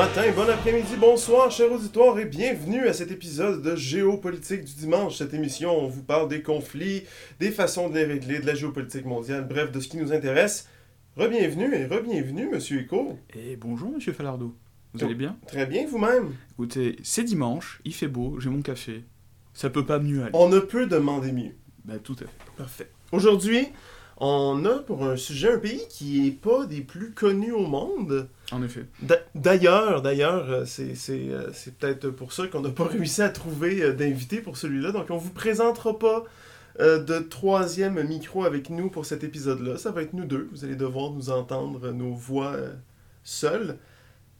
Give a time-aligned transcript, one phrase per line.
[0.00, 5.18] matin, bon après-midi, bonsoir, chers auditoires, et bienvenue à cet épisode de Géopolitique du dimanche.
[5.18, 7.02] Cette émission, on vous parle des conflits,
[7.38, 10.66] des façons de les régler, de la géopolitique mondiale, bref, de ce qui nous intéresse.
[11.18, 13.18] Rebienvenue et rebienvenue, Monsieur Eco.
[13.34, 14.54] Et bonjour, Monsieur Falardeau.
[14.94, 15.04] Vous Oh.
[15.04, 15.36] allez bien?
[15.46, 16.32] Très bien, vous-même?
[16.52, 19.04] Écoutez, c'est dimanche, il fait beau, j'ai mon café.
[19.52, 20.30] Ça peut pas mieux aller.
[20.32, 21.52] On ne peut demander mieux.
[21.84, 22.52] Bah, tout à fait.
[22.56, 22.90] Parfait.
[23.12, 23.68] Aujourd'hui,
[24.20, 28.28] on a pour un sujet un pays qui est pas des plus connus au monde.
[28.52, 28.84] En effet.
[29.02, 33.30] D'a- D'ailleurs, d'ailleurs, euh, c'est euh, c'est peut-être pour ça qu'on n'a pas réussi à
[33.30, 34.92] trouver euh, d'invité pour celui-là.
[34.92, 36.24] Donc, on vous présentera pas
[36.78, 39.76] de troisième micro avec nous pour cet épisode-là.
[39.76, 40.48] Ça va être nous deux.
[40.52, 42.56] Vous allez devoir nous entendre nos voix
[43.22, 43.76] seules.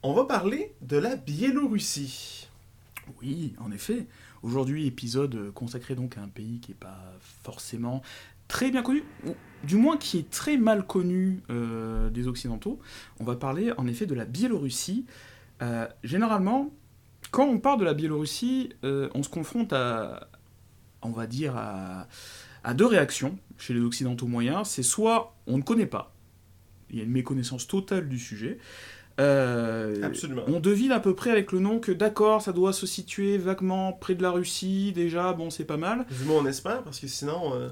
[0.03, 2.49] On va parler de la Biélorussie.
[3.21, 4.07] Oui, en effet.
[4.43, 6.97] Aujourd'hui, épisode consacré donc à un pays qui est pas
[7.43, 8.01] forcément
[8.51, 12.81] très bien connu, ou du moins qui est très mal connu euh, des Occidentaux.
[13.21, 15.07] On va parler en effet de la Biélorussie.
[15.63, 16.71] Euh, généralement,
[17.31, 20.29] quand on parle de la Biélorussie, euh, on se confronte à,
[21.03, 22.09] on va dire, à,
[22.65, 24.67] à deux réactions chez les Occidentaux moyens.
[24.69, 26.13] C'est soit on ne connaît pas,
[26.91, 28.59] il y a une méconnaissance totale du sujet.
[29.21, 30.45] Euh, Absolument.
[30.47, 33.93] on devine à peu près avec le nom que d'accord, ça doit se situer vaguement
[33.93, 36.07] près de la Russie, déjà, bon, c'est pas mal.
[36.19, 37.69] Du moins, on espère, parce que sinon, euh,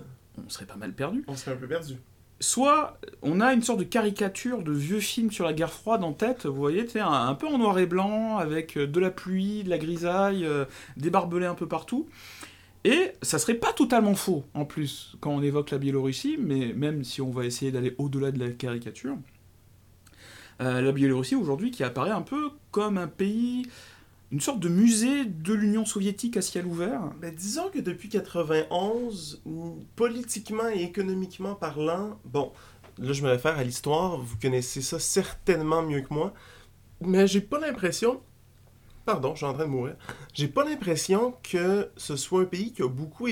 [0.47, 1.25] On serait pas mal perdu.
[1.27, 1.97] on serait un peu perdu.
[2.41, 6.13] Soit on a une sorte de caricature de vieux films sur la guerre froide en
[6.13, 9.65] tête, vous voyez, un, un peu en noir et blanc, avec euh, de la pluie,
[9.65, 10.65] de la grisaille, euh,
[10.97, 12.07] des barbelés un peu partout.
[12.85, 17.03] Et ça serait pas totalement faux, en plus, quand on évoque la Biélorussie, mais même
[17.03, 19.17] si on va essayer d'aller au-delà de la caricature.
[20.61, 23.67] Euh, la Biélorussie aujourd'hui qui apparaît un peu comme un pays,
[24.31, 27.01] une sorte de musée de l'Union soviétique à ciel ouvert.
[27.21, 32.53] Ben, disons que depuis 91, mm, politiquement et économiquement parlant, bon,
[32.99, 36.35] là je me réfère à l'histoire, vous connaissez ça certainement mieux que moi,
[37.01, 38.21] mais j'ai pas l'impression,
[39.07, 39.97] pardon, je suis en train de mourir,
[40.35, 43.29] j'ai pas l'impression que ce soit un pays qui a beaucoup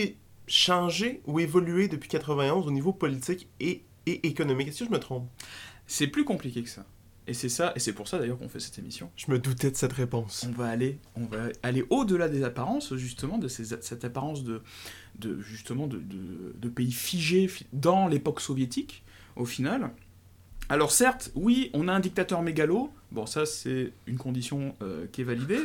[0.47, 4.69] changé ou évolué depuis 91 au niveau politique et, et économique.
[4.69, 5.29] Est-ce que je me trompe?
[5.87, 6.85] C'est plus compliqué que ça.
[7.29, 9.11] Et c'est ça, et c'est pour ça d'ailleurs qu'on fait cette émission.
[9.17, 10.47] Je me doutais de cette réponse.
[10.49, 14.63] On va aller, on va aller au-delà des apparences, justement, de ces- cette apparence de,
[15.19, 19.03] de justement de, de- de pays figés fi- dans l'époque soviétique,
[19.35, 19.91] au final.
[20.69, 22.91] Alors certes, oui, on a un dictateur mégalo.
[23.13, 25.61] Bon, ça c'est une condition euh, qui est validée.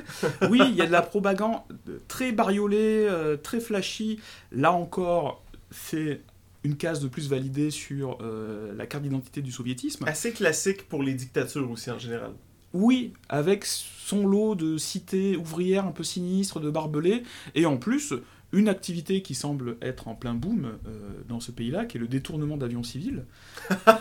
[0.49, 4.19] Oui, il y a de la propagande euh, très bariolée, euh, très flashy.
[4.51, 6.21] Là encore, c'est
[6.63, 10.05] une case de plus validée sur euh, la carte d'identité du soviétisme.
[10.07, 12.31] Assez classique pour les dictatures aussi en général.
[12.73, 17.23] Oui, avec son lot de cités ouvrières un peu sinistres, de barbelés,
[17.53, 18.13] et en plus,
[18.53, 22.07] une activité qui semble être en plein boom euh, dans ce pays-là, qui est le
[22.07, 23.25] détournement d'avions civils.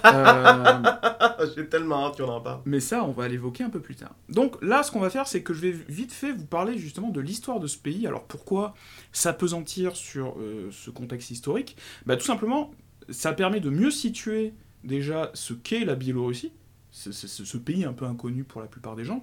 [0.05, 0.83] Euh,
[1.57, 2.61] j'ai tellement hâte qu'on en parle.
[2.65, 4.15] mais ça, on va l'évoquer un peu plus tard.
[4.29, 7.11] Donc là, ce qu'on va faire, c'est que je vais vite fait vous parler justement
[7.11, 8.07] de l'histoire de ce pays.
[8.07, 8.75] Alors pourquoi
[9.13, 11.77] s'apesantir sur euh, ce contexte historique?
[12.07, 12.71] Bah, Tout simplement,
[13.09, 14.53] ça permet de mieux situer
[14.85, 16.53] déjà ce qu'est la Biélorussie,
[16.91, 19.23] ce, ce- ce- ce pays un peu inconnu pour la plupart des gens.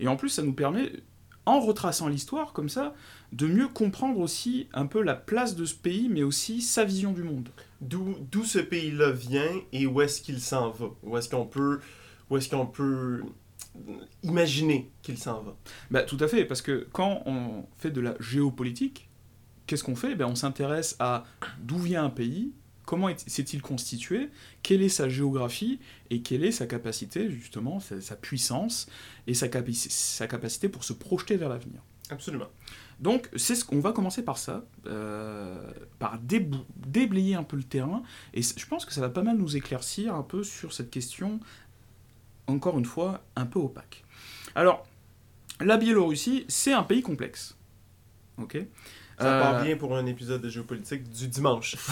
[0.00, 0.90] Et en plus, ça nous permet,
[1.46, 2.94] en retraçant l'histoire comme ça,
[3.32, 7.12] de mieux comprendre aussi un peu la place de ce pays, mais aussi sa vision
[7.12, 7.48] du monde.
[7.80, 10.86] d'où ce pays-là vient et où est-ce qu'il s'en va?
[11.02, 11.80] Où est-ce qu'on peut,
[12.30, 13.22] où qu'on peut
[14.22, 15.56] imaginer qu'il s'en va?
[15.90, 19.08] Bah, tout à fait, parce que quand on fait de la géopolitique,
[19.66, 20.14] qu'est-ce qu'on fait?
[20.14, 21.24] Ben, On s'intéresse à
[21.60, 22.52] d'où vient un pays,
[22.84, 24.30] comment est- s'est-il constitué,
[24.62, 25.80] quelle est sa géographie
[26.10, 28.86] et quelle est sa capacité, justement, sa, sa puissance
[29.26, 31.80] et sa, capi- sa capacité pour se projeter vers l'avenir.
[32.10, 32.48] Absolument.
[33.00, 38.02] Donc, c'est ce qu'on va commencer par ça, euh, par déblayer un peu le terrain,
[38.34, 41.40] et je pense que ça va pas mal nous éclaircir un peu sur cette question,
[42.46, 44.04] encore une fois, un peu opaque.
[44.54, 44.86] Alors,
[45.60, 47.56] la Biélorussie, c'est un pays complexe.
[48.38, 48.58] Ok?
[49.18, 51.76] Ça Euh, part bien pour un épisode de géopolitique du dimanche.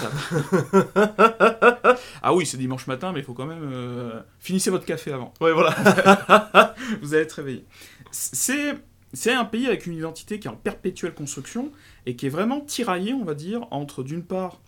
[2.23, 3.69] Ah oui, c'est dimanche matin, mais il faut quand même...
[3.73, 5.33] euh, finissez votre café avant.
[5.41, 6.75] ouais, voilà.
[7.03, 7.65] vous allez être réveillé.
[8.11, 8.75] C'est,
[9.13, 11.73] c'est un pays avec une identité qui est en perpétuelle construction
[12.07, 14.61] et qui est vraiment tiraillé, on va dire, entre d'une part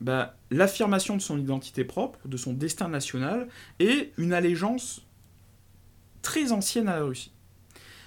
[0.00, 5.02] bah, l'affirmation de son identité propre, de son destin national, et une allégeance
[6.22, 7.32] très ancienne à la Russie.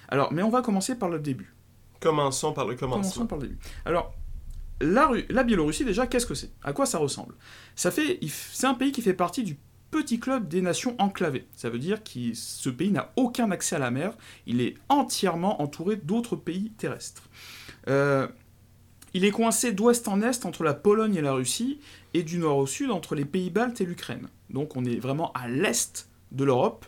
[0.08, 1.54] Alors, mais on va commencer par le début.
[2.00, 2.74] Commençons par le.
[2.74, 3.58] Commençons début.
[3.84, 4.14] Alors,
[4.80, 6.50] la, Ru- la Biélorussie, déjà, qu'est-ce que c'est?
[6.62, 7.34] À quoi ça ressemble?
[7.76, 9.58] Ça fait, C'est un pays qui fait partie du
[9.90, 11.46] petit club des nations enclavées.
[11.56, 14.16] Ça veut dire que ce pays n'a aucun accès à la mer.
[14.46, 17.24] Il est entièrement entouré d'autres pays terrestres.
[17.88, 18.28] Euh,
[19.12, 21.80] il est coincé d'ouest en est entre la Pologne et la Russie,
[22.14, 24.28] et du nord au sud entre les pays baltes et l'Ukraine.
[24.50, 26.86] Donc on est vraiment à l'est de l'Europe,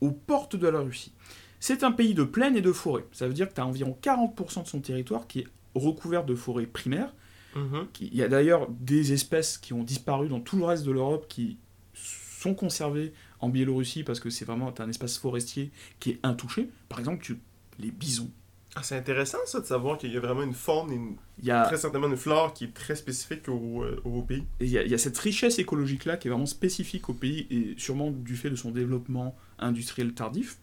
[0.00, 1.12] aux portes de la Russie.
[1.60, 3.04] C'est un pays de plaine et de forêt.
[3.12, 6.34] Ça veut dire que tu as environ 40% de son territoire qui est recouvert de
[6.34, 7.14] forêts primaires.
[7.54, 7.86] Mhm.
[8.00, 11.26] Il y a d'ailleurs des espèces qui ont disparu dans tout le reste de l'Europe
[11.28, 11.58] qui
[11.94, 16.70] sont conservées en Biélorussie parce que c'est vraiment un espace forestier qui est intouché.
[16.88, 17.38] Par exemple, tu-
[17.78, 18.30] les bisons.
[18.76, 21.46] Ah, c'est intéressant ça de savoir qu'il y a vraiment une faune et une- Il
[21.46, 24.44] y a, très certainement une flore qui est très spécifique au, euh, au pays.
[24.60, 27.46] il y a- il y a cette richesse écologique-là qui est vraiment spécifique au pays
[27.50, 30.58] et sûrement du fait de son développement industriel tardif.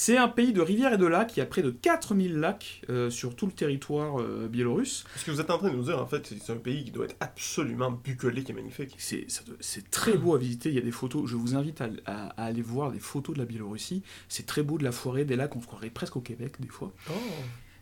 [0.00, 2.82] C'est un pays de rivières et de lacs, il y a près de 4000 lacs
[2.88, 5.02] euh, sur tout le territoire euh, biélorusse.
[5.16, 6.92] Ce que vous êtes en train de nous dire, en fait, c'est un pays qui
[6.92, 8.94] doit être absolument bucolique et magnifique.
[8.96, 12.28] C'est très beau à visiter, il y a des photos, je vous invite à, à-
[12.40, 14.04] à aller voir des photos de la Biélorussie.
[14.28, 16.68] C'est très beau de la forêt, des lacs, on se croirait presque au Québec des
[16.68, 16.92] fois.
[17.10, 17.12] Oh,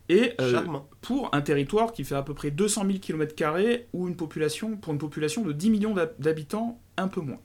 [0.09, 0.51] Et euh,
[1.01, 3.35] pour un territoire qui fait à peu près 200 000 km
[3.93, 7.39] ou une population, pour une population de 10 millions d'hab- d'habitants, un peu moins.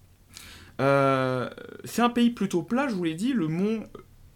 [0.81, 1.51] Euh,
[1.85, 3.85] c'est un pays plutôt plat, je vous l'ai dit, le mont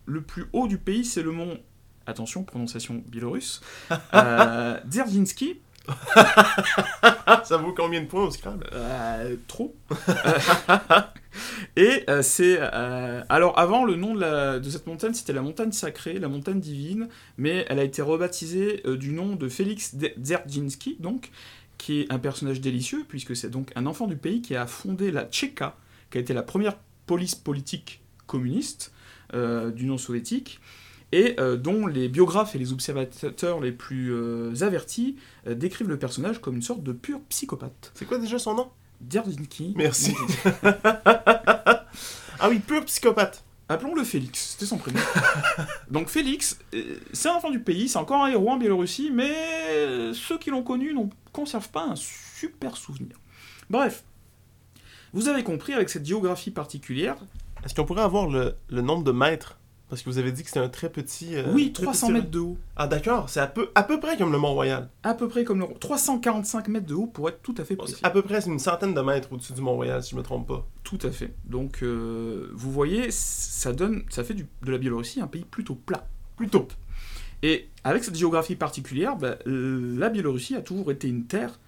[0.07, 1.59] le plus haut du pays, c'est le mont,
[2.07, 3.61] attention, prononciation biélorusse,
[4.15, 5.61] euh, Dzerzhinsky,
[7.45, 8.67] ça vaut combien de points au Scrabble?
[8.73, 9.77] Euh, trop.
[11.77, 12.57] et euh, c'est.
[12.61, 16.29] euh, alors, avant, le nom de, la- de cette montagne, c'était la montagne sacrée, la
[16.29, 21.31] montagne divine, mais elle a été rebaptisée du nom de Félix Dzerzhinsky, donc,
[21.79, 25.11] qui est un personnage délicieux, puisque c'est donc un enfant du pays qui a fondé
[25.11, 25.77] la Tchéka,
[26.11, 26.77] qui a été la première
[27.07, 28.93] police politique communiste
[29.33, 30.61] d'Union soviétique.
[31.13, 35.99] Et euh, dont les biographes et les observateurs les plus euh, avertis euh, décrivent le
[35.99, 37.93] personnage comme une sorte de pur psychopathe.
[37.95, 38.71] C'est quoi déjà son nom?
[39.09, 39.75] Dzerzhinsky.
[39.77, 40.15] Merci.
[42.39, 43.43] Ah oui, pur psychopathe.
[43.69, 45.01] Appelons-le Félix, c'était son prénom.
[45.91, 49.33] Donc Félix, euh, c'est un enfant du pays, c'est encore un héros en Biélorussie, mais
[49.71, 53.17] euh, ceux qui l'ont connu n'en conservent pas un super souvenir.
[53.71, 54.05] Bref,
[55.13, 57.17] vous avez compris, avec cette géographie particulière,
[57.67, 59.59] Est-ce qu'on pourrait avoir le, le nombre de mètres?
[59.89, 61.37] Parce que vous avez dit que c'était un très petit.
[61.37, 64.01] euh, oui, très 300 petit- mètres de haut, Ah d'accord, c'est à peu, à peu
[64.01, 64.89] près comme le Mont-Royal.
[65.05, 65.67] à peu près comme le...
[65.79, 67.99] 345 mètres de haut pour être tout à fait Bon, précis.
[68.01, 70.49] c'est à peu près une centaine de mètres au-dessus du Mont-Royal, si je me trompe
[70.49, 70.67] pas.
[70.83, 71.35] Tout à fait.
[71.45, 75.77] Donc, euh, vous voyez, ça donne, ça fait du- de la Biélorussie un pays plutôt
[75.77, 76.09] plat.
[76.37, 76.67] Plutôt.
[77.45, 81.61] Et avec cette géographie particulière, bah, euh, la Biélorussie a toujours été une terre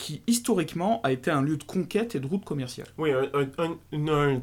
[0.00, 2.88] qui, historiquement, a été un lieu de conquête et de route commerciale.
[2.96, 4.40] Oui, un, un- un- une- un-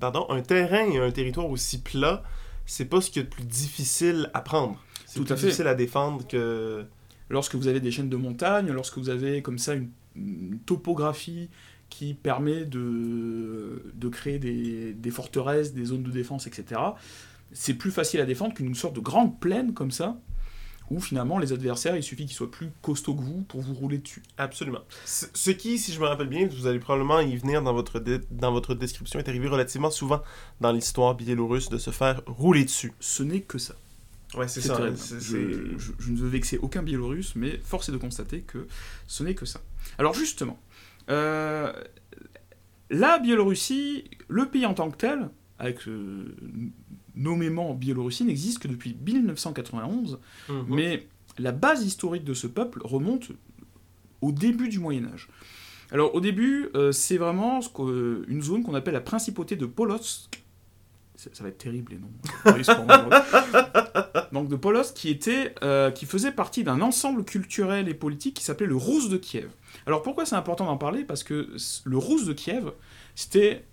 [0.00, 2.22] pardon, un terrain et un territoire aussi plat,
[2.64, 4.82] c'est pas ce qu'il y a de plus difficile à prendre.
[5.06, 5.42] C'est Tout plus à fait.
[5.46, 6.84] difficile à défendre que.
[7.30, 11.48] Lorsque vous avez des chaînes de montagnes, lorsque vous avez comme ça une, une topographie
[11.90, 16.80] qui permet de, de créer des, des forteresses, des zones de défense, etc.,
[17.52, 20.16] c'est plus facile à défendre qu'une sorte de grande plaine comme ça,
[20.90, 23.98] où finalement les adversaires, il suffit qu'ils soient plus costauds que vous pour vous rouler
[23.98, 24.22] dessus.
[24.38, 24.80] Absolument.
[25.04, 28.02] Ce ce qui, si je me rappelle bien, vous allez probablement y venir dans votre,
[28.30, 30.22] dans votre description, est arrivé relativement souvent
[30.60, 32.92] dans l'histoire biélorusse de se faire rouler dessus.
[33.00, 33.74] Ce n'est que ça.
[34.36, 34.76] Ouais, c'est ça.
[34.96, 38.66] Je, je- je ne veux vexer aucun Biélorusse, mais force est de constater que
[39.06, 39.60] ce n'est que ça.
[39.96, 40.58] Alors justement,
[41.08, 41.72] euh,
[42.90, 45.30] la Biélorussie, le pays en tant que tel,
[45.60, 46.34] avec euh,
[47.16, 50.18] nommément Biélorussie, n'existe que depuis 1991,
[50.48, 50.64] Mhm.
[50.68, 51.06] mais
[51.38, 53.28] la base historique de ce peuple remonte
[54.20, 55.28] au début du Moyen Âge.
[55.90, 59.66] Alors au début, euh, c'est vraiment ce que- une zone qu'on appelle la principauté de
[59.66, 60.42] Polotsk.
[61.16, 62.10] Ça, ça va être terrible les noms.
[64.32, 68.44] Donc de Polotsk qui était, euh, qui faisait partie d'un ensemble culturel et politique qui
[68.44, 69.48] s'appelait le Rousse de Kiev.
[69.86, 71.04] Alors pourquoi c'est important d'en parler?
[71.04, 71.54] Parce que
[71.84, 72.72] le Rousse de Kiev,
[73.14, 73.64] c'était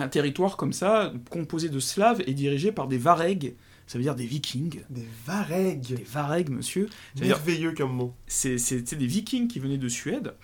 [0.00, 3.54] un territoire comme ça, composé de Slaves et dirigé par des Varegs,
[3.86, 4.80] ça veut dire des Vikings.
[4.90, 5.98] Des Des varegs.
[6.06, 6.88] Varegs, monsieur.
[7.14, 8.14] C'est-à-dire- Merveilleux comme mot.
[8.26, 10.34] c'est- C'était des Vikings qui venaient de Suède.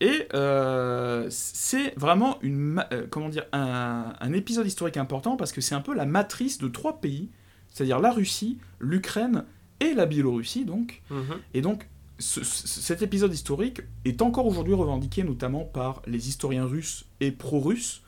[0.00, 5.60] Et euh, c'est vraiment une, euh, comment dire, un, un épisode historique important parce que
[5.60, 7.28] c'est un peu la matrice de trois pays,
[7.68, 9.44] c'est-à-dire la Russie, l'Ukraine
[9.80, 10.64] et la Biélorussie.
[10.64, 11.02] Donc.
[11.10, 11.38] Mhm.
[11.54, 11.88] Et donc,
[12.18, 17.30] ce- ce- cet épisode historique est encore aujourd'hui revendiqué notamment par les historiens russes et
[17.32, 18.01] pro-russes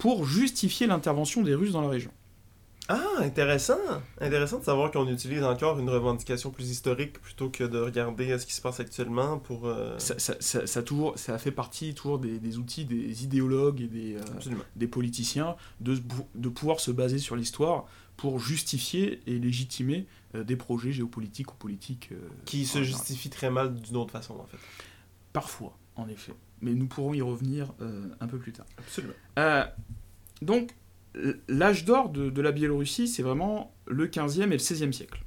[0.00, 2.10] pour justifier l'intervention des Russes dans la région.
[2.88, 3.78] Ah, intéressant.
[4.20, 8.38] Intéressant de savoir qu'on utilise encore une revendication plus historique plutôt que de regarder euh,
[8.38, 9.66] ce qui se passe actuellement pour...
[9.68, 12.84] euh, Ça, ça- ça- ça a toujours, ça a fait partie toujours des, des outils
[12.84, 14.20] des idéologues et des, euh,
[14.74, 15.96] des politiciens de,
[16.34, 17.84] de pouvoir se baser sur l'histoire
[18.16, 22.10] pour justifier et légitimer euh, des projets géopolitiques ou politiques.
[22.44, 22.86] Qui se général.
[22.92, 24.58] justifie très mal d'une autre façon, en fait.
[25.32, 26.32] Parfois, en effet.
[26.62, 28.66] Mais nous pourrons y revenir euh, un peu plus tard.
[28.78, 29.14] Absolument.
[29.38, 29.64] Euh,
[30.42, 30.70] donc,
[31.48, 35.22] l'âge d'or de, de la Biélorussie, c'est vraiment le 15e et le 16e siècle.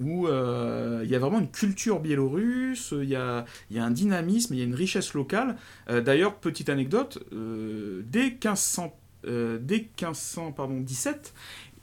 [0.00, 3.84] Où euh, il y a vraiment une culture biélorusse, il y a, il y a
[3.84, 5.56] un dynamisme, il y a une richesse locale.
[5.88, 8.92] D'ailleurs, petite anecdote, dès 1500,
[9.26, 11.34] euh, dès 1517,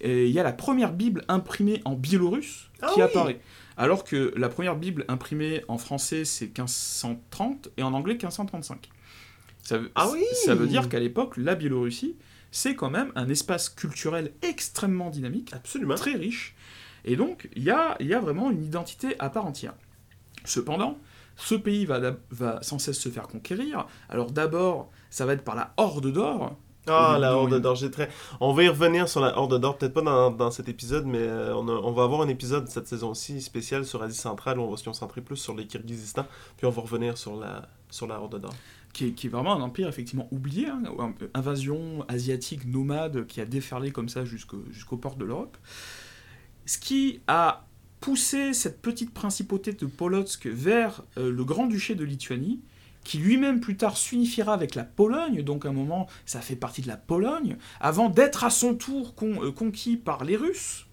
[0.03, 3.39] euh, il y a la première Bible imprimée en biélorusse Ah qui oui apparaît.
[3.81, 8.89] Alors que la première Bible imprimée en français, c'est 1530 et en anglais 1535.
[9.63, 12.15] Ça, veut- Ah oui Ça veut dire qu'à l'époque, la Biélorussie,
[12.51, 15.95] c'est quand même un espace culturel extrêmement dynamique, Absolument.
[15.95, 16.55] très riche.
[17.05, 19.73] Et donc, il y a, il y a vraiment une identité à part entière.
[20.45, 20.97] Cependant,
[21.35, 23.88] ce pays va sans cesse se faire conquérir.
[24.09, 26.55] Alors d'abord, ça va être par la Horde d'Or.
[26.88, 28.09] Ah, la Horde d'Or, j'ai très...
[28.39, 31.19] On va y revenir sur la Horde d'Or, peut-être pas dans, dans cet épisode, mais
[31.19, 34.63] euh, on, a- on va avoir un épisode cette saison-ci spécial sur Asie centrale où
[34.63, 36.25] on va se concentrer plus sur les Kirghizistan,
[36.57, 38.53] puis on va revenir sur la, sur la Horde d'Or.
[38.93, 40.81] qui est, qui est vraiment un empire effectivement oublié, hein,
[41.35, 45.57] invasion asiatique nomade qui a déferlé comme ça jusqu'au- jusqu'aux portes de l'Europe.
[46.65, 47.65] Ce qui a
[48.00, 52.59] poussé cette petite principauté de Polotsk vers euh, le grand-duché de Lituanie,
[53.03, 56.81] qui lui-même plus tard s'unifiera avec la Pologne, donc à un moment ça fait partie
[56.81, 60.86] de la Pologne, avant d'être à son tour con- euh, conquis par les Russes.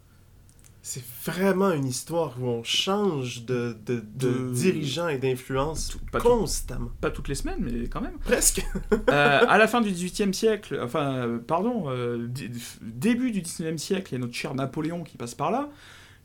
[0.80, 6.18] C'est vraiment une histoire où on change de, de, de De- dirigeants et d'influence tout-
[6.18, 6.88] constamment.
[7.02, 8.16] Pas toutes les semaines, mais quand même.
[8.24, 8.64] Presque.
[9.10, 12.50] Euh, à la fin du XVIIIe siècle, enfin, euh, pardon, euh, dé-
[12.82, 15.68] début du XIXe siècle, il y a notre cher Napoléon qui passe par là,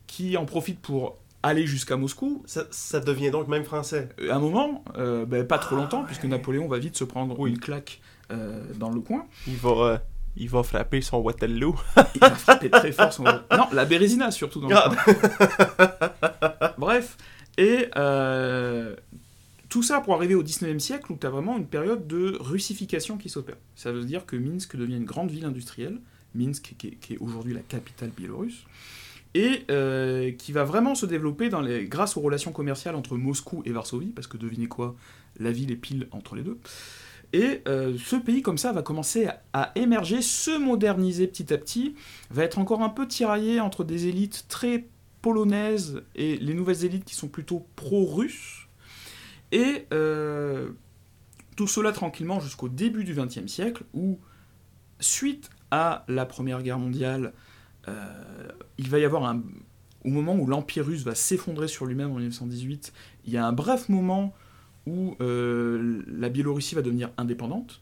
[0.06, 2.42] qui en profite pour aller jusqu'à Moscou.
[2.46, 4.08] Ça, ça devient donc même français.
[4.20, 6.28] Euh, À un moment, euh, ben, pas trop Ah, longtemps, puisque ouais.
[6.28, 7.50] Napoléon va vite se prendre Oui.
[7.50, 9.26] une claque euh, dans le coin.
[9.46, 10.02] Il va,
[10.36, 11.74] il va frapper son Waterloo.
[12.14, 13.24] Il va frapper très fort son...
[13.24, 14.90] Non, la Bérésina surtout dans le Ah.
[15.04, 16.70] coin.
[16.78, 17.16] Bref,
[17.58, 17.88] et
[19.68, 23.16] tout ça pour arriver au 19e siècle où tu as vraiment une période de russification
[23.16, 23.56] qui s'opère.
[23.74, 25.98] Ça veut dire que Minsk devient une grande ville industrielle,
[26.34, 28.62] Minsk qui est, qui est aujourd'hui la capitale biélorusse,
[29.34, 33.62] et euh, qui va vraiment se développer dans les, grâce aux relations commerciales entre Moscou
[33.64, 34.94] et Varsovie, parce que devinez quoi,
[35.38, 36.58] la ville est pile entre les deux.
[37.32, 41.96] Et euh, ce pays, comme ça, va commencer à, émerger, se moderniser petit à petit,
[42.30, 44.86] va être encore un peu tiraillé entre des élites très
[45.20, 48.68] polonaises et les nouvelles élites qui sont plutôt pro-russes.
[49.50, 50.70] Et euh,
[51.56, 54.20] tout cela tranquillement jusqu'au début du XXe siècle, où,
[55.00, 57.32] suite à la Première Guerre mondiale,
[58.78, 59.42] il va y avoir un...
[60.04, 62.92] Au moment où l'Empire russe va s'effondrer sur lui-même en 1918,
[63.24, 64.34] il y a un bref moment
[64.86, 67.80] où euh, la Biélorussie va devenir indépendante.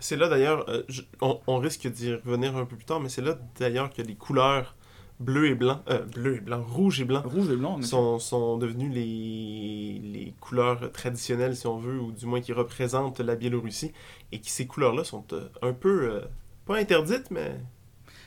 [0.00, 0.82] C'est là d'ailleurs, euh,
[1.20, 4.16] on, on risque d'y revenir un peu plus tard, mais c'est là d'ailleurs que les
[4.16, 4.74] couleurs
[5.20, 8.58] bleu et blanc, euh, bleu et blanc, rouge et blanc, Rouge et blanc, sont, sont
[8.58, 13.92] devenues les, les couleurs traditionnelles, si on veut, ou du moins qui représentent la Biélorussie,
[14.32, 16.20] et qui ces couleurs-là sont euh, un peu, euh,
[16.66, 17.60] pas interdites, mais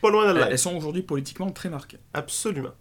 [0.02, 1.98] pas loin de Elles- sont aujourd'hui politiquement très marquées.
[2.14, 2.72] Absolument.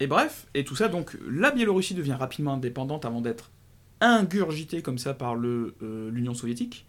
[0.00, 3.50] Et bref, et tout ça, donc la Biélorussie devient rapidement indépendante avant d'être
[4.00, 6.86] ingurgitée comme ça par euh, l'Union soviétique.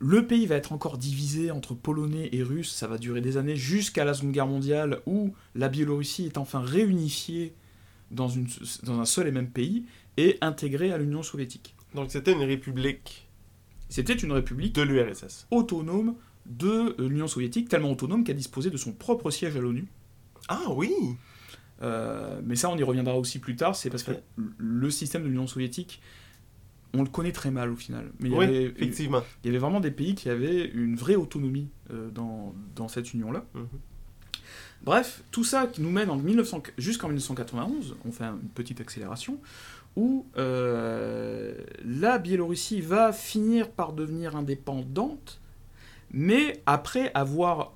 [0.00, 3.56] Le pays va être encore divisé entre Polonais et Russes, ça va durer des années
[3.56, 7.52] jusqu'à la Seconde Guerre mondiale où la Biélorussie est enfin réunifiée
[8.12, 8.46] dans, une,
[8.84, 11.74] dans un seul et même pays et intégrée à l'Union soviétique.
[11.94, 13.26] Donc c'était une république
[13.88, 15.46] C'était une république de l'URSS.
[15.50, 16.14] autonome
[16.48, 19.86] de euh, l'Union soviétique, tellement autonome qu'elle disposait de son propre siège à l'ONU.
[20.48, 20.92] Ah oui
[21.80, 24.10] Euh, mais ça, on y reviendra aussi plus tard, c'est parce que
[24.56, 26.00] le système de l'Union soviétique,
[26.94, 28.10] on le connaît très mal au final.
[28.18, 29.22] Mais il y, Oui, avait, effectivement.
[29.44, 33.12] il y avait vraiment des pays qui avaient une vraie autonomie euh, dans, dans cette
[33.14, 33.44] union-là.
[33.54, 33.68] Mhm.
[34.82, 39.38] Bref, tout ça qui nous mène en 1900 jusqu'en 1991, on fait une petite accélération,
[39.96, 45.40] où euh, la Biélorussie va finir par devenir indépendante,
[46.10, 47.74] mais après avoir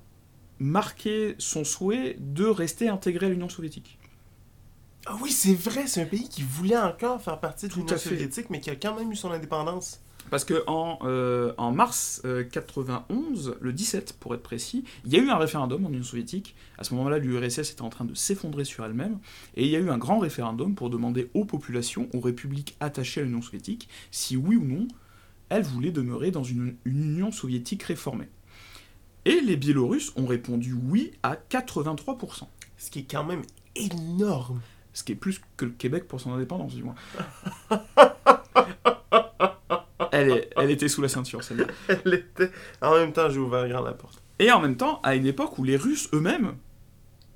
[0.59, 3.97] marqué son souhait de rester intégrée à l'Union soviétique.
[5.05, 8.49] Ah oui, c'est vrai, c'est un pays qui voulait encore faire partie de l'Union soviétique,
[8.49, 9.99] mais qui a quand même eu son indépendance.
[10.29, 15.17] Parce que en, euh, en mars euh, 91, le 17 pour être précis, il y
[15.17, 16.55] a eu un référendum en Union soviétique.
[16.77, 19.19] À ce moment-là, l'URSS était en train de s'effondrer sur elle-même.
[19.55, 23.21] Et il y a eu un grand référendum pour demander aux populations, aux républiques attachées
[23.21, 24.87] à l'Union soviétique, si oui ou non,
[25.53, 28.29] elles voulaient demeurer dans une, une Union soviétique réformée.
[29.25, 32.43] Et les Biélorusses ont répondu oui à 83%.
[32.77, 33.41] Ce qui est quand même
[33.75, 34.61] énorme.
[34.93, 36.95] Ce qui est plus que le Québec pour son indépendance, du moins.
[40.11, 41.65] elle, est- elle était sous la ceinture, celle-là.
[41.87, 42.51] Elle était...
[42.81, 44.21] En même temps, j'ai ouvert grand la porte.
[44.39, 46.55] Et en même temps, à une époque où les Russes eux-mêmes,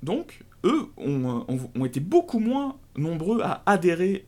[0.02, 4.26] donc, eux, ont, ont- ont été beaucoup moins nombreux à adhérer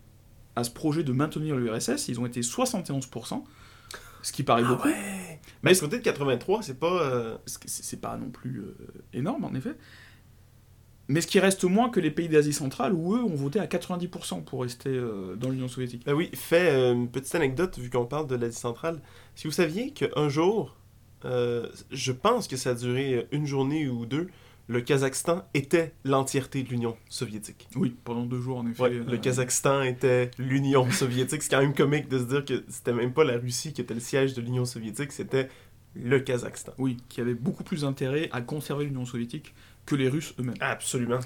[0.57, 2.09] à ce projet de maintenir l'URSS.
[2.09, 3.43] Ils ont été 71%,
[4.23, 4.89] ce qui paraît beaucoup.
[4.89, 7.03] Ah ouais Mais Mais côté de 83, c'est pas...
[7.03, 8.75] euh, ce c'est pas non plus euh,
[9.13, 9.75] énorme, en effet.
[11.09, 13.67] Mais ce qui reste moins que les pays d'Asie centrale, où eux ont voté à
[13.67, 16.05] 90% pour rester euh, dans l'Union soviétique.
[16.07, 19.01] Ben oui, fait euh, une petite anecdote, vu qu'on parle de l'Asie centrale.
[19.35, 20.77] Si vous saviez qu'un jour,
[21.25, 24.29] je pense que ça a duré une journée ou deux,
[24.71, 27.69] le Kazakhstan était l'entièreté de l'Union soviétique.
[27.75, 28.81] Oui, pendant deux jours, en effet.
[28.81, 31.43] Ouais, euh, Le Kazakhstan était l'Union soviétique.
[31.43, 33.95] C'est quand même comique de se dire que c'était même pas la Russie qui était
[33.95, 35.49] le siège de l'Union soviétique, c'était
[35.97, 36.73] le Kazakhstan.
[36.79, 39.55] Oui, qui avait beaucoup plus intérêt à conserver l'Union soviétique
[39.87, 40.55] que les Russes eux-mêmes.
[40.61, 41.19] Absolument.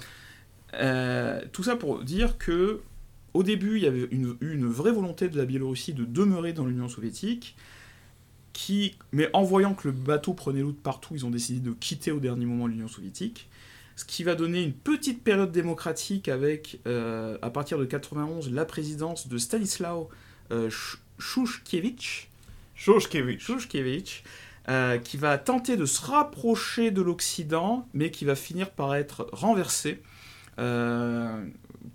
[0.73, 2.81] Euh, tout ça pour dire que
[3.35, 6.53] au début, il y avait une, eu une vraie volonté de la Biélorussie de demeurer
[6.53, 7.55] dans l'Union soviétique,
[8.55, 11.73] qui, mais en voyant que le bateau prenait l'eau de partout, ils ont décidé de
[11.73, 13.49] quitter au dernier moment l'Union soviétique.
[13.97, 18.63] Ce qui va donner une petite période démocratique avec, euh, à partir de 91, la
[18.63, 20.09] présidence de Stanislaw
[20.51, 22.29] euh, Sh- Shushkevich.
[22.75, 24.23] Shushkevich,
[24.69, 29.27] euh, qui va tenter de se rapprocher de l'Occident, mais qui va finir par être
[29.33, 30.01] renversé
[30.59, 31.45] euh,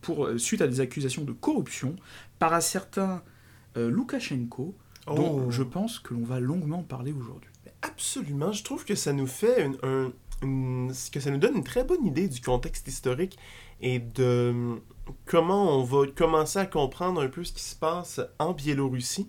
[0.03, 1.97] pour, suite à des accusations de corruption
[2.39, 3.23] par un certain
[3.79, 3.91] euh,
[5.07, 5.51] Dont Oh.
[5.51, 7.51] je pense que l'on va longuement parler aujourd'hui.
[7.83, 11.85] Absolument, je trouve que ça nous fait un- une- que ça nous donne une très
[11.85, 13.39] bonne idée du contexte historique
[13.81, 14.81] et de hum,
[15.27, 19.29] comment on va commencer à comprendre un peu ce qui se passe en Biélorussie,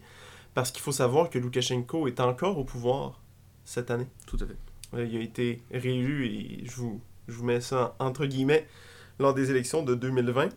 [0.54, 3.22] parce qu'il faut savoir que Loukachenko est encore au pouvoir
[3.64, 4.08] cette année.
[4.28, 4.58] Tout à fait.
[4.94, 7.00] Euh, Il a été réélu et je vous,
[7.30, 8.68] je vous mets ça entre guillemets
[9.20, 10.50] lors des élections de 2020.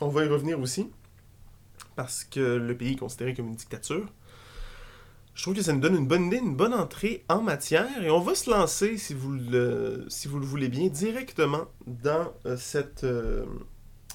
[0.00, 0.88] On va y revenir aussi
[1.96, 4.06] parce que le pays est considéré comme une dictature.
[5.34, 8.10] Je trouve que ça nous donne une bonne idée, une bonne entrée en matière et
[8.10, 12.56] on va se lancer, si vous le, si vous le voulez bien, directement dans, euh,
[12.58, 13.46] cette, euh,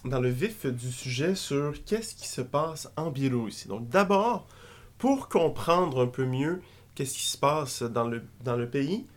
[0.05, 3.67] dans le vif du sujet sur qu'est-ce qui se passe en Biélorussie.
[3.67, 4.47] Donc d'abord,
[4.99, 6.61] pour comprendre un peu mieux
[6.93, 9.07] qu'est-ce qui se passe dans le, dans le pays,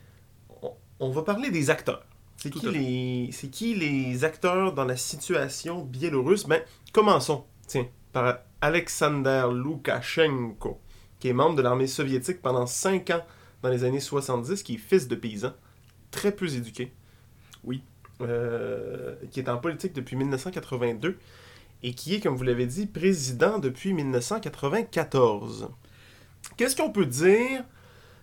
[0.62, 2.06] on, on va parler des acteurs.
[2.38, 6.46] C'est qui, les, c'est qui les acteurs dans la situation biélorusse?
[6.46, 6.62] Ben,
[6.94, 10.80] commençons, tiens, par Alexander Loukachenko,
[11.20, 13.24] qui est membre de l'armée soviétique pendant 5 ans
[13.62, 15.52] dans les années 70, qui est fils de paysan,
[16.10, 16.92] très peu éduqué.
[17.62, 17.82] Oui.
[18.22, 21.16] Euh, qui est en politique depuis 1982
[21.82, 25.68] et qui est, comme vous l'avez dit, président depuis 1994.
[26.56, 27.64] Qu'est-ce qu'on peut dire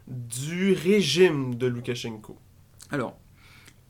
[0.08, 2.38] du régime de Loukachenko?
[2.92, 3.18] Alors,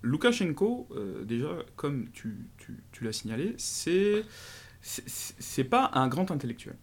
[0.01, 4.23] Loukachenko, euh, déjà, comme tu, tu- tu l'as signalé, c'est
[4.81, 5.03] c'est-
[5.39, 6.77] c'est pas un grand intellectuel.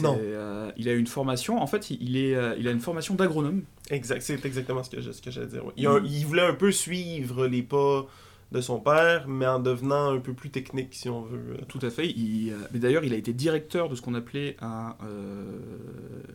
[0.00, 0.16] Non.
[0.20, 3.62] euh, il a une formation, en fait, il, est, euh, il a une formation d'agronome.
[3.90, 5.64] Exact, c'est exactement ce que je- ce que j'allais dire.
[5.66, 5.72] ouais.
[5.76, 8.06] Il, a- il voulait un peu suivre les pas
[8.52, 11.56] de son père, mais en devenant un peu plus technique, si on veut.
[11.68, 12.08] Tout à fait.
[12.10, 15.58] Il, euh, mais d'ailleurs, il a été directeur de ce qu'on appelait un, euh,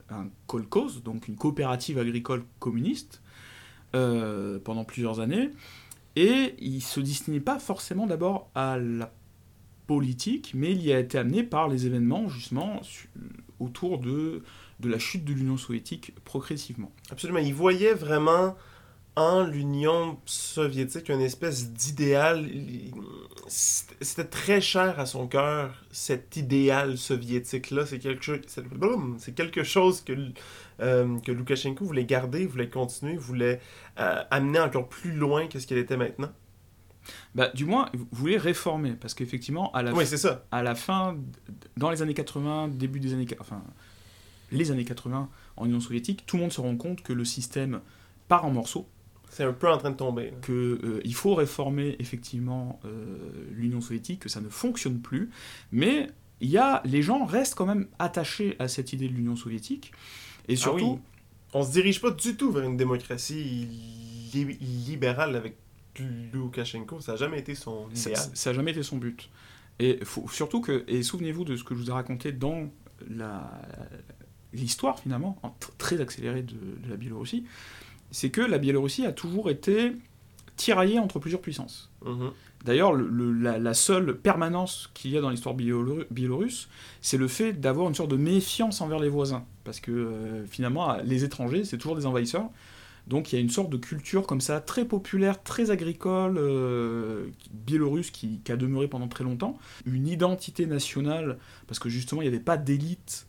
[0.09, 3.21] un kolkhoz, donc une coopérative agricole communiste,
[3.95, 5.49] euh, pendant plusieurs années.
[6.15, 9.11] Et il se destinait pas forcément d'abord à la
[9.87, 12.81] politique, mais il y a été amené par les événements, justement,
[13.59, 14.43] autour de,
[14.79, 16.91] de la chute de l'Union soviétique progressivement.
[17.11, 17.39] Absolument.
[17.39, 18.55] Il voyait vraiment
[19.17, 22.49] en l'Union soviétique une espèce d'idéal.
[23.47, 27.85] C'était très cher à son cœur, cet idéal soviétique-là.
[27.85, 28.41] C'est quelque, chose-
[29.35, 30.13] quelque chose que,
[30.81, 33.61] euh, que Loukachenko voulait garder, voulait continuer, voulait
[33.99, 36.31] euh, amener encore plus loin que ce qu'il était maintenant.
[37.35, 40.45] Bah, du moins, vous voulez réformer, parce qu'effectivement, à la Oui, c'est ça.
[40.51, 41.17] à la fin,
[41.77, 43.27] dans les années 80, début des années...
[43.39, 43.61] Enfin,
[44.51, 47.81] les années 80 en Union soviétique, tout le monde se rend compte que le système
[48.27, 48.87] part en morceaux,
[49.29, 50.33] C'est un peu en train de tomber.
[50.45, 53.17] qu'il faut réformer effectivement euh,
[53.51, 55.29] l'Union soviétique, que ça ne fonctionne plus,
[55.71, 56.07] mais
[56.41, 59.91] il y a, les gens restent quand même attachés à cette idée de l'Union soviétique,
[60.47, 60.85] et surtout...
[60.85, 60.99] Ah oui.
[61.57, 63.67] On se dirige pas du tout vers une démocratie
[64.33, 65.55] li- libérale avec
[66.33, 66.99] Loukachenko.
[67.01, 68.25] Ça n'a jamais été son Ça idéal.
[68.45, 69.29] n'a jamais été son but.
[69.79, 72.69] Et faut, surtout que, et souvenez-vous de ce que je vous ai raconté dans
[74.53, 77.45] l'histoire finalement, en tr- très accélérée de, de la Biélorussie,
[78.11, 79.93] c'est que la Biélorussie a toujours été
[80.55, 81.91] tiraillée entre plusieurs puissances.
[82.05, 82.31] Mhm.
[82.63, 86.69] D'ailleurs, le- le- la, la seule permanence qu'il y a dans l'histoire biéloru- biélorusse,
[87.01, 89.45] c'est le fait d'avoir une sorte de méfiance envers les voisins.
[89.65, 92.49] Parce que euh, finalement, les étrangers, c'est toujours des envahisseurs.
[93.07, 97.27] Donc il y a une sorte de culture comme ça, très populaire, très agricole, euh,
[97.51, 99.57] biélorusse, qui, qui a demeuré pendant très longtemps.
[99.85, 101.37] Une identité nationale,
[101.67, 103.27] parce que justement, il n'y avait pas d'élite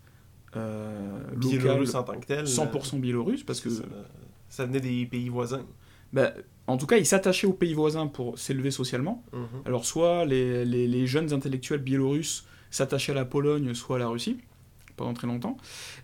[0.57, 2.47] euh, Biélorusse en tant que tel.
[2.47, 3.83] 100% biélorusse, parce que ça,
[4.49, 5.65] ça venait des pays voisins.
[6.13, 6.33] bah,
[6.69, 9.23] en tout cas, ils s'attachaient aux pays voisins pour s'élever socialement.
[9.33, 9.47] Mhm.
[9.67, 14.09] Alors soit les, les- les jeunes intellectuels biélorusses s'attachaient à la Pologne, soit à la
[14.09, 14.39] Russie,
[14.97, 15.57] pendant très longtemps.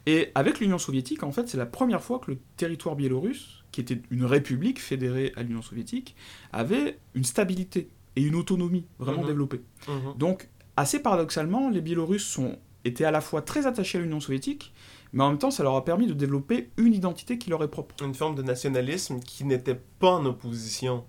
[0.07, 3.81] Et avec l'Union soviétique, en fait, c'est la première fois que le territoire biélorusse, qui
[3.81, 6.15] était une république fédérée à l'Union soviétique,
[6.53, 9.27] avait une stabilité et une autonomie vraiment Mhm.
[9.29, 9.61] développée.
[9.89, 10.15] Mhm.
[10.19, 14.73] Donc, assez paradoxalement, les Biélorusses sont, étaient à la fois très attachés à l'Union soviétique,
[15.15, 17.69] mais en même temps, ça leur a permis de développer une identité qui leur est
[17.69, 17.95] propre.
[18.05, 21.05] Une forme de nationalisme qui n'était pas en opposition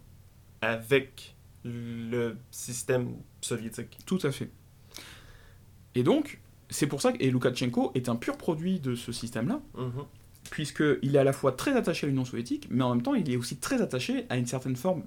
[0.62, 3.98] avec le système soviétique.
[4.06, 4.50] Tout à fait.
[5.96, 9.62] Et donc, c'est pour ça que et Loukachenko est un pur produit de ce système-là,
[9.78, 10.04] Mhm.
[10.54, 13.28] Puisqu'il est à la fois très attaché à l'Union soviétique, mais en même temps, il
[13.32, 15.02] est aussi très attaché à une certaine forme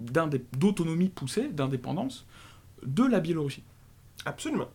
[0.59, 2.26] d'autonomie poussée, d'indépendance
[2.85, 3.62] de la Biélorussie.
[4.24, 4.66] Absolument.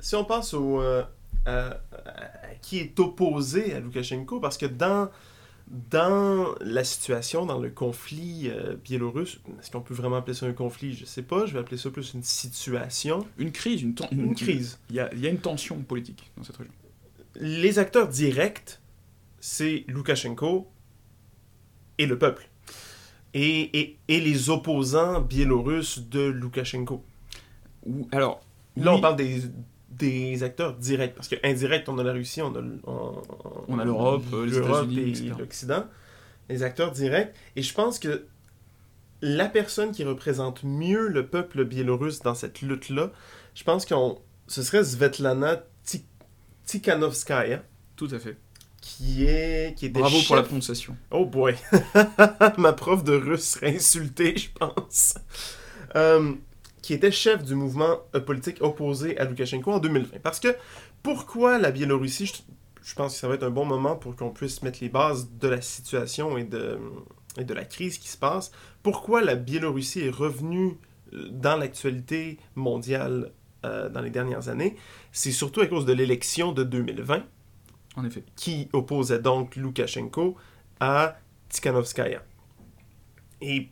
[0.00, 0.80] Si on passe au.
[0.80, 1.04] euh,
[2.62, 5.08] qui est opposé à Loukachenko, parce que dans,
[5.92, 10.52] dans la situation, dans le conflit euh, biélorusse, est-ce qu'on peut vraiment appeler ça un
[10.52, 10.94] conflit?
[10.94, 13.24] Je sais pas, je vais appeler ça plus une situation.
[13.38, 13.94] Une crise, une,
[14.34, 14.80] crise.
[14.90, 16.74] Il y a, il y a une tension politique dans cette région.
[17.36, 18.80] Les acteurs directs,
[19.40, 20.70] c'est Loukachenko
[21.98, 22.48] et le peuple.
[23.34, 27.04] Et, et, et les opposants biélorusses de Loukachenko.
[27.86, 28.40] Ou, alors,
[28.76, 29.42] Là, oui, on parle des,
[29.90, 31.14] des acteurs directs.
[31.14, 33.22] Parce qu'indirect, on a la Russie, on a, on,
[33.68, 35.84] On a l'Europe, euh, les États-Unis, l'Occident.
[36.48, 37.32] Les acteurs directs.
[37.56, 38.26] Et je pense que
[39.20, 43.10] la personne qui représente mieux le peuple biélorusse dans cette lutte-là,
[43.54, 43.94] je pense que
[44.48, 45.62] ce serait Svetlana
[46.66, 47.62] Tikhanovskaya,
[47.96, 48.36] tout à fait.
[48.80, 50.96] qui est qui était Bravo pour la prononciation.
[51.10, 51.54] Oh boy.
[52.58, 55.14] Ma prof de russe serait insultée, je pense.
[55.96, 56.34] Euh,
[56.82, 60.18] qui était chef du mouvement euh, politique opposé à Loukachenko en 2020.
[60.22, 60.54] Parce que
[61.02, 62.34] pourquoi la Biélorussie, je,
[62.82, 65.30] je pense que ça va être un bon moment pour qu'on puisse mettre les bases
[65.30, 66.78] de la situation et de,
[67.38, 68.52] et de la crise qui se passe.
[68.82, 70.78] Pourquoi la Biélorussie est revenue
[71.14, 73.32] euh, dans l'actualité mondiale
[73.64, 74.76] euh, dans les dernières années,
[75.14, 77.22] c'est surtout à cause de l'élection de 2020
[77.96, 78.24] En effet.
[78.34, 80.36] qui opposait donc Loukachenko
[80.80, 81.16] à
[81.48, 82.22] Tikhanovskaya.
[83.40, 83.68] Et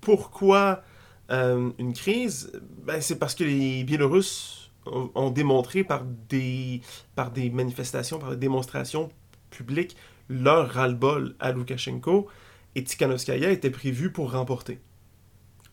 [0.00, 0.82] pourquoi
[1.30, 2.50] euh, une crise?
[2.82, 6.80] Ben, C'est parce que les Biélorusses ont, ont démontré par des,
[7.14, 9.10] par des manifestations, par des démonstrations
[9.50, 9.96] publiques,
[10.30, 12.26] leur ras-le-bol à Loukachenko,
[12.74, 14.80] et Tikhanovskaya était prévue pour remporter.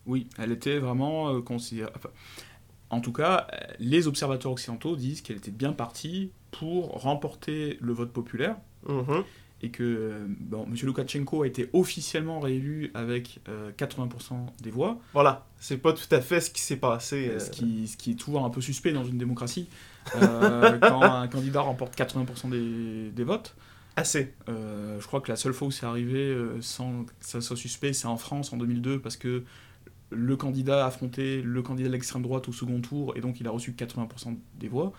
[0.04, 1.90] Oui, elle était vraiment euh, considérée.
[1.96, 2.10] enfin,
[2.90, 7.92] en tout cas, euh, les observateurs occidentaux disent qu'elle était bien partie pour remporter le
[7.92, 9.24] vote populaire Mhm.
[9.60, 10.74] et que euh, bon, M.
[10.84, 16.20] Loukachenko a été officiellement réélu avec euh, 80% des voix, Voilà, c'est pas tout à
[16.20, 17.28] fait ce qui s'est passé.
[17.28, 19.68] euh, ce, qui, ce qui est toujours un peu suspect dans une démocratie.
[20.16, 23.54] Euh, quand un candidat remporte 80% des, des votes,
[23.96, 24.32] Assez.
[24.48, 27.56] Euh, je crois que la seule fois où c'est arrivé euh, sans que ça soit
[27.56, 29.42] suspect, c'est en France en 2002 parce que
[30.10, 33.46] le candidat a affronté le candidat de l'extrême droite au second tour et donc il
[33.46, 34.92] a reçu 80% des voix.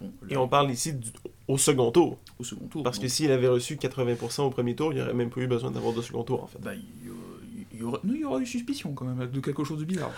[0.00, 1.10] Bon, Et on parle ici du-
[1.48, 2.18] au second tour.
[2.38, 2.82] au second tour.
[2.82, 5.46] Parce que s'il avait reçu 80% au premier tour, il n'y aurait même pas eu
[5.46, 6.58] besoin d'avoir de second tour, en fait.
[6.60, 6.72] bah,
[7.74, 10.10] il, aurait, non, il y aurait eu suspicion quand même de quelque chose de bizarre.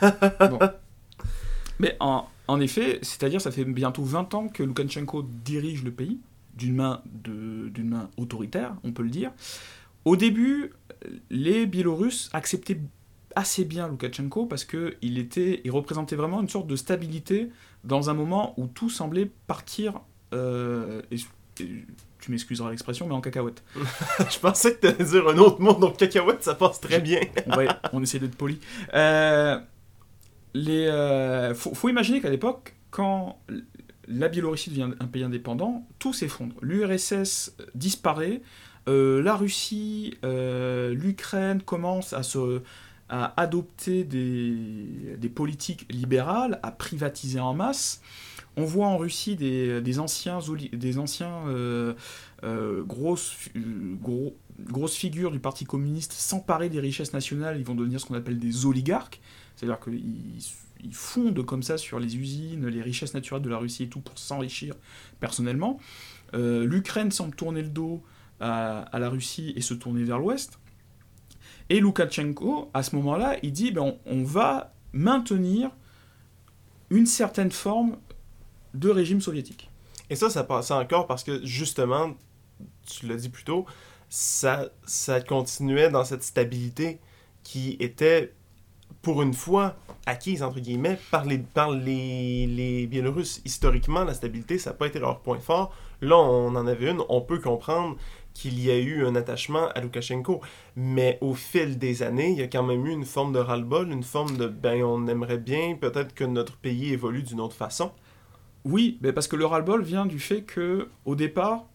[0.50, 0.58] Bon.
[1.78, 6.20] Mais en, en effet, c'est-à-dire ça fait bientôt 20 ans que Loukachenko dirige le pays
[6.56, 9.32] d'une main, de- main autoritaire, on peut le dire.
[10.04, 10.72] Au début,
[11.30, 12.80] les Biélorusses acceptaient
[13.36, 17.48] assez bien Loukachenko parce qu'il était, il représentait vraiment une sorte de stabilité
[17.84, 20.00] dans un moment où tout semblait partir,
[20.34, 21.16] euh, et-
[21.62, 21.84] et
[22.20, 23.62] tu m'excuseras l'expression, mais en cacahuète.
[24.30, 27.20] Je pensais que tu allais dire un autre mot, donc cacahuète, ça passe très bien.
[27.46, 28.58] va, on essaie d'être poli.
[28.94, 29.58] Euh,
[30.54, 33.38] les, euh, faut, faut imaginer qu'à l'époque, quand
[34.08, 36.54] la Biélorussie devient un pays indépendant, tout s'effondre.
[36.60, 38.42] L'URSS disparaît,
[38.88, 42.62] euh, la Russie, euh, l'Ukraine commencent à se
[43.12, 48.00] à adopter des, politiques libérales, à privatiser en masse.
[48.56, 50.38] On voit en Russie des, des anciens,
[50.72, 51.92] des anciens euh,
[52.42, 53.36] euh, grosses,
[54.60, 58.38] grosses figures du Parti communiste s'emparer des richesses nationales, ils vont devenir ce qu'on appelle
[58.38, 59.20] des oligarques,
[59.56, 60.40] c'est-à-dire qu'ils
[60.84, 64.00] ils fondent comme ça sur les usines, les richesses naturelles de la Russie et tout
[64.00, 64.74] pour s'enrichir
[65.20, 65.78] personnellement.
[66.34, 68.02] Euh, L'Ukraine semble tourner le dos
[68.40, 70.58] à la Russie et se tourner vers l'Ouest.
[71.68, 75.70] Et Loukachenko, à ce moment-là, il dit ben, on, va maintenir
[76.90, 77.96] une certaine forme
[78.74, 79.70] de régime soviétique.
[80.10, 82.14] Et ça, ça passait encore parce que, justement,
[82.86, 83.64] tu l'as dit plus tôt,
[84.08, 87.00] ça, ça continuait dans cette stabilité
[87.42, 88.34] qui était,
[89.00, 93.40] pour une fois, acquise, entre guillemets, par les Biélorusses.
[93.44, 95.74] Historiquement, la stabilité, ça n'a pas été leur point fort.
[96.02, 97.02] Là, on en avait une.
[97.08, 97.96] On peut comprendre
[98.34, 100.40] qu'il y a eu un attachement à Loukachenko.
[100.76, 103.90] Mais au fil des années, il y a quand même eu une forme de ras-le-bol,
[103.90, 107.92] une forme de, ben, on aimerait bien peut-être que notre pays évolue d'une autre façon.
[108.64, 111.66] Oui, mais parce que le ras-le-bol vient du fait que, au départ,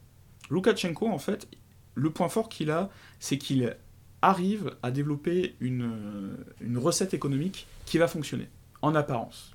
[0.50, 1.48] Loukachenko, en fait,
[1.96, 2.90] le point fort qu'il a,
[3.20, 3.76] c'est qu'il
[4.22, 8.48] arrive à développer une, une recette économique qui va fonctionner,
[8.82, 9.54] en apparence.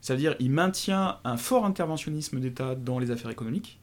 [0.00, 3.80] C'est-à-dire, il maintient un fort interventionnisme d'État dans les affaires économiques,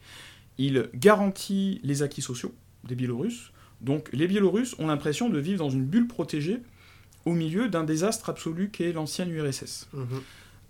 [0.58, 5.70] il garantit les acquis sociaux des Biélorusses, donc les Biélorusses ont l'impression de vivre dans
[5.70, 6.58] une bulle protégée
[7.24, 9.88] au milieu d'un désastre absolu qu'est l'ancienne URSS.
[9.92, 10.06] Mhm.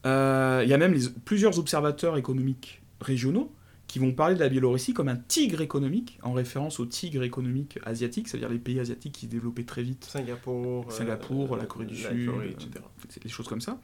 [0.07, 3.53] Euh, Il y a même les- plusieurs observateurs économiques régionaux
[3.87, 7.79] qui vont parler de la Biélorussie comme un tigre économique, en référence au tigre économique
[7.85, 11.85] asiatique, c'est-à-dire les pays asiatiques qui se développaient très vite, Singapour, euh, Singapour, la Corée
[11.87, 12.71] du la Sud, Corée, euh, etc.
[13.11, 13.79] c'est des choses comme ça.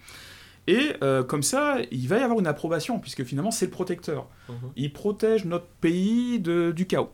[0.69, 4.29] Et euh, comme ça, il va y avoir une approbation, puisque finalement c'est le protecteur.
[4.49, 4.55] Mhm.
[4.77, 7.11] Il protège notre pays de- du chaos.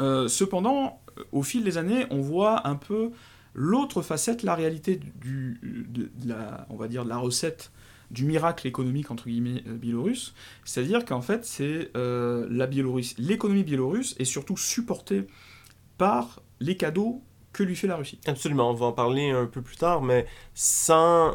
[0.00, 3.10] Euh, cependant, euh, au fil des années, on voit un peu
[3.54, 7.70] l'autre facette, la réalité du, de, de la, on va dire, de la recette
[8.10, 10.32] du miracle économique entre guillemets euh, biélorusse,
[10.64, 15.26] c'est-à-dire qu'en fait, c'est la Biélorusse, l'économie biélorusse est surtout supportée
[15.98, 17.22] par les cadeaux
[17.54, 18.18] que lui fait la Russie.
[18.26, 21.34] Absolument, on va en parler un peu plus tard, mais sans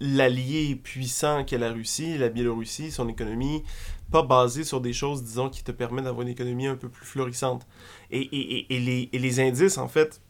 [0.00, 3.62] l'allié puissant qu'est la Russie, la Biélorussie, son économie,
[4.10, 7.06] pas basée sur des choses, disons, qui te permettent d'avoir une économie un peu plus
[7.06, 7.66] florissante.
[8.10, 8.66] Et,
[9.14, 10.20] les, indices, en fait,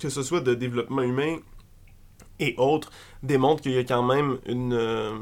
[0.00, 1.36] que ce soit de développement humain
[2.40, 2.90] et autres,
[3.22, 5.14] démontrent qu'il y a quand même une, euh,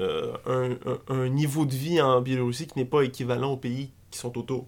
[0.00, 3.92] euh, un, un- un niveau de vie en Biélorussie qui n'est pas équivalent aux pays
[4.10, 4.66] qui sont autour.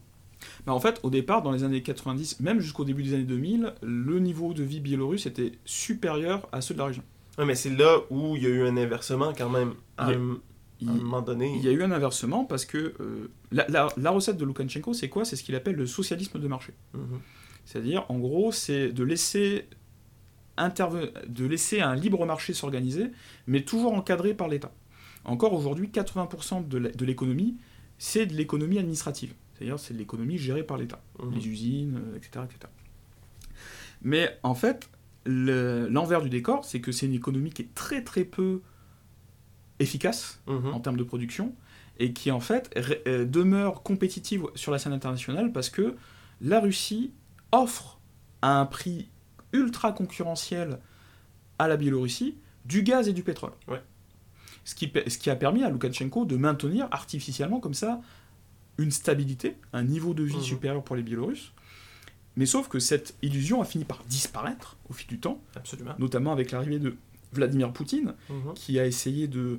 [0.66, 3.74] Bah, en fait, au départ, dans les années 90, même jusqu'au début des années 2000,
[3.82, 7.02] le niveau de vie biélorusse était supérieur à ceux de la région.
[7.38, 9.74] Ouais, mais c'est là où il y a eu un inversement quand même.
[9.96, 10.36] À, Il un, à
[10.80, 11.52] Il, un moment donné.
[11.56, 14.92] il y a eu un inversement parce que euh, la, la- la recette de Loukachenko,
[14.94, 15.24] c'est quoi?
[15.24, 16.72] C'est ce qu'il appelle le socialisme de marché.
[16.94, 17.20] Mhm.
[17.64, 19.66] C'est-à-dire, en gros, c'est de laisser,
[20.56, 23.10] de laisser un libre marché s'organiser,
[23.46, 24.72] mais toujours encadré par l'État.
[25.24, 27.56] Encore aujourd'hui, 80% de la- de l'économie,
[27.98, 29.34] c'est de l'économie administrative.
[29.58, 31.02] C'est-à-dire, c'est de l'économie gérée par l'État.
[31.20, 31.34] Mhm.
[31.34, 32.70] les usines, euh, etc., etc.
[34.02, 34.88] Mais en fait,
[35.26, 38.62] le- l'envers du décor, c'est que c'est une économie qui est très très peu
[39.80, 40.68] efficace Mhm.
[40.74, 41.54] en termes de production
[41.98, 42.70] et qui en fait
[43.06, 45.96] euh, demeure compétitive sur la scène internationale parce que
[46.40, 47.12] la Russie
[47.52, 47.98] offre
[48.42, 49.08] à un prix
[49.52, 50.78] ultra concurrentiel
[51.58, 53.52] à la Biélorussie du gaz et du pétrole.
[53.66, 53.82] Ouais.
[54.64, 58.00] Ce, qui, ce qui a permis à Loukachenko de maintenir artificiellement comme ça
[58.78, 60.42] une stabilité, un niveau de vie Mhm.
[60.42, 61.52] supérieur pour les Biélorusses.
[62.36, 65.94] Mais sauf que cette illusion a fini par disparaître au fil du temps, Absolument.
[65.98, 66.94] notamment avec l'arrivée de
[67.32, 68.54] Vladimir Poutine, Mhm.
[68.54, 69.58] qui a essayé de,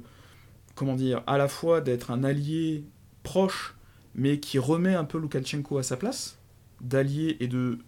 [0.76, 2.84] comment dire, à la fois d'être un allié
[3.24, 3.76] proche,
[4.16, 6.38] mais qui remet un peu Loukachenko à sa place,
[6.82, 7.80] d'allié et de,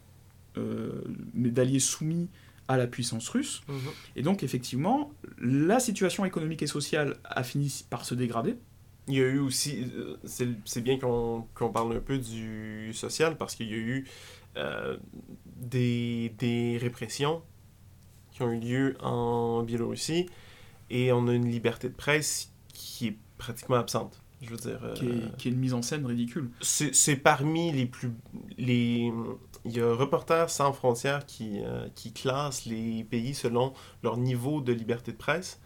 [0.58, 1.02] euh,
[1.34, 2.28] mais d'allié soumis
[2.68, 3.62] à la puissance russe.
[3.70, 3.76] Mhm.
[4.18, 8.56] Et donc effectivement, la situation économique et sociale a fini par se dégrader.
[9.12, 13.38] Il y a eu aussi, euh, c'est bien qu'on qu'on parle un peu du social
[13.38, 14.08] parce qu'il y a eu
[14.58, 14.98] euh,
[15.46, 17.42] des, des répressions
[18.32, 20.28] qui ont eu lieu en Biélorussie
[20.90, 24.22] et on a une liberté de presse qui est pratiquement absente.
[24.42, 26.50] Je veux dire, euh, Qui est, qui est une mise en scène ridicule.
[26.62, 28.12] c'est c'est parmi les plus.
[28.58, 29.12] Les,
[29.66, 34.62] il y a Reporters sans frontières qui, euh, qui classe les pays selon leur niveau
[34.62, 35.60] de liberté de presse.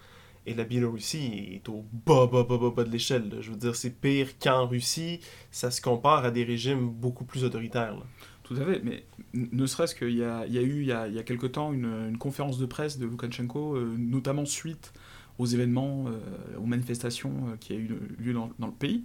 [0.48, 3.36] Et la Biélorussie est au bas, bas, bas, bas, bas de l'échelle.
[3.42, 5.20] Je veux dire, c'est pire qu'en Russie.
[5.52, 7.96] Ça se compare à des régimes beaucoup plus autoritaires.
[7.96, 8.04] là.
[8.44, 9.04] Tout à fait, mais
[9.34, 11.24] ne serait-ce qu'il y a, il y a eu il y a, il y a
[11.24, 14.94] quelque temps une, une conférence de presse de Loukachenko, euh, notamment suite
[15.40, 19.04] aux événements, euh, aux manifestations euh, qui a eu lieu dans, dans le pays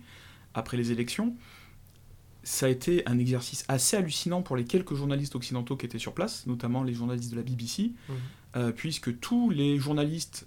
[0.52, 1.34] après les élections.
[2.42, 6.12] Ça a été un exercice assez hallucinant pour les quelques journalistes occidentaux qui étaient sur
[6.12, 8.14] place, notamment les journalistes de la BBC, Mhm.
[8.56, 10.46] euh, puisque tous les journalistes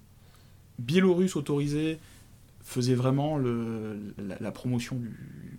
[0.79, 1.99] biélorusses autorisés
[2.65, 5.11] faisaient vraiment le- la, la promotion du,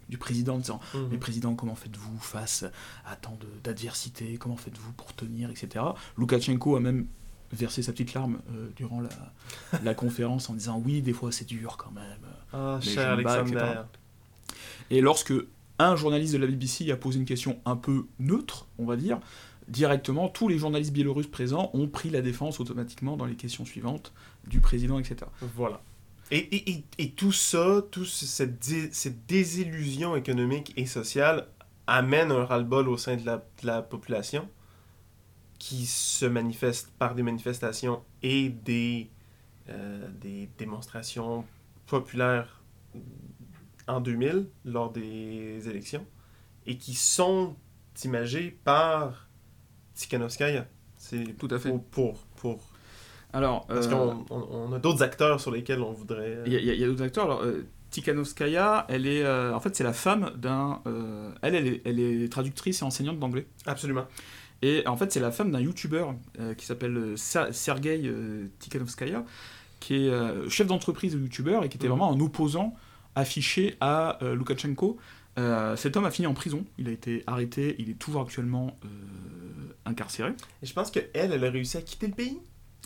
[0.09, 1.09] du président en disant Mhm.
[1.11, 2.65] mais président, comment faites-vous face
[3.07, 4.37] à tant d'adversité?
[4.39, 5.85] Comment faites-vous pour tenir, etc.
[6.17, 7.07] Loukachenko a même
[7.53, 9.11] versé sa petite larme euh, durant la,
[9.83, 12.05] la conférence en disant oui, des fois c'est dur quand même.
[12.53, 13.83] Ah, Mais cher bats, Alexander.
[14.91, 15.33] Et lorsque
[15.79, 19.19] un journaliste de la BBC a posé une question un peu neutre, on va dire,
[19.69, 24.13] directement tous les journalistes biélorusses présents ont pris la défense automatiquement dans les questions suivantes
[24.49, 25.17] du président, etc.
[25.55, 25.83] Voilà.
[26.31, 31.49] Et, et, et, et tout ça, toute cette, dé- cette désillusion économique et sociale
[31.87, 34.49] amène un ras-le-bol au sein de la, de la population
[35.59, 39.11] qui se manifeste par des manifestations et des,
[39.69, 41.45] euh, des démonstrations
[41.87, 42.63] populaires
[43.87, 46.07] en 2000 lors des élections
[46.67, 47.55] et qui sont
[48.05, 49.29] imagées par
[49.95, 50.67] Tikhanovskaya.
[50.97, 51.69] C'est Tout à fait.
[51.69, 52.61] pour, pour, pour
[53.35, 56.39] Alors, parce euh, qu'on on- on a d'autres acteurs sur lesquels on voudrait.
[56.47, 57.25] Il y a, il y a- d'autres acteurs.
[57.25, 60.81] Alors, euh, Tikhanovskaya, elle est, euh, en fait, c'est la femme d'un.
[60.87, 63.47] euh, elle, elle est, elle est traductrice et enseignante d'anglais.
[63.67, 64.07] Absolument.
[64.63, 68.47] Et en fait, c'est la femme d'un youtubeur euh, qui s'appelle euh, Sa- Sergei euh,
[68.61, 69.25] Tikhanovskaya,
[69.81, 71.93] qui est euh, chef d'entreprise de youtubeur et qui était Mhm.
[71.99, 72.75] vraiment un opposant
[73.15, 74.97] affiché à euh, Loukachenko.
[75.39, 76.65] Euh, cet homme a fini en prison.
[76.79, 77.75] Il a été arrêté.
[77.79, 78.89] Il est toujours actuellement euh,
[79.85, 80.33] incarcérée.
[80.63, 82.39] Et je pense qu'elle, elle a réussi à quitter le pays.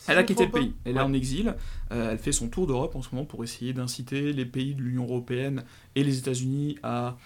[0.06, 1.54] Elle a quitté le pays, elle est en exil,
[1.90, 4.82] Euh, elle fait son tour d'Europe en ce moment pour essayer d'inciter les pays de
[4.82, 7.16] l'Union Européenne et les États-Unis à,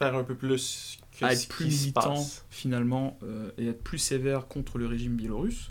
[0.00, 2.46] Faire un peu plus que à être plus passe.
[2.48, 5.68] finalement euh, et être plus sévères contre le régime biélorusse.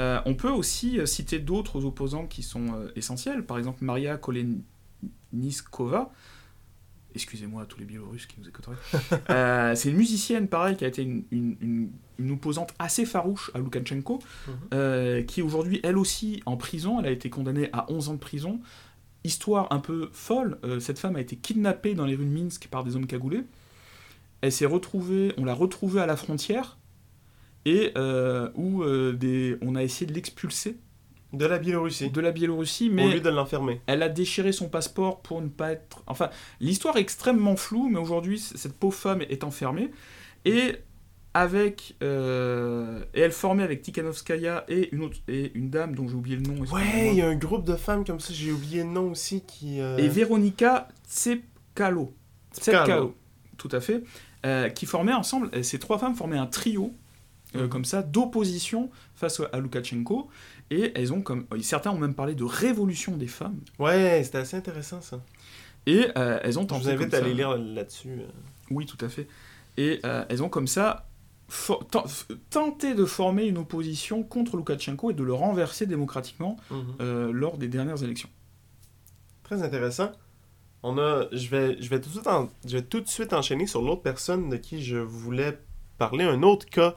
[0.00, 6.10] Euh, on peut aussi euh, citer d'autres opposants qui sont essentiels, par exemple Maria Koleniskova.
[7.14, 8.76] Excusez-moi à tous les Biélorusses qui nous écouteraient.
[9.30, 13.50] Euh, c'est une musicienne, pareil, qui a été une, une- une- une opposante assez farouche
[13.54, 14.54] à Loukachenko, Mhm.
[14.74, 17.00] euh, qui est aujourd'hui, elle aussi, en prison.
[17.00, 18.60] Elle a été condamnée à 11 ans de prison.
[19.24, 22.68] Histoire un peu folle, euh, cette femme a été kidnappée dans les rues de Minsk
[22.68, 23.42] par des hommes cagoulés.
[24.40, 26.78] Elle s'est retrouvée, on l'a retrouvée à la frontière,
[27.66, 27.92] et
[28.54, 30.78] où des, on a essayé de l'expulser
[31.32, 32.10] De la Biélorussie.
[32.10, 33.80] de la Biélorussie, Au mais lieu de l'enfermer.
[33.86, 36.02] elle a déchiré son passeport pour ne pas être.
[36.06, 36.28] Enfin,
[36.60, 39.90] l'histoire est extrêmement floue, mais aujourd'hui, cette pauvre femme est enfermée.
[40.44, 40.76] Et
[41.32, 41.94] avec.
[42.02, 46.36] euh, et elle formait avec Tikhanovskaya et une, autre, et une dame dont j'ai oublié
[46.36, 46.60] le nom.
[46.72, 49.42] Ouais, il y a un groupe de femmes comme ça, j'ai oublié le nom aussi,
[49.46, 49.80] qui...
[49.80, 52.12] euh, Et Véronica Tsepkalo.
[52.54, 53.14] Tsepkalo.
[53.56, 54.02] Tout à fait.
[54.46, 56.94] euh, qui formaient ensemble, ces trois femmes formaient un trio,
[57.54, 57.68] euh, Mhm.
[57.68, 60.28] comme ça, d'opposition face à Loukachenko.
[60.70, 61.46] Et elles ont comme.
[61.62, 63.58] Certains ont même parlé de révolution des femmes.
[63.78, 65.20] Ouais, c'était assez intéressant ça.
[65.86, 66.82] Et euh, elles ont Je tenté.
[66.84, 68.10] vous invite à aller lire là-dessus.
[68.20, 68.26] euh.
[68.70, 69.26] Oui, tout à fait.
[69.76, 71.08] Et euh, elles ont comme ça
[71.48, 71.84] for-
[72.50, 76.84] tenté de former une opposition contre Loukachenko et de le renverser démocratiquement Mhm.
[77.00, 78.28] euh, lors des dernières élections.
[79.42, 80.12] Très intéressant.
[80.82, 83.32] On a, je vais, je vais tout de suite, en- je vais tout de suite
[83.32, 85.58] enchaîner sur l'autre personne de qui je voulais
[85.98, 86.94] parler, un autre cas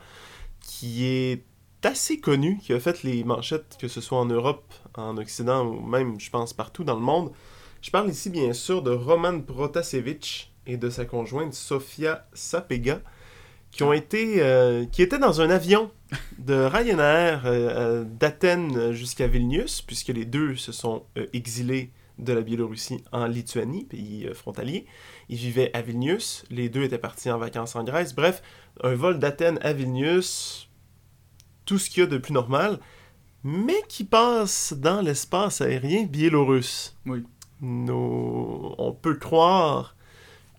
[0.61, 1.43] qui est
[1.85, 5.81] assez connu, qui a fait les manchettes, que ce soit en Europe, en Occident ou
[5.81, 7.31] même, je pense, partout dans le monde.
[7.81, 13.01] Je parle ici bien sûr de Roman Protasevich et de sa conjointe Sofia Sapega,
[13.71, 15.91] qui ont été, euh, étaient dans un avion
[16.37, 22.41] de Ryanair euh, euh, d'Athènes jusqu'à Vilnius, puisque les deux se sont exilés de la
[22.41, 24.85] Biélorussie en Lituanie, pays frontalier.
[25.29, 28.13] Ils vivaient à Vilnius, les deux étaient partis en vacances en Grèce.
[28.13, 28.43] Bref,
[28.83, 30.69] un vol d'Athènes à Vilnius,
[31.65, 32.79] tout ce qu'il y a de plus normal,
[33.43, 36.95] mais qui passe dans l'espace aérien biélorusse.
[37.05, 37.23] Oui.
[37.61, 39.95] Nos- On peut croire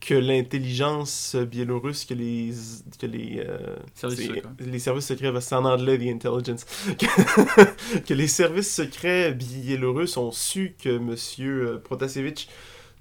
[0.00, 2.50] que l'intelligence biélorusse, que les,
[2.98, 6.64] que les, euh, Services les services secrets, c'est en anglais, the intelligence,
[6.98, 11.80] que, que les services secrets biélorusses ont su que M.
[11.82, 12.48] Protasevich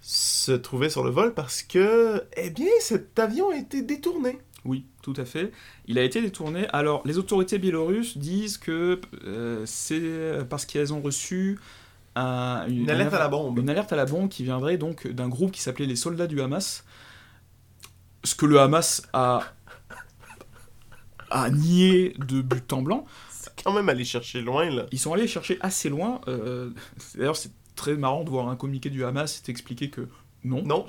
[0.01, 4.37] se trouvait sur le vol parce que, eh bien, cet avion a été détourné.
[4.65, 5.51] Oui, tout à fait.
[5.87, 6.67] Il a été détourné.
[6.71, 11.59] Alors, les autorités biélorusses disent que euh, c'est parce qu'elles ont reçu
[12.15, 13.59] un- Une alerte à la bombe.
[13.59, 16.39] Une alerte à la bombe qui viendrait donc d'un groupe qui s'appelait les soldats du
[16.41, 16.85] Hamas.
[18.23, 19.41] Ce que le Hamas a,
[21.29, 23.05] a nié de but en blanc.
[23.29, 24.85] C'est quand même aller chercher loin, là.
[24.91, 26.21] Ils sont allés chercher assez loin.
[26.27, 26.69] euh,
[27.15, 30.07] D'ailleurs, c'est très marrant de voir un communiqué du Hamas t'expliquer que
[30.43, 30.63] non.
[30.63, 30.85] Non,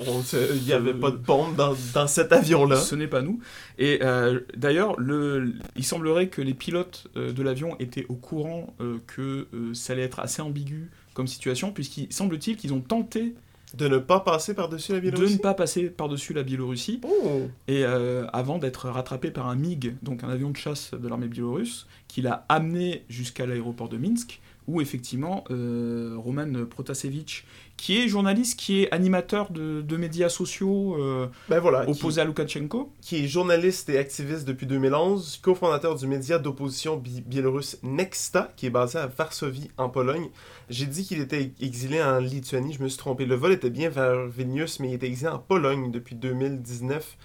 [0.57, 2.77] il n'y avait pas de bombe dans, dans cet avion-là.
[2.77, 3.41] Ce n'est pas nous.
[3.79, 8.75] Et euh, d'ailleurs, le, il semblerait que les pilotes euh, de l'avion étaient au courant
[8.81, 13.35] euh, que ça allait être assez ambigu comme situation, puisqu'il semble-t-il qu'ils ont tenté
[13.75, 15.35] De ne pas passer par-dessus la de Biélorussie.
[15.35, 17.43] ne pas passer par-dessus la Biélorussie, Oh!
[17.69, 21.29] et euh, avant d'être rattrapé par un MiG, donc un avion de chasse de l'armée
[21.29, 27.45] biélorusse, qui l'a amené jusqu'à l'aéroport de Minsk, où effectivement euh, Roman Protasevich,
[27.77, 32.21] qui est journaliste, qui est animateur de, de médias sociaux euh, Ben voilà, qui, opposés
[32.21, 37.79] à Loukachenko, qui est journaliste et activiste depuis 2011, cofondateur du média d'opposition bi- biélorusse
[37.83, 40.29] Nexta, qui est basé à Varsovie, en Pologne.
[40.71, 43.27] J'ai dit qu'il était exilé en Lituanie, je me suis trompé.
[43.27, 47.17] Le vol était bien vers Vilnius, mais il était exilé en Pologne depuis 2019.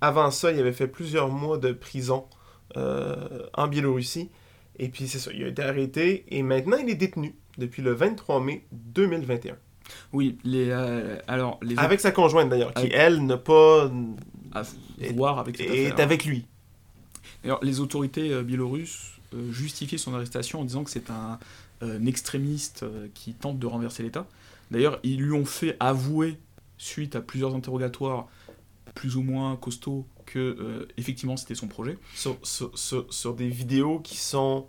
[0.00, 2.24] Avant ça, il avait fait plusieurs mois de prison
[2.76, 3.16] euh,
[3.54, 4.28] en Biélorussie.
[4.78, 7.92] Et puis c'est ça, il a été arrêté et maintenant il est détenu depuis le
[7.92, 9.56] 23 mai 2021.
[10.12, 13.90] Oui, les, euh, alors, les Avec sa conjointe d'ailleurs, qui elle n'a pas...
[14.52, 14.62] à
[15.14, 16.04] voir avec cette est affaire.
[16.04, 16.46] avec lui.
[17.42, 21.38] D'ailleurs, les autorités euh, biélorusses euh, justifient son arrestation en disant que c'est un,
[21.82, 24.26] un extrémiste qui tente de renverser l'État.
[24.70, 26.38] D'ailleurs, ils lui ont fait avouer,
[26.78, 28.26] suite à plusieurs interrogatoires
[28.94, 31.98] plus ou moins costauds, que euh, effectivement c'était son projet.
[32.14, 34.66] sur, sur, sur- sur des vidéos qui sont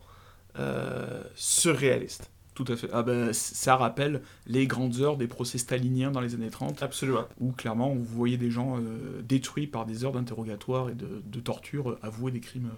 [0.60, 2.30] euh, surréalistes.
[2.54, 2.88] Tout à fait.
[2.94, 7.26] Ah ben, ça rappelle les grandes heures des procès staliniens dans les années 30, Absolument.
[7.42, 11.40] où clairement vous voyez des gens euh, détruits par des heures d'interrogatoire et de, de
[11.42, 12.70] torture, avouer des crimes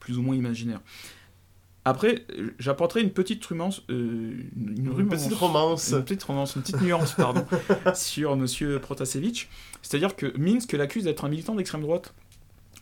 [0.00, 0.80] plus ou moins imaginaires.
[1.84, 2.24] Après,
[2.58, 5.90] j'apporterai une petite rumance, euh, une, une Une rumance- petite romance.
[5.92, 7.44] une petite romance, une petite nuance, pardon,
[7.94, 9.48] sur Monsieur Protasevich.
[9.82, 12.14] C'est-à-dire que Minsk l'accuse d'être un militant d'extrême droite.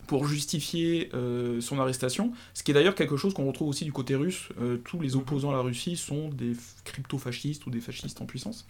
[0.08, 3.92] pour justifier euh, son arrestation, ce qui est d'ailleurs quelque chose qu'on retrouve aussi du
[3.92, 4.48] côté russe.
[4.60, 6.52] Euh, tous les opposants à la Russie sont des
[6.84, 8.66] crypto-fascistes ou des fascistes en puissance.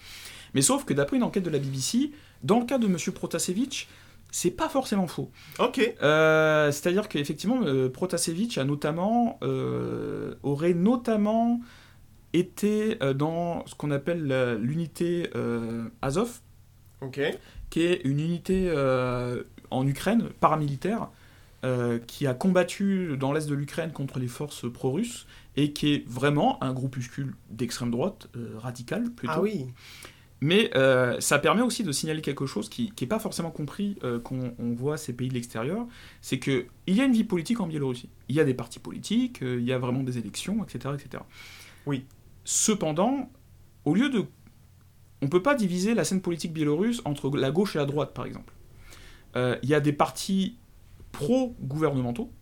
[0.54, 2.12] Mais sauf que d'après une enquête de la BBC,
[2.44, 2.96] dans le cas de M.
[3.14, 3.88] Protasevich,
[4.32, 5.30] c'est pas forcément faux.
[5.60, 5.94] Ok.
[6.02, 11.60] Euh, C'est-à-dire qu'effectivement, euh, Protasevich a notamment, euh, aurait notamment
[12.32, 15.30] été euh, dans ce qu'on appelle l'unité
[16.00, 16.40] Azov,
[17.70, 18.72] qui est une unité
[19.70, 21.08] en Ukraine, paramilitaire,
[22.06, 25.26] qui a combattu dans l'est de l'Ukraine contre les forces pro-russes,
[25.56, 29.34] et qui est vraiment un groupuscule d'extrême droite, euh, radical plutôt.
[29.36, 29.66] Ah oui.
[30.42, 34.18] Mais euh, ça permet aussi de signaler quelque chose qui n'est pas forcément compris euh,
[34.18, 35.86] quand on voit ces pays de l'extérieur,
[36.20, 38.08] c'est qu'il y a une vie politique en Biélorussie.
[38.28, 40.96] Il y a des partis politiques, euh, il y a vraiment des élections, etc.
[40.98, 41.22] etc.
[41.86, 42.06] Oui.
[42.44, 43.30] Cependant,
[43.84, 44.24] au lieu de...
[45.20, 48.12] On ne peut pas diviser la scène politique biélorusse entre la gauche et la droite,
[48.12, 48.52] par exemple.
[49.36, 50.56] Il y a des partis
[51.12, 52.32] pro-gouvernementaux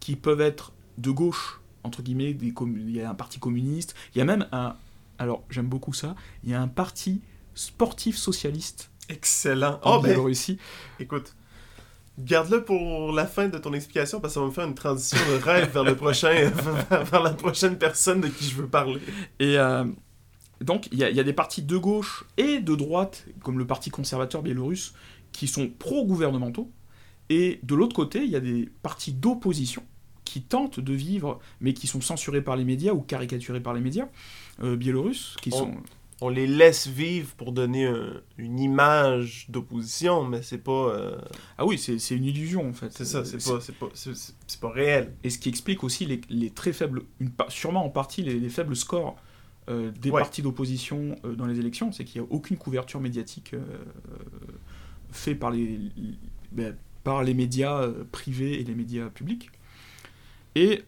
[0.00, 4.18] qui peuvent être de gauche, entre guillemets, des il y a un parti communiste, il
[4.18, 4.74] y a même un...
[5.18, 7.20] Alors, j'aime beaucoup ça, il y a un parti
[7.54, 9.78] sportif socialiste Excellent.
[9.82, 10.58] en Oh, ben, Biélorussie.
[11.00, 11.34] écoute.
[12.18, 15.18] Garde-le pour la fin de ton explication parce que ça va me faire une transition
[15.30, 16.50] de rêve vers le prochain,
[16.90, 19.00] vers la prochaine personne de qui je veux parler.
[19.40, 19.84] Et euh,
[20.60, 23.58] donc, il y, a- il y a des partis de gauche et de droite, comme
[23.58, 24.92] le Parti conservateur biélorusse,
[25.32, 26.70] qui sont pro-gouvernementaux.
[27.30, 29.82] Et de l'autre côté, il y a des partis d'opposition
[30.24, 33.80] qui tentent de vivre, mais qui sont censurés par les médias ou caricaturés par les
[33.80, 34.06] médias
[34.62, 35.74] euh, biélorusses, qui On- sont...
[36.24, 40.70] On les laisse vivre pour donner un- une image d'opposition, mais c'est pas.
[40.90, 41.18] euh,
[41.58, 42.92] Ah oui, c'est une illusion, en fait.
[42.92, 45.12] c'est ça, c'est Euh, pas, pas, pas réel.
[45.24, 48.48] Et ce qui explique aussi les, les très faibles, une sûrement en partie les, les
[48.50, 49.16] faibles scores
[49.68, 50.20] euh, des Ouais.
[50.20, 53.54] partis d'opposition euh, dans les élections, c'est qu'il n'y a aucune couverture médiatique
[55.10, 55.78] faite par les,
[56.52, 59.50] ben, par les médias privés et les médias publics.
[60.54, 60.82] Et,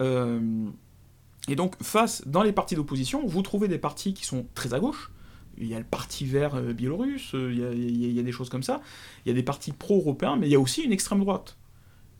[1.47, 4.79] et donc, face, dans les partis d'opposition, vous trouvez des partis qui sont très à
[4.79, 5.11] gauche.
[5.57, 8.23] Il y a le Parti vert euh, biélorusse, euh, il y a, il y il
[8.23, 8.81] des choses comme ça.
[9.25, 11.57] Il y a des partis pro-européens, mais il y a aussi une extrême droite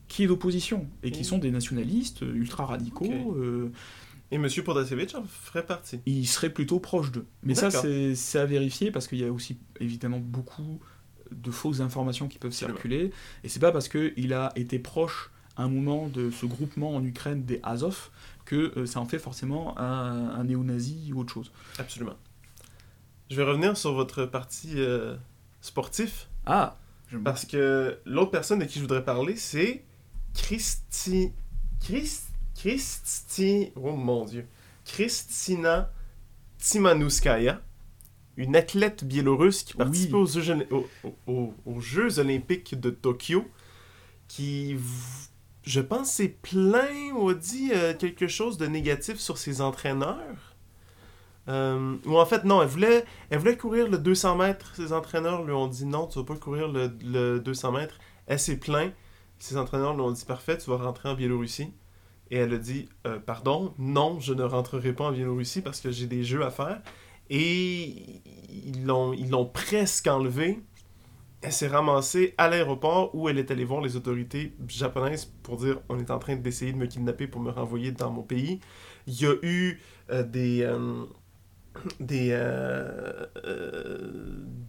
[0.07, 1.25] qui est d'opposition et qui Mm.
[1.25, 3.05] sont des nationalistes euh, ultra radicaux.
[3.05, 3.37] Ok.
[3.37, 3.69] euh,
[4.31, 4.47] Et M.
[4.63, 5.99] Podasevich en ferait partie.
[6.05, 7.25] ils seraient plutôt proches d'eux.
[7.43, 10.79] Mais ça, c'est à vérifier parce qu'il y a aussi évidemment beaucoup
[11.31, 13.11] de fausses informations qui peuvent circuler.
[13.43, 17.03] Et c'est pas parce qu'il a été proche à un moment de ce groupement en
[17.03, 18.09] Ukraine des Azov
[18.45, 21.51] que euh, ça en fait forcément un, un néo-nazi ou autre chose.
[21.79, 22.15] Absolument.
[23.29, 25.15] Je vais revenir sur votre parti euh,
[25.61, 26.29] sportif.
[26.45, 26.77] Ah.
[27.23, 29.83] Parce que l'autre personne de qui je voudrais parler, c'est
[30.33, 31.31] Christi...
[31.83, 32.27] Christ...
[32.55, 33.71] Christi...
[33.75, 34.47] Oh mon Dieu.
[34.85, 35.91] Kristina
[36.59, 37.61] Timanouskaya,
[38.37, 39.77] une athlète biélorusse qui Oui.
[39.77, 40.87] participait aux, Jeux, aux-
[41.27, 43.45] aux- aux Jeux olympiques de Tokyo,
[44.27, 44.75] qui,
[45.63, 50.54] je pense, s'est plaint ou a dit euh, quelque chose de négatif sur ses entraîneurs.
[51.47, 54.75] Euh, ou en fait, non, elle voulait, elle voulait courir le 200 mètres.
[54.75, 57.97] Ses entraîneurs lui ont dit non, tu vas pas courir le, le 200 mètres.
[58.27, 58.93] Elle s'est plainte.
[59.39, 61.73] Ses entraîneurs lui ont dit parfait, tu vas rentrer en Biélorussie.
[62.31, 65.91] Et elle a dit euh, pardon, non, je ne rentrerai pas en Biélorussie parce que
[65.91, 66.81] j'ai des jeux à faire.
[67.29, 70.59] Et ils l'ont, ils l'ont presque enlevée.
[71.41, 75.79] Elle s'est ramassée à l'aéroport où elle est allée voir les autorités japonaises pour dire
[75.89, 78.61] on est en train d'essayer de me kidnapper pour me renvoyer dans mon pays.
[79.05, 79.79] Il y a eu
[80.09, 80.63] euh, des,
[81.99, 84.11] des, euh, euh,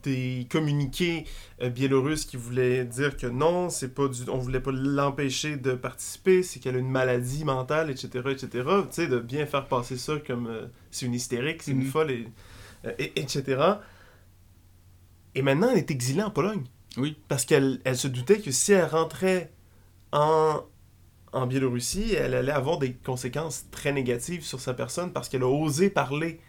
[0.03, 1.25] des communiqués
[1.63, 5.73] euh, biélorusses qui voulaient dire que non, c'est pas du, on voulait pas l'empêcher de
[5.75, 8.49] participer, c'est qu'elle a une maladie mentale, etc., etc.
[8.83, 11.87] Tu sais, de bien faire passer ça comme euh, c'est une hystérique, c'est une Mhm.
[11.87, 12.29] folle, et,
[12.99, 13.81] et- etc.
[15.35, 16.65] Et maintenant, elle est exilée en Pologne.
[16.97, 17.17] Oui.
[17.29, 19.53] Parce qu'elle elle se doutait que si elle rentrait
[20.13, 20.63] en,
[21.33, 25.49] en Biélorussie, elle allait avoir des conséquences très négatives sur sa personne parce qu'elle a
[25.49, 26.41] osé parler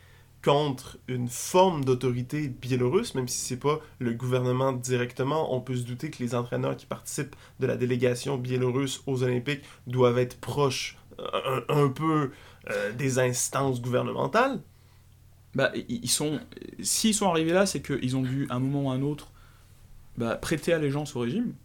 [0.48, 5.84] contre une forme d'autorité biélorusse, même si c'est pas le gouvernement directement, on peut se
[5.84, 10.98] douter que les entraîneurs qui participent de la délégation biélorusse aux Olympiques doivent être proches
[11.20, 12.32] euh, un, un peu
[12.70, 14.62] euh, des instances gouvernementales.
[15.54, 16.40] Bah, ils sont,
[16.80, 19.34] s'ils sont arrivés là, c'est qu'ils ont dû, à un moment ou à un autre,
[20.18, 21.56] bah, prêter allégeance au régime,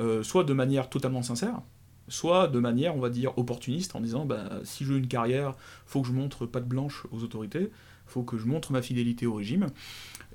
[0.00, 1.60] euh, soit de manière totalement sincère,
[2.08, 5.54] soit de manière, on va dire, opportuniste, en disant, bah, si je veux une carrière,
[5.86, 7.70] faut que je montre patte blanche aux autorités,
[8.10, 9.66] faut que je montre ma fidélité au régime,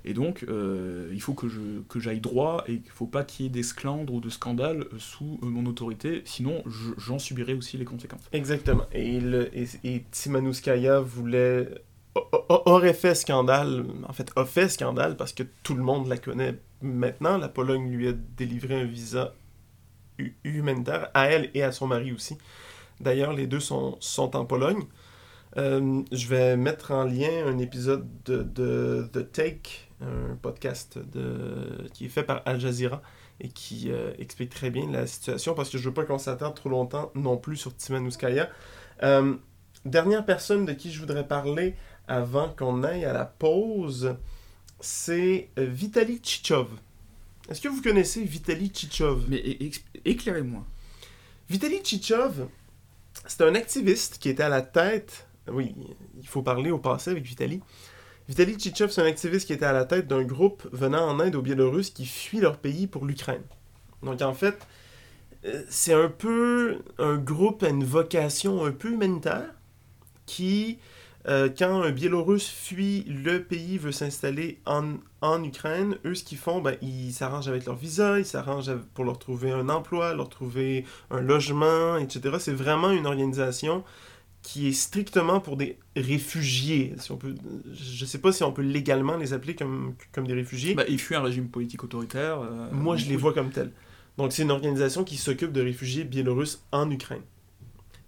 [0.04, 3.44] et donc euh, il faut que je que j'aille droit, et qu'il faut pas qu'il
[3.44, 7.76] y ait d'esclandres ou de scandales sous euh, mon autorité, sinon je- j'en subirai aussi
[7.76, 8.22] les conséquences.
[8.32, 8.84] Exactement.
[8.92, 9.50] Et, le,
[11.00, 11.68] voulait.
[12.48, 16.58] aurait fait scandale, en fait, a fait scandale parce que tout le monde la connaît
[16.80, 17.36] maintenant.
[17.36, 19.34] La Pologne lui a délivré un visa
[20.44, 22.38] humanitaire, à elle et à son mari aussi.
[23.00, 24.82] D'ailleurs, les deux sont, sont en Pologne.
[25.56, 31.88] Euh, je vais mettre en lien un épisode de, de The Take, un podcast de,
[31.94, 33.02] qui est fait par Al Jazeera
[33.40, 36.54] et qui euh, explique très bien la situation parce que je veux pas qu'on s'attarde
[36.54, 38.50] trop longtemps non plus sur Timanouskaya.
[39.02, 39.34] Euh,
[39.84, 41.74] dernière personne de qui je voudrais parler
[42.08, 44.16] avant qu'on aille à la pause,
[44.80, 46.68] c'est euh, Vitaly Tchichov.
[47.48, 49.42] Est-ce que vous connaissez Vitaly Tchichov Mais
[50.04, 50.64] éclairez-moi.
[51.48, 52.48] Vitaly Tchichov,
[53.26, 55.25] c'est un activiste qui était à la tête.
[55.52, 55.74] Oui,
[56.18, 57.60] il faut parler au passé avec Vitaly.
[58.28, 61.36] Vitaly Tchichov, c'est un activiste qui était à la tête d'un groupe venant en aide
[61.36, 63.42] aux Biélorusses qui fuient leur pays pour l'Ukraine.
[64.02, 64.66] Donc en fait,
[65.44, 69.50] euh, c'est un peu un groupe à une vocation un peu humanitaire
[70.26, 70.78] qui,
[71.28, 76.38] euh, quand un Biélorusse fuit le pays, veut s'installer en, en, Ukraine, eux, ce qu'ils
[76.38, 80.28] font, ben, ils s'arrangent avec leur visa, ils s'arrangent pour leur trouver un emploi, leur
[80.28, 82.36] trouver un logement, etc.
[82.40, 83.84] C'est vraiment une organisation
[84.46, 86.94] qui est strictement pour des réfugiés.
[86.98, 87.34] Si on peut,
[87.72, 90.74] je ne sais pas si on peut légalement les appeler comme, comme des réfugiés.
[90.74, 92.42] Bah, ils fuient un régime politique autoritaire.
[92.42, 93.72] Euh, Moi, je les vois comme tels.
[94.18, 97.22] Donc, c'est une organisation qui s'occupe de réfugiés biélorusses en Ukraine.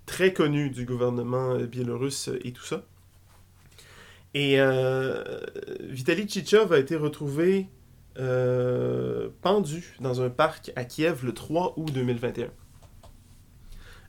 [0.06, 2.84] Très connue du gouvernement euh, biélorusse et tout ça.
[4.32, 5.40] Et euh,
[5.80, 7.66] Vitaly Tchichov a été retrouvé
[8.20, 12.46] euh, pendu dans un parc à Kiev le 3 août 2021.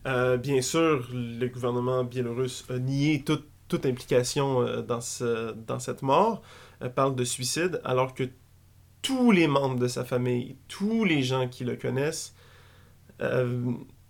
[0.06, 5.80] Euh, bien sûr, le gouvernement biélorusse a nié toute, toute implication euh, dans, ce, dans
[5.80, 6.42] cette mort,
[6.82, 8.24] euh, parle de suicide, alors que
[9.02, 12.34] tous les membres de sa famille, tous les gens qui le connaissent,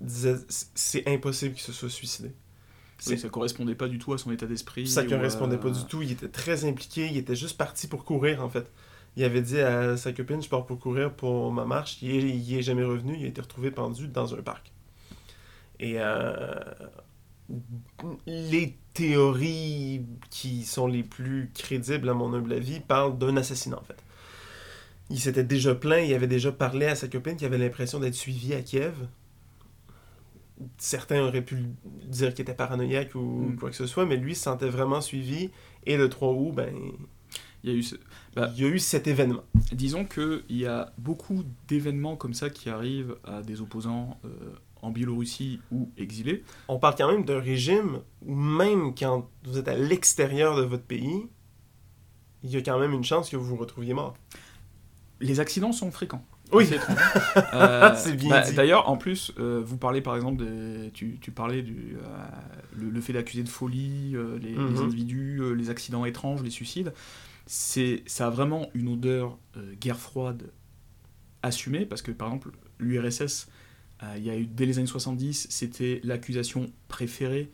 [0.02, 0.36] disaient
[0.76, 2.32] c'est impossible qu'il se soit suicidé.
[3.08, 4.88] Oui, ça correspondait pas du tout à son état d'esprit.
[4.88, 6.02] Ça correspondait pas du tout.
[6.02, 7.08] Il était très impliqué.
[7.08, 8.70] Il était juste parti pour courir, en fait.
[9.16, 11.98] Il avait dit à sa copine Je pars pour courir pour ma marche.
[12.02, 13.16] Il est, il est jamais revenu.
[13.18, 14.72] Il a été retrouvé pendu dans un parc.
[15.80, 16.54] Et euh,
[18.26, 23.84] les théories qui sont les plus crédibles, à mon humble avis, parlent d'un assassinat, en
[23.84, 24.04] fait.
[25.10, 28.14] Il s'était déjà plaint, il avait déjà parlé à sa copine qui avait l'impression d'être
[28.14, 28.94] suivi à Kiev.
[30.78, 31.66] Certains auraient pu
[32.06, 33.56] dire qu'il était paranoïaque ou mm.
[33.56, 35.50] quoi que ce soit, mais lui se sentait vraiment suivi.
[35.86, 36.76] Et le 3 août, ben,
[37.64, 37.96] il y a eu, ce...
[38.36, 39.44] bah, il y a eu cet événement.
[39.72, 44.30] Disons qu'il y a beaucoup d'événements comme ça qui arrivent à des opposants euh,
[44.82, 46.44] en Biélorussie ou exilés.
[46.68, 50.84] On parle quand même d'un régime où même quand vous êtes à l'extérieur de votre
[50.84, 51.28] pays,
[52.44, 54.16] il y a quand même une chance que vous vous retrouviez mort.
[55.20, 56.24] Les accidents sont fréquents.
[56.52, 56.80] Oui, c'est
[57.54, 58.52] euh, bien bah.
[58.52, 62.08] D'ailleurs, en plus, euh, vous parlez par exemple, de, tu, tu parlais du euh,
[62.76, 64.74] le, le, fait d'accuser de folie euh, les, mm -hmm.
[64.74, 66.94] les, individus, euh, les accidents étranges, les suicides.
[67.46, 69.38] C'est ça a vraiment une odeur
[69.82, 70.52] guerre froide
[71.42, 73.48] assumée parce que par exemple l'URSS
[74.18, 77.50] il y a eu, dès les années 70, c'était l'accusation préférée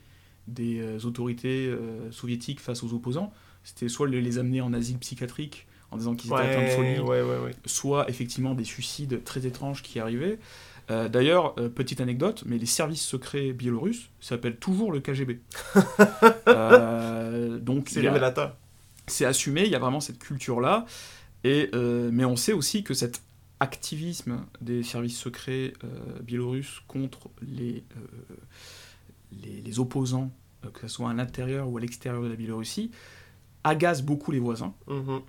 [0.48, 3.34] des euh, autorités euh, soviétiques face aux opposants.
[3.64, 7.00] C'était soit les, amener en asile psychiatrique en disant qu'ils étaient ouais, atteints de folie,
[7.00, 10.40] ouais, ouais, soit effectivement des suicides très étranges qui arrivaient.
[10.92, 15.40] Euh, D'ailleurs, euh, petite anecdote, mais les services secrets biélorusses s'appellent toujours le KGB.
[16.48, 18.56] euh, donc c'est révélateur.
[19.08, 20.86] C'est assumé, il y a vraiment cette culture-là.
[21.44, 23.22] Et, euh, mais on sait aussi que cet
[23.60, 28.36] activisme des services secrets euh, biélorusses contre les, euh,
[29.32, 30.32] les, les, opposants,
[30.66, 32.92] euh, que ce soit à l'intérieur ou à l'extérieur de la Biélorussie,
[33.64, 34.74] agace beaucoup les voisins.
[34.88, 35.22] -hmm.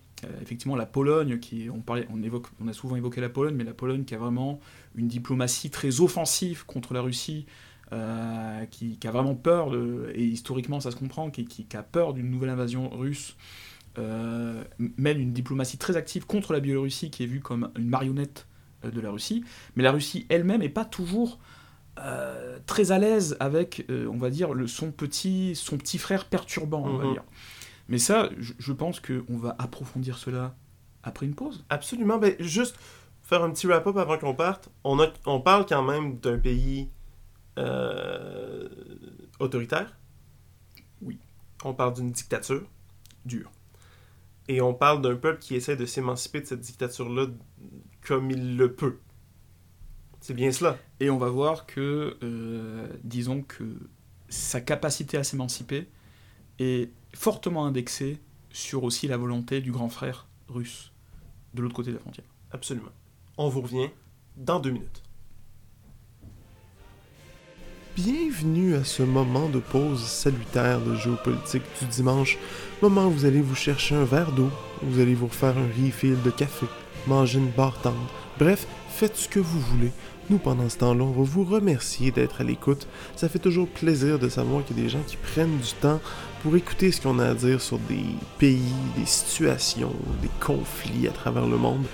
[0.43, 3.65] effectivement, la Pologne, qui, on, parlait, on, évoque, on a souvent évoqué la Pologne, mais
[3.65, 4.61] la Pologne qui a vraiment
[4.95, 7.47] une diplomatie très offensive contre la Russie,
[8.73, 11.85] qui, qui, a vraiment peur, de, et historiquement ça se comprend, qui, qui, qui a
[11.85, 13.37] peur d'une nouvelle invasion russe
[13.99, 18.47] euh, mène une diplomatie très active contre la Biélorussie, qui est vue comme une marionnette
[18.85, 19.45] euh, de la Russie.
[19.75, 21.39] Mais la Russie elle-même n'est pas toujours
[21.99, 26.83] euh, très à l'aise avec, on va dire, le, son, petit, son petit frère perturbant,
[26.85, 26.99] on mm -hmm.
[26.99, 27.13] va Mhm.
[27.13, 27.25] dire.
[27.89, 30.55] Mais ça, je, je pense qu'on va approfondir cela
[31.03, 31.65] après une pause.
[31.71, 32.19] Absolument.
[32.19, 32.77] Ben, juste
[33.23, 34.69] faire un petit wrap-up avant qu'on parte.
[34.85, 36.89] On, a, on parle quand même d'un pays
[39.41, 39.97] autoritaire.
[41.01, 41.19] Oui.
[41.65, 42.65] On parle d'une dictature.
[43.25, 43.51] Dure.
[44.49, 47.27] Et on parle d'un peuple qui essaie de s'émanciper de cette dictature-là
[48.03, 48.99] comme il le peut.
[50.21, 50.79] C'est bien cela.
[51.01, 53.65] Et on va voir que, euh, disons que
[54.29, 55.89] sa capacité à s'émanciper
[56.59, 58.21] est fortement indexée
[58.51, 60.93] sur aussi la volonté du grand frère russe
[61.55, 62.27] de l'autre côté de la frontière.
[62.51, 62.91] Absolument.
[63.37, 63.91] On vous revient
[64.37, 65.03] dans deux minutes.
[67.97, 72.37] Bienvenue à ce moment de pause salutaire de géopolitique du dimanche,
[72.83, 74.51] moment où vous allez vous chercher un verre d'eau,
[74.83, 76.67] vous allez vous refaire un refill de café,
[77.07, 79.93] manger une barre tendre, Bref, faites ce que vous voulez.
[80.29, 82.87] Nous, pendant ce temps-là, on va vous remercier d'être à l'écoute.
[83.17, 86.01] Ça fait toujours plaisir de savoir qu'il y a des gens qui prennent du temps
[86.43, 88.05] pour écouter ce qu'on a à dire sur des
[88.39, 91.87] pays, des situations, des conflits à travers le monde.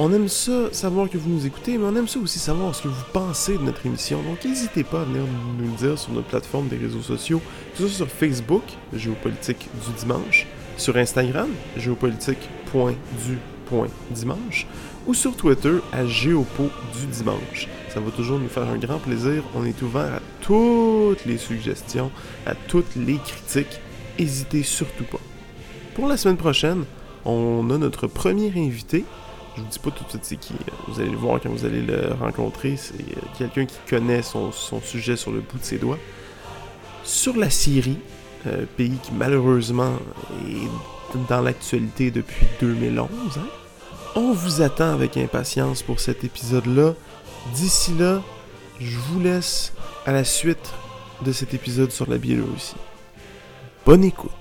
[0.00, 2.84] On aime ça, savoir que vous nous écoutez, mais on aime ça aussi savoir ce
[2.84, 4.22] que vous pensez de notre émission.
[4.22, 5.22] Donc n'hésitez pas à venir
[5.58, 7.42] nous le dire sur notre plateforme des réseaux sociaux,
[7.72, 10.46] que ce soit sur Facebook, Géopolitique du dimanche,
[10.76, 14.68] sur Instagram, géopolitique.du.dimanche,
[15.08, 17.66] ou sur Twitter à Géopo du dimanche.
[17.92, 19.42] Ça va toujours nous faire un grand plaisir.
[19.56, 22.12] On est ouvert à toutes les suggestions,
[22.46, 23.80] à toutes les critiques.
[24.16, 25.18] N'hésitez surtout pas.
[25.96, 26.84] Pour la semaine prochaine,
[27.24, 29.04] on a notre premier invité.
[29.58, 30.54] Je vous dis pas tout de suite c'est qui.
[30.86, 32.76] Vous allez le voir quand vous allez le rencontrer.
[32.76, 32.94] C'est
[33.36, 35.98] quelqu'un qui connaît son, son, sujet sur le bout de ses doigts.
[37.02, 37.98] Sur la Syrie,
[38.46, 39.94] euh, pays qui malheureusement
[40.46, 43.08] est dans l'actualité depuis 2011.
[43.36, 43.40] Hein?
[44.14, 46.94] On vous attend avec impatience pour cet épisode-là.
[47.54, 48.22] D'ici là,
[48.80, 49.72] je vous laisse
[50.06, 50.72] à la suite
[51.24, 52.76] de cet épisode sur la Biélorussie.
[53.84, 54.37] Bonne écoute.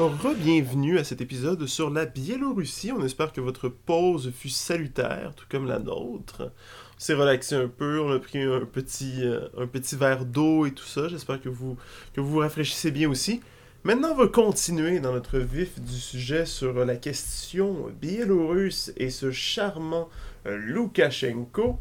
[0.00, 2.90] Alors, re-bienvenue à cet épisode sur la Biélorussie.
[2.90, 6.52] On espère que votre pause fut salutaire, tout comme la nôtre.
[6.96, 10.64] On s'est relaxé un peu, on a pris un petit, euh, un petit verre d'eau
[10.64, 11.08] et tout ça.
[11.08, 11.76] J'espère que vous,
[12.14, 13.42] que vous vous rafraîchissez bien aussi.
[13.84, 19.30] Maintenant, on va continuer dans notre vif du sujet sur la question biélorusse et ce
[19.30, 20.08] charmant
[20.46, 21.78] euh, Loukachenko.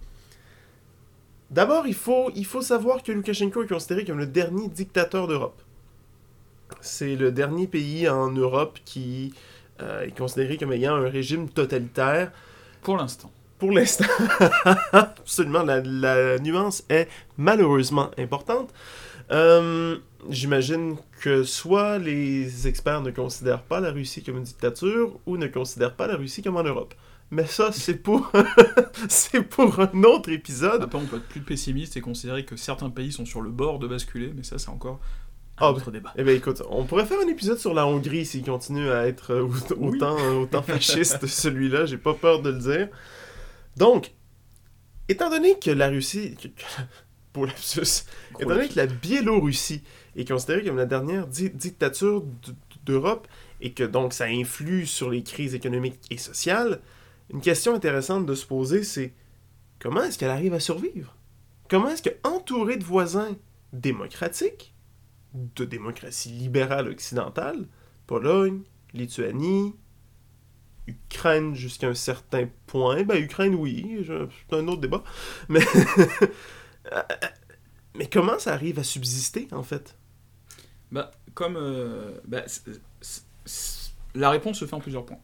[1.52, 5.62] D'abord, il faut, il faut savoir que Loukachenko est considéré comme le dernier dictateur d'Europe.
[6.82, 9.34] C'est le dernier pays en Europe qui
[9.82, 12.32] euh, est considéré comme ayant un régime totalitaire.
[12.82, 13.32] Pour l'instant.
[13.58, 14.06] Pour l'instant.
[14.94, 17.08] Absolument, la, la, nuance est
[17.38, 18.74] malheureusement importante.
[19.32, 19.98] Euh,
[20.28, 25.48] J'imagine que soit les experts ne considèrent pas la Russie comme une dictature ou ne
[25.48, 26.94] considèrent pas la Russie comme en Europe.
[27.32, 28.32] Mais ça, c'est pour...
[29.08, 30.84] c'est pour un autre épisode.
[30.84, 33.80] Après, on peut être plus pessimiste et considérer que certains pays sont sur le bord
[33.80, 35.00] de basculer, mais ça, c'est encore
[35.60, 36.14] un Ah, autre débat.
[36.18, 39.34] Eh bien, écoute, on pourrait faire un épisode sur la Hongrie s'il continue à être
[39.34, 39.48] euh,
[39.80, 41.86] autant, autant fasciste, celui-là.
[41.86, 42.90] J'ai pas peur de le dire.
[43.78, 44.12] Donc,
[45.08, 46.36] étant donné que la Russie.
[47.32, 48.06] Pour lapsus.
[48.40, 49.84] Étant donné que la Biélorussie
[50.16, 52.24] est considérée comme la dernière di dictature
[52.86, 53.28] d'Europe
[53.62, 56.82] et que donc ça influe sur les crises économiques et sociales,
[57.32, 59.14] une question intéressante de se poser, c'est
[59.80, 61.16] comment est-ce qu'elle arrive à survivre?
[61.70, 63.36] Comment est-ce qu'entourée de voisins
[63.74, 64.74] démocratiques,
[65.34, 67.68] de démocratie libérale occidentale,
[68.08, 68.62] Pologne,
[68.94, 69.76] Lituanie,
[70.88, 73.04] Ukraine jusqu'à un certain point.
[73.04, 75.04] Ben, Ukraine, oui, c'est un autre débat.
[75.48, 75.62] Mais,
[77.96, 79.96] mais comment ça arrive à subsister, en fait?
[80.92, 81.58] Bah, Comme.
[81.58, 83.24] Euh, est,
[84.16, 85.20] la réponse se fait en plusieurs points.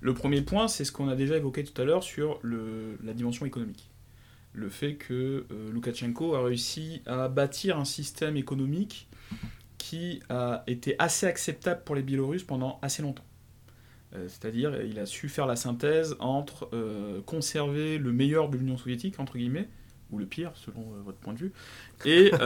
[0.00, 3.12] Le premier point, c'est ce qu'on a déjà évoqué tout à l'heure sur le, la
[3.12, 3.90] dimension économique.
[4.52, 9.08] Le fait que euh, Loukachenko a réussi à bâtir un système économique
[9.78, 13.24] qui a été assez acceptable pour les Biélorusses pendant assez longtemps.
[14.14, 18.76] Euh, C'est-à-dire, il a su faire la synthèse entre euh, conserver le meilleur de l'Union
[18.76, 19.68] soviétique, entre guillemets,
[20.10, 21.52] ou le pire, selon euh, votre point de vue,
[22.04, 22.30] et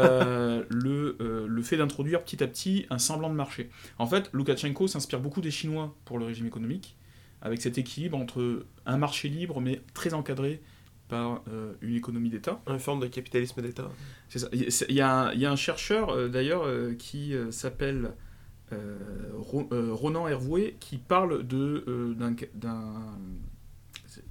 [0.70, 3.70] le, le, fait d'introduire petit à petit un semblant de marché.
[3.98, 6.96] En fait, Loukachenko s'inspire beaucoup des Chinois pour le régime économique,
[7.42, 10.62] avec cet équilibre entre un marché libre, mais très encadré,
[11.08, 12.60] par euh, une économie d'État.
[12.66, 13.90] Une forme de capitalisme d'État.
[14.28, 14.48] C'est ça.
[14.52, 18.12] Il y, a, il y, a, un chercheur, euh, d'ailleurs, euh, qui s'appelle
[19.34, 22.34] Ro Ronan Hervoué, qui parle d'un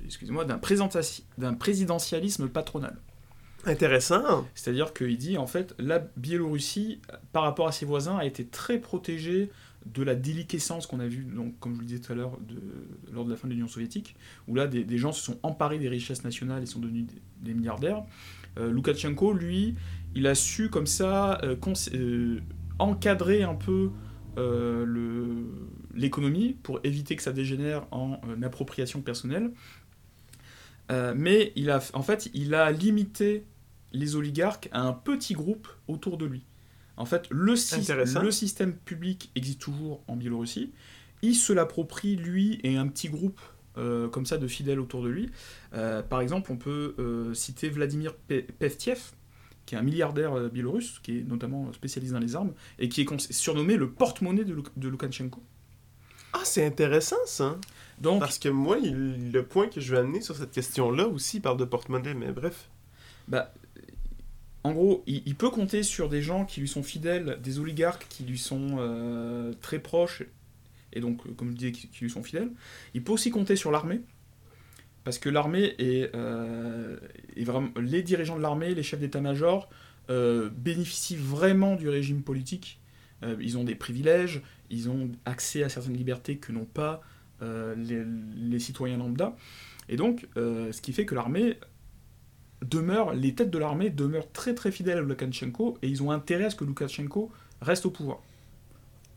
[0.03, 2.97] excusez-moi, d'un présidentialisme patronal.
[3.65, 4.45] Intéressant.
[4.53, 6.99] C'est-à-dire qu'il dit, en fait, la Biélorussie,
[7.31, 9.49] par rapport à ses voisins, a été très protégée
[9.85, 12.37] de la déliquescence qu'on a vue, donc, comme je vous le disais tout à l'heure,
[13.11, 14.15] lors de la fin de l'Union soviétique,
[14.47, 17.05] où là, des, gens se sont emparés des richesses nationales et sont devenus
[17.41, 18.03] des, milliardaires.
[18.57, 19.75] Euh, Loukachenko, lui,
[20.15, 21.55] il a su, comme ça, euh,
[21.93, 22.39] euh,
[22.79, 23.91] encadrer un peu
[25.93, 29.51] l'économie pour éviter que ça dégénère en appropriation personnelle.
[30.89, 33.45] mais il a, en fait, il a limité
[33.93, 36.43] les oligarques à un petit groupe autour de lui.
[36.97, 40.71] En fait, le, sy le, système public existe toujours en Biélorussie.
[41.21, 43.39] Il se l'approprie, lui, et un petit groupe
[43.77, 45.29] euh, comme ça de fidèles autour de lui.
[45.73, 49.11] Euh, par exemple, on peut euh, citer Vladimir Pe Pevtiev,
[49.65, 53.31] qui est un milliardaire biélorusse, qui est notamment spécialisé dans les armes, et qui est
[53.31, 55.41] surnommé le porte-monnaie de, Luk de Loukachenko.
[56.33, 57.57] Ah, c'est intéressant ça!
[57.99, 61.39] Donc, Parce que moi, il, le point que je veux amener sur cette question-là aussi
[61.39, 62.69] parle de porte-monnaie, mais bref.
[63.27, 63.53] Bah,
[64.65, 68.23] En gros, il, peut compter sur des gens qui lui sont fidèles, des oligarques qui
[68.23, 70.23] lui sont euh, très proches,
[70.91, 72.49] et donc, euh, comme je disais, qui, lui sont fidèles.
[72.95, 74.01] Il peut aussi compter sur l'armée,
[75.03, 76.97] parce que l'armée est, euh.
[77.79, 79.69] Les dirigeants de l'armée, les chefs d'état-major,
[80.09, 82.79] bénéficient vraiment du régime politique.
[83.39, 84.41] Ils ont des privilèges,
[84.71, 87.03] ils ont accès à certaines libertés que n'ont pas
[87.41, 89.35] les, citoyens lambda.
[89.89, 91.59] Et donc, ce qui fait que l'armée
[92.69, 96.45] demeure, les têtes de l'armée demeurent très très fidèles à Loukachenko et ils ont intérêt
[96.45, 98.19] à ce que Loukachenko reste au pouvoir.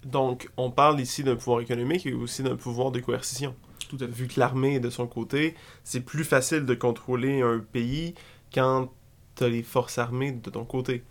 [0.05, 3.55] Donc, on parle ici d'un pouvoir économique et aussi d'un pouvoir de coercition.
[3.88, 4.12] Tout à fait.
[4.12, 8.14] Vu que l'armée est de son côté, c'est plus facile de contrôler un pays
[8.53, 8.92] quand
[9.34, 11.03] t'as les forces armées de ton côté.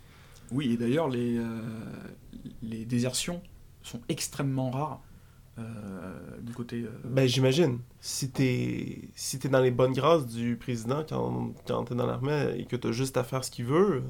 [0.50, 1.60] Oui, et d'ailleurs, les, euh,
[2.62, 3.42] les désertions
[3.82, 5.00] sont extrêmement rares
[6.40, 6.82] du côté.
[6.82, 7.78] euh, Ben, j'imagine.
[8.00, 12.54] Si t'es si t'es dans les bonnes grâces du président quand, quand t'es dans l'armée
[12.58, 14.02] et que t'as juste à faire ce qu'il veut,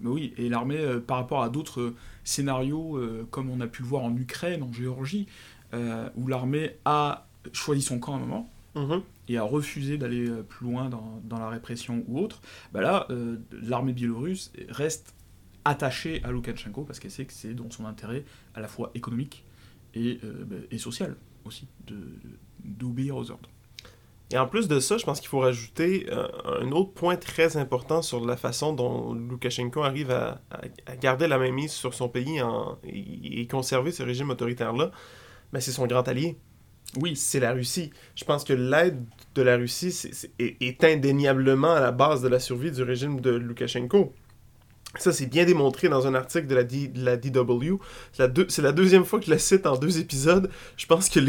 [0.00, 3.66] Mais oui, et l'armée, euh, par rapport à d'autres euh, scénarios, euh, comme on a
[3.66, 5.26] pu le voir en Ukraine, en Géorgie,
[5.74, 10.28] euh, où l'armée a choisi son camp à un moment mhm, et a refusé d'aller
[10.28, 12.40] euh, plus loin dans, dans la répression ou autre,
[12.72, 15.14] bah là, euh, l'armée biélorusse reste
[15.64, 18.24] attachée à Loukachenko parce qu'elle sait que c'est dans son intérêt
[18.54, 19.44] à la fois économique
[19.94, 21.66] et, euh, bah, et social aussi,
[22.64, 23.48] d'obéir aux ordres.
[24.30, 26.28] Et en plus de ça, je pense qu'il faut rajouter euh,
[26.60, 31.26] un autre point très important sur la façon dont Loukachenko arrive à, à- à garder
[31.28, 34.90] la mainmise sur son pays en- et, et conserver ce régime autoritaire-là.
[35.54, 36.36] Ben, c'est son grand allié.
[37.00, 37.90] Oui, C'est la Russie.
[38.14, 39.02] Je pense que l'aide
[39.34, 39.94] de la Russie
[40.38, 44.12] est, est indéniablement à la base de la survie du régime de Loukachenko.
[44.96, 47.76] Ça, c'est bien démontré dans un article de la, DW.
[48.12, 50.50] C'est la, deuxième fois que je la cite en deux épisodes.
[50.76, 51.20] Je pense, que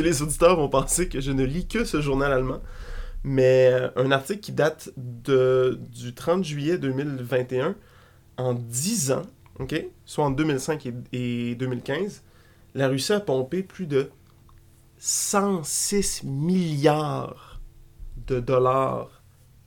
[0.00, 2.62] les, auditeurs vont penser que je ne lis que ce journal allemand.
[3.24, 7.74] Mais euh, un article qui date de, du 30 juillet 2021,
[8.36, 9.22] en 10 ans,
[10.04, 12.22] soit en 2005 et, et 2015,
[12.74, 14.10] la Russie a pompé plus de
[14.98, 17.60] 106 milliards
[18.28, 19.22] de dollars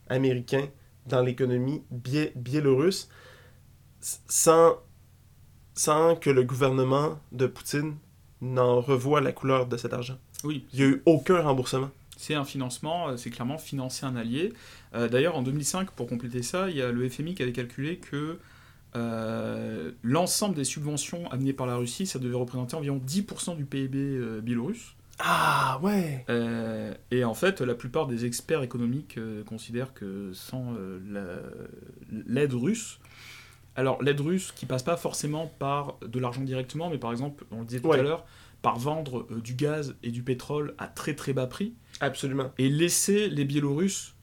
[0.08, 0.68] américains
[1.10, 3.10] dans l'économie bié- biélorusse
[4.28, 4.78] sans,
[5.74, 7.96] sans que le gouvernement de Poutine
[8.42, 10.18] n'en revoie la couleur de cet argent.
[10.44, 11.90] oui, Il n'y a eu aucun remboursement.
[12.18, 14.54] C'est un financement, euh, c'est clairement financer un allié.
[14.94, 17.98] Euh, D'ailleurs, en 2005, pour compléter ça, il y a le FMI qui avait calculé
[17.98, 18.40] que
[18.96, 23.98] euh, l'ensemble des subventions amenées par la Russie, ça devait représenter environ 10% du PIB
[24.00, 24.96] euh, biélorusse.
[25.20, 30.74] Ah ouais Euh, et en fait, la plupart des experts économiques euh, considèrent que sans
[30.78, 33.00] euh, la- l'aide russe,
[33.76, 37.60] alors l'aide russe qui passe pas forcément par de l'argent directement, mais par exemple, on
[37.60, 38.00] le disait tout Ouais.
[38.00, 38.26] à l'heure,
[38.62, 42.52] par vendre du gaz et du pétrole à très très bas prix, Absolument.
[42.58, 44.16] et laisser les Biélorusses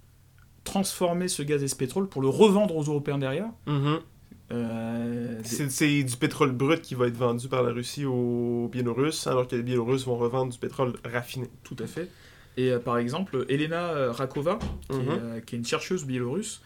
[0.65, 3.49] transformer ce gaz et ce pétrole pour le revendre aux Européens derrière.
[3.67, 4.01] Mhm.
[4.53, 9.27] Euh, des- C'est du pétrole brut qui va être vendu par la Russie aux Biélorusses,
[9.27, 11.49] alors que les Biélorusses vont revendre du pétrole raffiné.
[11.65, 12.09] Tout à fait.
[12.57, 15.41] Et euh, par exemple, Elena euh, Rakova, qui, est, Mhm.
[15.45, 16.63] qui est une chercheuse biélorusse,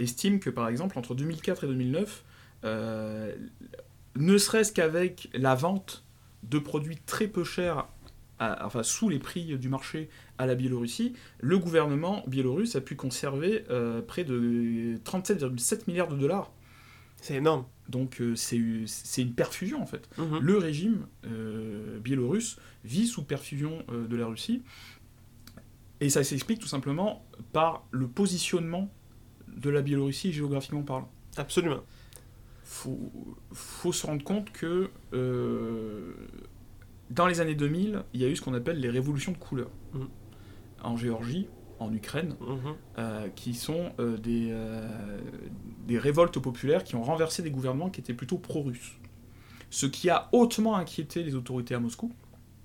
[0.00, 2.24] estime que par exemple entre 2004 et 2009,
[2.64, 3.32] euh,
[4.16, 6.04] ne serait-ce qu'avec la vente
[6.42, 7.86] de produits très peu chers,
[8.40, 12.96] à- enfin sous les prix du marché à la Biélorussie, le gouvernement biélorusse a pu
[12.96, 16.50] conserver euh, près de 37,7 milliards de dollars.
[17.24, 17.64] C'est énorme.
[17.88, 20.10] Donc euh, c'est c'est une perfusion en fait.
[20.18, 20.40] Mhm.
[20.40, 24.62] Le régime euh, biélorusse vit sous perfusion euh, de la Russie.
[26.02, 28.92] Et ça s'explique tout simplement par le positionnement
[29.48, 31.10] de la Biélorussie géographiquement parlant.
[31.38, 31.80] Absolument.
[32.62, 33.10] Faut,
[33.52, 34.90] faut se rendre compte que
[37.08, 39.70] dans les années 2000, il y a eu ce qu'on appelle les révolutions de couleur.
[39.94, 40.08] Mhm.
[40.82, 41.48] En Géorgie,
[41.80, 42.58] en Ukraine, Mhm.
[42.98, 44.88] euh, qui sont euh, des, euh,
[45.86, 48.92] des révoltes populaires qui ont renversé des gouvernements qui étaient plutôt pro-russes.
[49.70, 52.12] Ce qui a hautement inquiété les autorités à Moscou,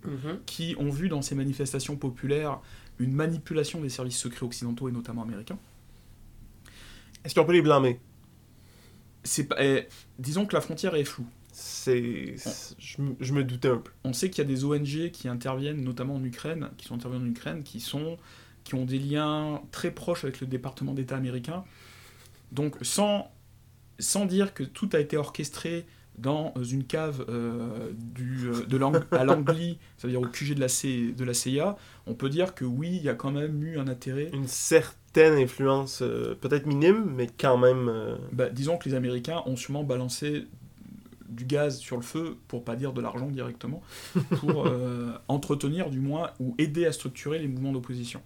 [0.05, 0.39] Mhm.
[0.45, 2.59] qui ont vu dans ces manifestations populaires
[2.99, 5.57] une manipulation des services secrets occidentaux et notamment américains.
[7.23, 7.99] Est-ce qu'on peut les blâmer?
[9.23, 9.87] C'est pas- eh,
[10.17, 11.25] disons que la frontière est floue.
[11.51, 12.35] C'est.
[12.37, 13.91] c'est- Je, me- je me doutais un peu.
[14.05, 17.27] On sait qu'il y a des ONG qui interviennent, notamment en Ukraine, qui sont intervenus
[17.27, 18.17] en Ukraine, qui, sont,
[18.69, 21.63] qui ont des liens très proches avec le département d'État américain.
[22.51, 23.31] Donc, sans,
[23.97, 25.87] sans dire que tout a été orchestré
[26.19, 30.67] dans une cave euh, du, euh, de l'Ang- à l'Anglie, c'est-à-dire au QG de la,
[30.67, 33.79] C- de la CIA, on peut dire que oui, il y a quand même eu
[33.79, 34.29] un intérêt.
[34.33, 37.87] Une certaine influence, euh, peut-être minime, mais quand même.
[37.89, 40.45] euh, Bah, disons que les Américains ont sûrement balancé
[41.29, 43.81] du gaz sur le feu, pour pas dire de l'argent directement,
[44.39, 48.21] pour euh, entretenir du moins ou aider à structurer les mouvements d'opposition.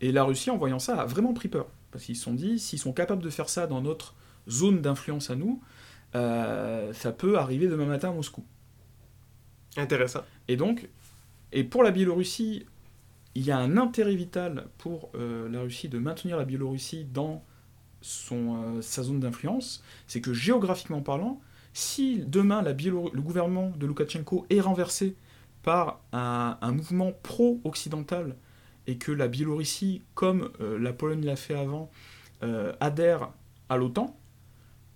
[0.00, 1.66] Et la Russie, en voyant ça, a vraiment pris peur.
[1.90, 4.14] Parce qu'ils se sont dit, s'ils sont capables de faire ça dans notre
[4.48, 5.60] zone d'influence à nous,
[6.14, 8.44] euh, ça peut arriver demain matin à Moscou.
[9.76, 10.22] Intéressant.
[10.48, 10.88] Et donc,
[11.52, 12.66] et pour la Biélorussie,
[13.34, 17.44] il y a un intérêt vital pour euh, la Russie de maintenir la Biélorussie dans
[18.00, 21.40] son, euh, sa zone d'influence, c'est que géographiquement parlant,
[21.72, 25.16] si demain la le gouvernement de Loukachenko est renversé
[25.62, 28.36] par un, un mouvement pro-occidental
[28.88, 31.90] et que la Biélorussie, comme euh, la Pologne l'a fait avant,
[32.42, 33.30] euh, adhère
[33.68, 34.18] à l'OTAN,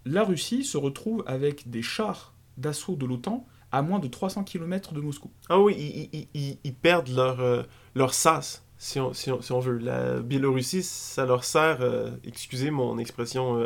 [0.04, 4.92] la Russie se retrouve avec des chars d'assaut de l'OTAN à moins de 300 km
[4.94, 5.30] de Moscou.
[5.48, 7.62] Ah oui, ils, ils- ils- ils perdent leur, euh,
[7.94, 9.78] leur sas, si on, si, on, si on veut.
[9.78, 11.78] La Biélorussie, ça leur sert,
[12.24, 13.64] excusez mon expression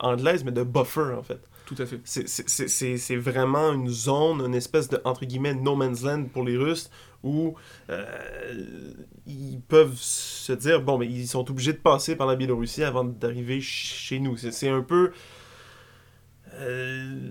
[0.00, 1.40] anglaise, mais de buffer, en fait.
[1.66, 2.00] Tout à fait.
[2.04, 6.90] C'est vraiment une zone, une espèce de, entre guillemets, no man's land pour les Russes,
[7.24, 7.54] où
[7.90, 8.92] euh,
[9.26, 13.04] ils peuvent se dire, bon, mais ils sont obligés de passer par la Biélorussie avant
[13.04, 14.36] d'arriver ch- chez nous.
[14.36, 15.10] C'est c'est un peu...
[16.54, 17.30] euh,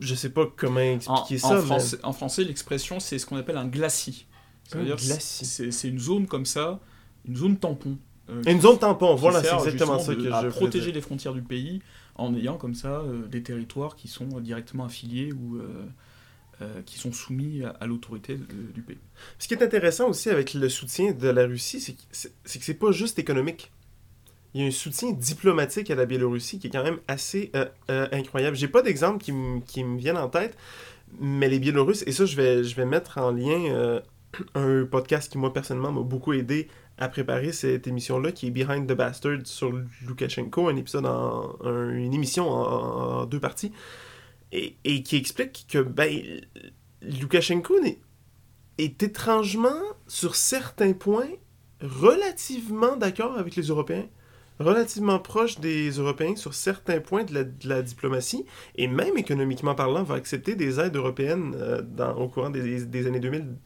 [0.00, 1.62] je sais pas comment En, expliquer en ça, mais...
[1.62, 4.26] français, en français, l'expression, c'est ce qu'on appelle un glacis.
[4.72, 6.78] Veut Un c'est c'est une zone comme ça,
[7.26, 7.96] une zone tampon.
[8.28, 10.94] euh, Une zone tampon, voilà, c'est exactement ça que de- je à voulais protéger dire.
[10.96, 11.80] les frontières du pays
[12.16, 15.58] en ayant comme ça euh, des territoires qui sont directement affiliés ou
[16.60, 18.98] euh, qui sont soumis à, l'autorité du pays.
[19.38, 22.92] Ce qui est intéressant aussi avec le soutien de la Russie, c'est que c'est pas
[22.92, 23.70] juste économique.
[24.54, 27.66] Il y a un soutien diplomatique à la Biélorussie qui est quand même assez euh,
[27.90, 28.56] euh, incroyable.
[28.56, 30.56] J'ai pas d'exemple qui, me- viennent en tête,
[31.20, 34.00] mais les Biélorusses, et ça je vais, mettre en lien euh,
[34.54, 38.88] un podcast qui moi personnellement m'a beaucoup aidé à préparer cette émission-là, qui est Behind
[38.88, 39.72] the Bastard sur
[40.06, 41.06] Loukachenko, un épisode
[41.64, 43.70] une émission en deux parties,
[44.52, 46.40] et, qui explique que ben,
[47.02, 47.98] Loukachenko n'est
[48.78, 51.30] est étrangement, sur certains points,
[51.80, 54.06] relativement d'accord avec les Européens,
[54.60, 58.44] relativement proche des Européens sur certains points de la, diplomatie,
[58.76, 61.82] et même économiquement parlant, va accepter des aides européennes euh,
[62.14, 63.56] au courant des, des années 2000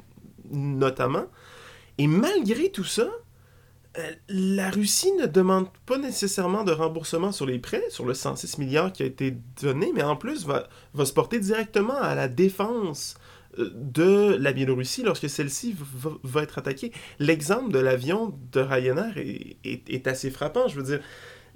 [0.51, 1.25] notamment.
[1.99, 3.11] Et malgré tout ça,
[4.29, 8.93] la Russie ne demande pas nécessairement de remboursement sur les prêts, sur le 106 milliards
[8.93, 13.17] qui a été donné, mais en plus va, va se porter directement à la défense
[13.59, 16.91] euh, de la Biélorussie lorsque celle-ci va, va être attaquée.
[17.19, 20.69] L'exemple de l'avion de Ryanair est, est- est assez frappant.
[20.69, 21.01] Je veux dire,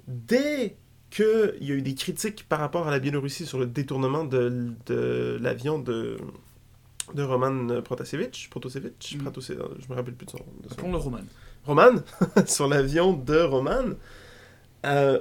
[0.07, 0.75] dès
[1.09, 4.73] qu'il y a eu des critiques par rapport à la Biélorussie sur le détournement de,
[4.85, 6.17] de l'avion de,
[7.15, 9.31] de Roman Protasevich, Protasevich, Mm.
[9.79, 11.19] Je me rappelle plus de son, de son Appelons le Roman.
[11.67, 12.01] Roman,
[12.47, 13.83] sur l'avion de Roman,
[14.85, 15.19] euh,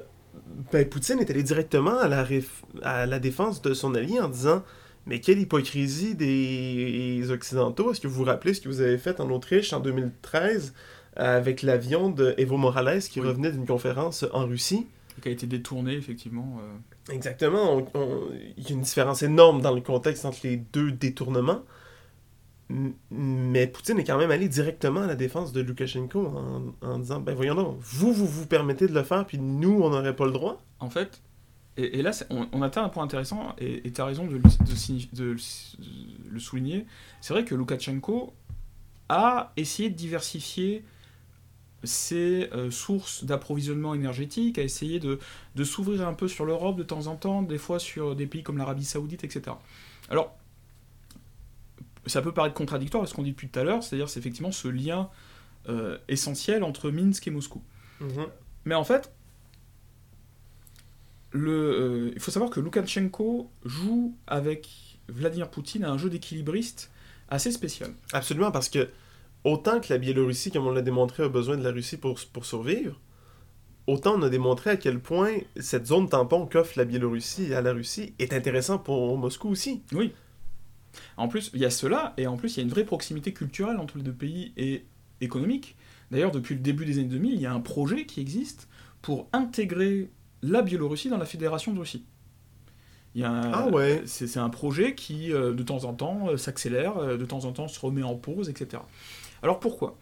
[0.72, 4.28] ben, Poutine est allé directement à la, réf- à la défense de son allié en
[4.28, 4.62] disant
[5.06, 9.20] Mais quelle hypocrisie des Occidentaux Est-ce que vous vous rappelez ce que vous avez fait
[9.20, 10.72] en Autriche en 2013
[11.16, 13.26] avec l'avion de Evo Morales qui Oui.
[13.28, 14.86] revenait d'une conférence en Russie
[15.22, 16.58] Qui a été détourné, effectivement.
[16.60, 17.76] euh, Exactement.
[17.76, 18.20] on- on-
[18.58, 21.62] Il y a une différence énorme dans le contexte entre les deux détournements.
[22.68, 27.34] Mais Poutine est quand même allé directement à la défense de Loukachenko en, disant Ben
[27.34, 30.32] voyons donc, vous, vous vous permettez de le faire, puis nous, on n'aurait pas le
[30.32, 30.62] droit?
[30.80, 31.22] En fait,
[31.76, 34.40] et, là, on, atteint un point intéressant, et tu as raison de,
[35.22, 35.38] le-
[36.38, 36.86] souligner.
[37.20, 38.32] C'est vrai que Loukachenko
[39.08, 40.84] a essayé de diversifier
[41.84, 47.06] ses euh, sources d'approvisionnement énergétique, a essayé de s'ouvrir un peu sur l'Europe de temps
[47.08, 49.54] en temps, des fois sur des pays comme l'Arabie Saoudite, etc.
[50.08, 50.34] Alors,
[52.06, 54.52] ça peut paraître contradictoire à ce qu'on dit depuis tout à l'heure, c'est-à-dire c'est effectivement
[54.52, 55.10] ce lien
[55.68, 57.62] euh, essentiel entre Minsk et Moscou.
[58.64, 59.12] Mais en fait,
[61.32, 66.90] le, euh, il faut savoir que Loukachenko joue avec Vladimir Poutine à un jeu d'équilibriste
[67.28, 67.92] assez spécial.
[68.12, 68.88] Absolument, parce que
[69.44, 72.44] autant que la Biélorussie, comme on l'a démontré, a besoin de la Russie pour, pour
[72.44, 73.00] survivre,
[73.86, 77.72] autant on a démontré à quel point cette zone tampon qu'offre la Biélorussie à la
[77.72, 79.82] Russie est intéressant pour Moscou aussi.
[79.92, 80.12] Oui.
[81.16, 83.32] En plus, il y a cela, et en plus, il y a une vraie proximité
[83.32, 84.84] culturelle entre les deux pays et
[85.20, 85.76] économique.
[86.10, 88.68] D'ailleurs, depuis le début des années 2000, il y a un projet qui existe
[89.02, 90.10] pour intégrer
[90.42, 92.04] la Biélorussie dans la Fédération de Russie.
[93.14, 94.02] Il y a un- Ah ouais.
[94.06, 97.52] C'est un projet qui, euh, de temps en temps, euh, s'accélère, euh, de temps en
[97.52, 98.82] temps se remet en pause, etc.
[99.42, 99.96] Alors pourquoi?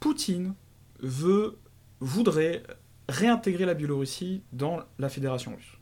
[0.00, 0.54] Poutine
[1.00, 1.58] veut,
[2.00, 2.62] voudrait
[3.08, 5.72] réintégrer la Biélorussie dans la Fédération russe.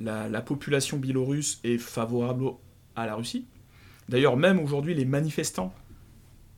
[0.00, 2.60] La, la population biélorusse est favorable au-
[2.96, 3.46] à la Russie.
[4.08, 5.72] D'ailleurs, même aujourd'hui, les manifestants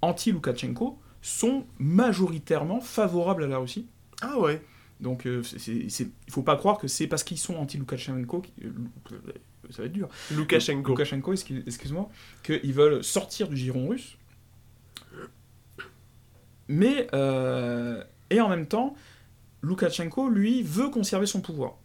[0.03, 3.87] anti-Loukachenko sont majoritairement favorables à la Russie.
[4.22, 4.62] Ah ouais.
[5.01, 5.91] Donc, euh, il
[6.30, 8.70] faut pas croire que c'est parce qu'ils sont anti-Loukachenko, qui- euh,
[9.70, 10.89] ça va être dur, Loukachenko.
[10.91, 12.09] Loukachenko, excuse- excuse-moi,
[12.43, 14.16] qu'ils veulent sortir du giron russe.
[16.68, 18.95] Mais, euh, et en même temps,
[19.62, 21.78] Loukachenko, lui, veut conserver son pouvoir.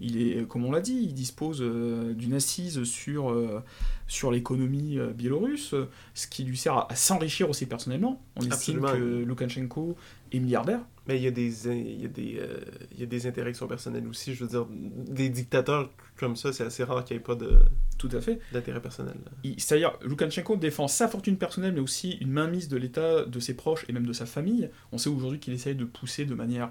[0.00, 3.62] Il est, comme on l'a dit, il dispose euh, d'une assise sur, euh,
[4.06, 5.74] sur l'économie euh, biélorusse,
[6.14, 8.22] ce qui lui sert à, à s'enrichir aussi personnellement.
[8.36, 8.92] On estime Absolument.
[8.92, 9.96] que Loukachenko
[10.32, 10.80] est milliardaire.
[11.08, 12.60] Mais il y a des, il y a des, euh,
[12.92, 14.34] il y a des interactions personnelles aussi.
[14.34, 17.58] Je veux dire, des dictateurs comme ça, c'est assez rare qu'il n'y ait pas de-
[17.96, 18.38] Tout à fait.
[18.52, 19.16] d'intérêt personnel.
[19.56, 23.84] C'est-à-dire, Loukachenko défend sa fortune personnelle, mais aussi une mainmise de l'État, de ses proches
[23.88, 24.70] et même de sa famille.
[24.92, 26.70] On sait aujourd'hui qu'il essaye de pousser de manière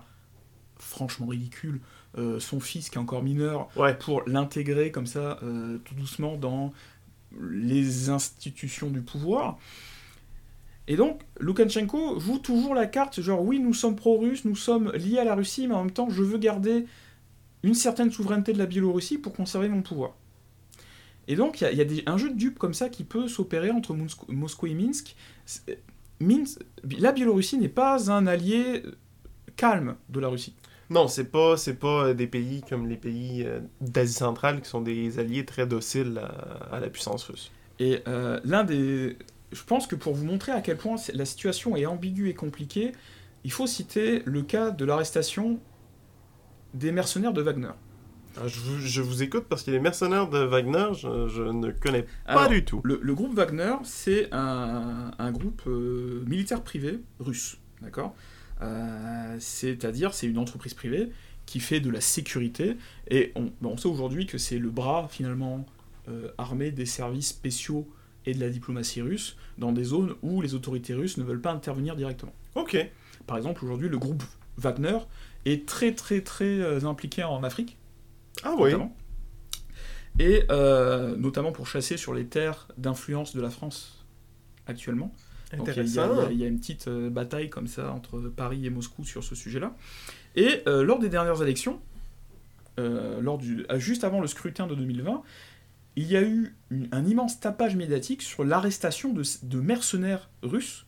[0.79, 1.81] franchement ridicule
[2.39, 3.95] son fils, qui est encore mineur, Ouais.
[3.97, 6.73] pour l'intégrer comme ça, euh, tout doucement, dans
[7.39, 9.57] les institutions du pouvoir.
[10.87, 15.19] Et donc, Loukachenko joue toujours la carte, genre oui, nous sommes pro-russes, nous sommes liés
[15.19, 16.85] à la Russie, mais en même temps, je veux garder
[17.63, 20.15] une certaine souveraineté de la Biélorussie pour conserver mon pouvoir.
[21.27, 22.87] Et donc, il y a, il y a des- un jeu de dupes comme ça
[22.87, 25.15] qui peut s'opérer entre Moscou, Moscou et Minsk.
[25.45, 25.77] C'est-
[26.21, 26.59] Minsk.
[26.97, 28.81] La Biélorussie n'est pas un allié
[29.57, 30.55] calme de la Russie.
[30.89, 34.69] Non, c'est pas, c'est pas euh, des pays comme les pays euh, d'Asie centrale qui
[34.69, 37.51] sont des alliés très dociles à, à la puissance russe.
[37.79, 39.17] Et euh, l'un des.
[39.51, 42.91] Je pense que pour vous montrer à quel point la situation est ambiguë et compliquée,
[43.43, 45.59] il faut citer le cas de l'arrestation
[46.73, 47.69] des mercenaires de Wagner.
[48.35, 51.71] Alors, je, vous, je vous écoute parce que les mercenaires de Wagner, je, je ne
[51.71, 52.81] connais pas Alors, du tout.
[52.83, 58.13] Le, le groupe Wagner, c'est un, un groupe euh, militaire privé russe, d'accord?
[59.39, 61.09] C'est-à-dire, c'est une entreprise privée
[61.45, 62.75] qui fait de la sécurité,
[63.09, 65.65] et on, on sait aujourd'hui que c'est le bras, finalement,
[66.09, 67.87] euh, armé des services spéciaux
[68.25, 71.51] et de la diplomatie russe dans des zones où les autorités russes ne veulent pas
[71.51, 72.33] intervenir directement.
[72.55, 72.77] Ok.
[73.25, 74.23] Par exemple, aujourd'hui, le groupe
[74.57, 74.97] Wagner
[75.45, 77.77] est très très très euh, impliqué en Afrique,
[78.43, 78.65] Ah oui.
[78.71, 78.95] notamment.
[80.19, 84.05] Et euh, notamment pour chasser sur les terres d'influence de la France
[84.65, 85.13] actuellement.
[85.57, 88.69] Donc, il y a- il y, une petite euh, bataille comme ça entre Paris et
[88.69, 89.75] Moscou sur ce sujet-là.
[90.35, 91.79] Et euh, lors des dernières élections,
[92.79, 95.21] euh, lors du, juste avant le scrutin de 2020,
[95.95, 100.85] il y a eu une- un immense tapage médiatique sur l'arrestation de, de mercenaires russes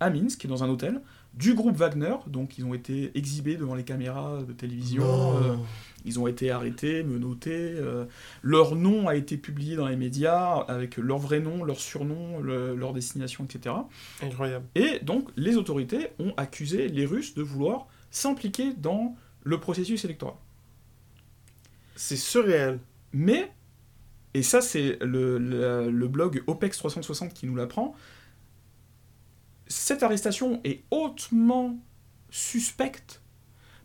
[0.00, 1.00] à Minsk, dans un hôtel,
[1.34, 2.16] du groupe Wagner.
[2.26, 5.04] Donc ils ont été exhibés devant les caméras de télévision.
[5.36, 5.54] Euh,
[6.04, 7.74] ils ont été arrêtés, menottés.
[7.76, 8.04] euh,
[8.42, 12.74] leur nom a été publié dans les médias avec leur vrai nom, leur surnom, le-
[12.74, 13.74] leur destination, etc.
[14.22, 14.64] Incroyable.
[14.74, 20.34] Et donc les autorités ont accusé les Russes de vouloir s'impliquer dans le processus électoral.
[21.96, 22.80] C'est surréel.
[23.12, 23.50] Mais,
[24.34, 27.94] et ça c'est le, le- le blog OPEX 360 qui nous l'apprend,
[29.66, 31.78] cette arrestation est hautement
[32.30, 33.19] suspecte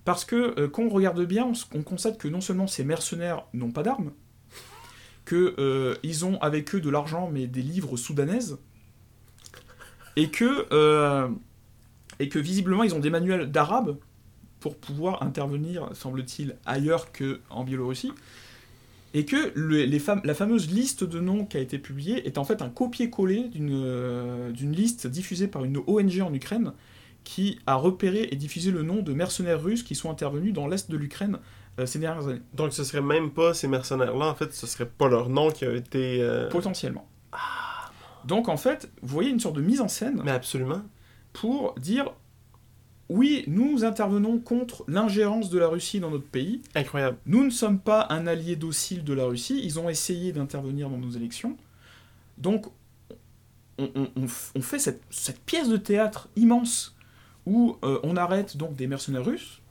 [0.06, 3.72] parce que euh, quand on regarde bien, on, constate que non seulement ces mercenaires n'ont
[3.72, 4.12] pas d'armes,
[5.28, 8.58] qu'ils ont avec eux de l'argent mais des livres soudanaises,
[10.16, 11.28] et que, euh,
[12.20, 13.98] et que visiblement ils ont des manuels d'arabe
[14.60, 18.14] pour pouvoir intervenir, semble-t-il, ailleurs qu'en Biélorussie,
[19.16, 19.54] et que
[20.26, 23.72] la fameuse liste de noms qui a été publiée est en fait un copier-coller d'une
[23.72, 26.74] euh, d'une liste diffusée par une ONG en Ukraine
[27.26, 30.90] qui a repéré et diffusé le nom de mercenaires russes qui sont intervenus dans l'est
[30.90, 31.40] de l'Ukraine
[31.80, 34.86] euh, ces dernières années, Donc ce serait même pas ces mercenaires-là, en fait, ce serait
[34.86, 36.22] pas leur nom qui a été...
[36.22, 37.06] euh, potentiellement.
[38.24, 40.82] Donc en fait, vous voyez une sorte de mise en scène Mais absolument.
[41.34, 42.12] pour dire
[43.08, 47.18] oui, nous intervenons contre l'ingérence de la Russie dans notre pays, Incroyable.
[47.28, 49.62] Nous ne sommes pas un allié docile de la Russie.
[49.64, 51.56] Ils ont essayé d'intervenir dans nos élections.
[52.40, 52.66] Donc,
[53.78, 56.95] on, on- on f- on fait cette, cette pièce de théâtre immense
[57.46, 59.62] où euh, on arrête donc des mercenaires russes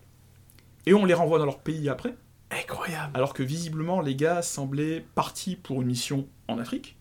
[0.86, 2.14] et on les renvoie dans leur pays après,
[2.50, 3.10] Incroyable.
[3.14, 6.96] alors que visiblement les gars semblaient partis pour une mission en Afrique.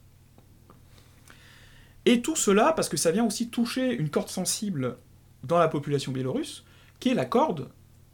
[2.05, 4.97] Et tout cela parce que ça vient aussi toucher une corde sensible
[5.43, 6.63] dans la population biélorusse,
[6.99, 7.69] qui est la corde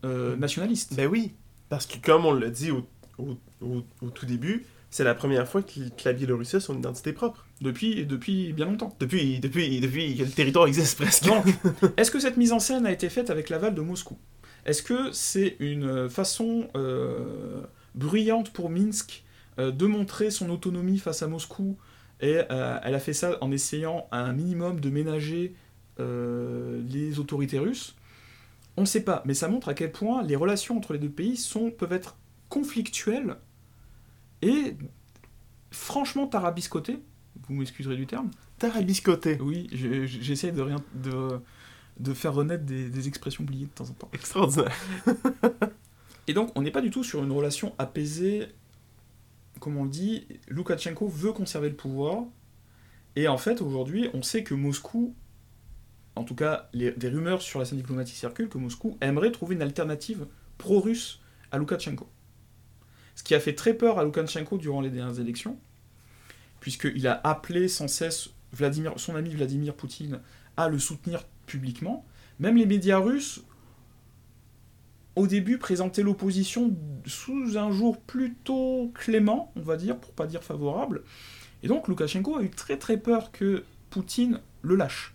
[0.06, 0.96] euh, nationaliste.
[0.96, 1.34] Ben oui.
[1.70, 2.88] Parce que comme on l'a dit au,
[3.18, 7.14] au- au- au tout début, c'est la première fois que, la Biélorussie a son identité
[7.14, 7.46] propre.
[7.62, 8.96] Depuis, depuis bien longtemps.
[9.00, 11.26] Depuis, depuis, depuis que le territoire existe presque.
[11.26, 11.46] Donc,
[11.98, 14.18] est-ce que cette mise en scène a été faite avec l'aval de Moscou?
[14.66, 17.62] Est-ce que c'est une façon euh,
[17.96, 19.24] bruyante pour Minsk
[19.60, 21.78] euh, de montrer son autonomie face à Moscou
[22.22, 25.56] et euh, elle a fait ça en essayant un minimum de ménager
[26.00, 27.96] euh, les autorités russes?
[28.78, 31.10] On ne sait pas, mais ça montre à quel point les relations entre les deux
[31.10, 32.18] pays sont, peuvent être
[32.50, 33.36] conflictuelles
[34.42, 34.76] et
[35.72, 37.00] franchement tarabiscotées.
[37.48, 38.30] Vous m'excuserez du terme.
[38.58, 39.38] Tarabiscoté.
[39.42, 41.40] Oui, je- je- j'essaie de, rien, de,
[42.00, 44.10] de faire renaître des, des expressions oubliées de temps en temps.
[44.14, 44.72] Extraordinaire.
[46.28, 48.48] Et donc, on n'est pas du tout sur une relation apaisée.
[49.60, 52.24] Comme on le dit, Loukachenko veut conserver le pouvoir.
[53.16, 55.16] Et en fait, aujourd'hui, on sait que Moscou,
[56.16, 59.56] en tout cas, les- des rumeurs sur la scène diplomatique circulent que Moscou aimerait trouver
[59.56, 60.28] une alternative
[60.58, 61.22] pro-russe
[61.52, 62.08] à Loukachenko.
[63.20, 65.60] Ce qui a fait très peur à Loukachenko durant les dernières élections,
[66.62, 70.22] puisqu'il a appelé sans cesse Vladimir, son ami Vladimir Poutine
[70.56, 72.06] à le soutenir publiquement.
[72.40, 73.42] Même les médias russes,
[75.18, 76.74] au début, présentaient l'opposition
[77.06, 81.04] sous un jour plutôt clément, on va dire, pour pas dire favorable.
[81.62, 85.14] Et donc Loukachenko a eu très très peur que Poutine le lâche.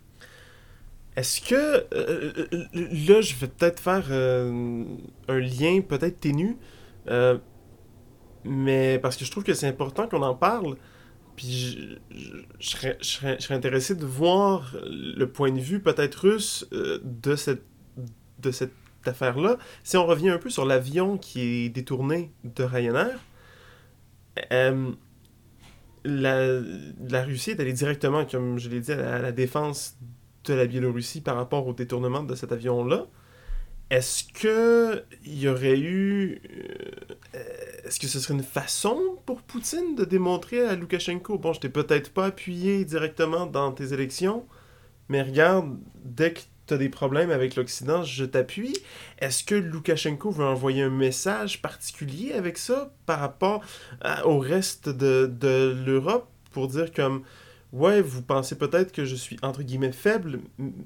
[1.15, 1.55] Est-ce que.
[1.55, 4.83] euh, euh, là, je vais peut-être faire euh,
[5.27, 6.55] un lien peut-être ténu.
[8.45, 10.77] Mais parce que je trouve que c'est important qu'on en parle.
[11.35, 12.17] Puis je,
[12.59, 16.65] je- serais, je serais- je serais intéressé de voir le point de vue peut-être russe
[16.73, 17.63] euh, de cette,
[18.41, 18.71] de cette
[19.05, 19.57] affaire-là.
[19.83, 23.19] Si on revient un peu sur l'avion qui est détourné de Ryanair,
[24.53, 24.91] euh,
[26.03, 26.61] la,
[27.09, 29.97] la Russie est allée directement, comme je l'ai dit, à la, à la défense
[30.45, 33.07] de la Biélorussie par rapport au détournement de cet avion-là.
[33.89, 36.41] Est-ce que il y aurait eu.
[37.85, 41.69] Est-ce que ce serait une façon pour Poutine de démontrer à Loukachenko Bon, je t'ai
[41.69, 44.45] peut-être pas appuyé directement dans tes élections,
[45.07, 48.75] mais regarde, dès que t'as des problèmes avec l'Occident, je t'appuie.
[49.19, 53.63] Est-ce que Loukachenko veut envoyer un message particulier avec ça par rapport
[54.01, 57.21] à- au reste de, de l'Europe pour dire comme
[57.71, 60.39] ouais, vous pensez peut-être que je suis entre guillemets faible,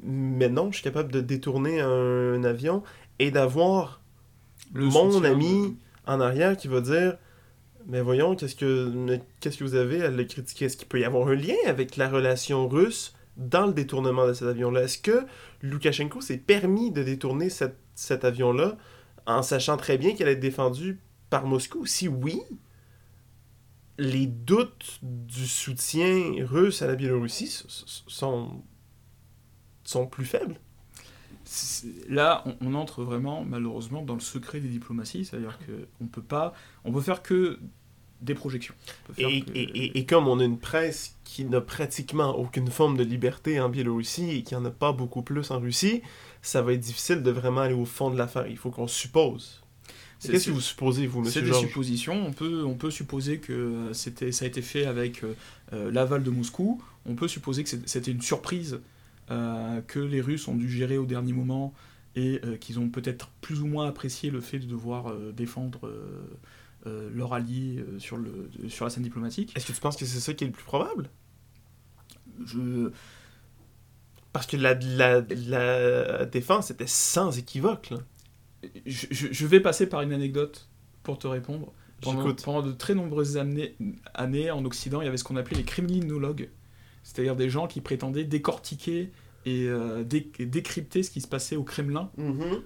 [0.04, 2.84] mais non, je suis capable de détourner un, un avion
[3.20, 4.02] et d'avoir
[4.74, 5.78] Le mon soutien ami
[6.10, 7.18] en arrière qui va dire
[7.88, 10.66] mais voyons, qu'est-ce que qu'est-ce que vous avez à le critiquer?
[10.66, 14.34] Est-ce qu'il peut y avoir un lien avec la relation russe dans le détournement de
[14.34, 14.84] cet avion-là?
[14.84, 15.26] Est-ce que
[15.62, 18.78] Loukachenko s'est permis de détourner cette- cet avion-là
[19.26, 21.00] en sachant très bien qu'elle être défendue
[21.30, 21.86] par Moscou?
[21.86, 22.42] Si oui,
[23.98, 27.64] les doutes du soutien russe à la Biélorussie
[28.08, 28.62] sont,
[29.84, 30.60] sont plus faibles.
[31.52, 35.58] C'est- Là, on, on entre vraiment, malheureusement, dans le secret des diplomaties, c'est-à-dire
[35.98, 36.54] qu'on peut pas,
[36.86, 37.58] on peut faire que
[38.22, 38.76] des projections.
[39.18, 42.98] Et, que- et- et- et comme on a une presse qui n'a pratiquement aucune forme
[42.98, 46.04] de liberté en Biélorussie et qui en a pas beaucoup plus en Russie,
[46.44, 48.46] ça va être difficile de vraiment aller au fond de l'affaire.
[48.48, 49.62] Il faut qu'on suppose.
[50.20, 52.26] C'est- Qu'est-ce c'est- que vous supposez, vous, C'est monsieur des Georges suppositions.
[52.28, 55.34] On peut, on peut supposer que c'était, ça a été fait avec euh,
[55.74, 56.80] euh, l'aval de Moscou.
[57.08, 58.82] On peut supposer que c'est- c'était une surprise euh,
[59.30, 61.74] que les Russes ont dû gérer au dernier moment
[62.16, 65.88] et euh, qu'ils ont peut-être plus ou moins apprécié le fait de devoir euh, défendre
[65.88, 66.22] euh,
[66.88, 69.54] euh, leur allié euh, sur, le, sur la scène diplomatique.
[69.56, 71.10] Est-ce que tu penses que c'est ça qui est le plus probable?
[72.46, 72.92] Je,
[74.34, 77.90] Parce que la, la, la défense était sans équivoque.
[77.92, 77.98] Là.
[78.86, 80.68] je, je- je vais passer par une anecdote
[81.04, 81.74] pour te répondre.
[82.02, 83.76] Pendant, pendant de très nombreuses années,
[84.14, 86.50] années en Occident, il y avait ce qu'on appelait les criminologues,
[87.12, 89.12] c'est-à-dire des gens qui prétendaient décortiquer
[89.46, 92.62] et euh, dé- et décrypter ce qui se passait au Kremlin, Mhm.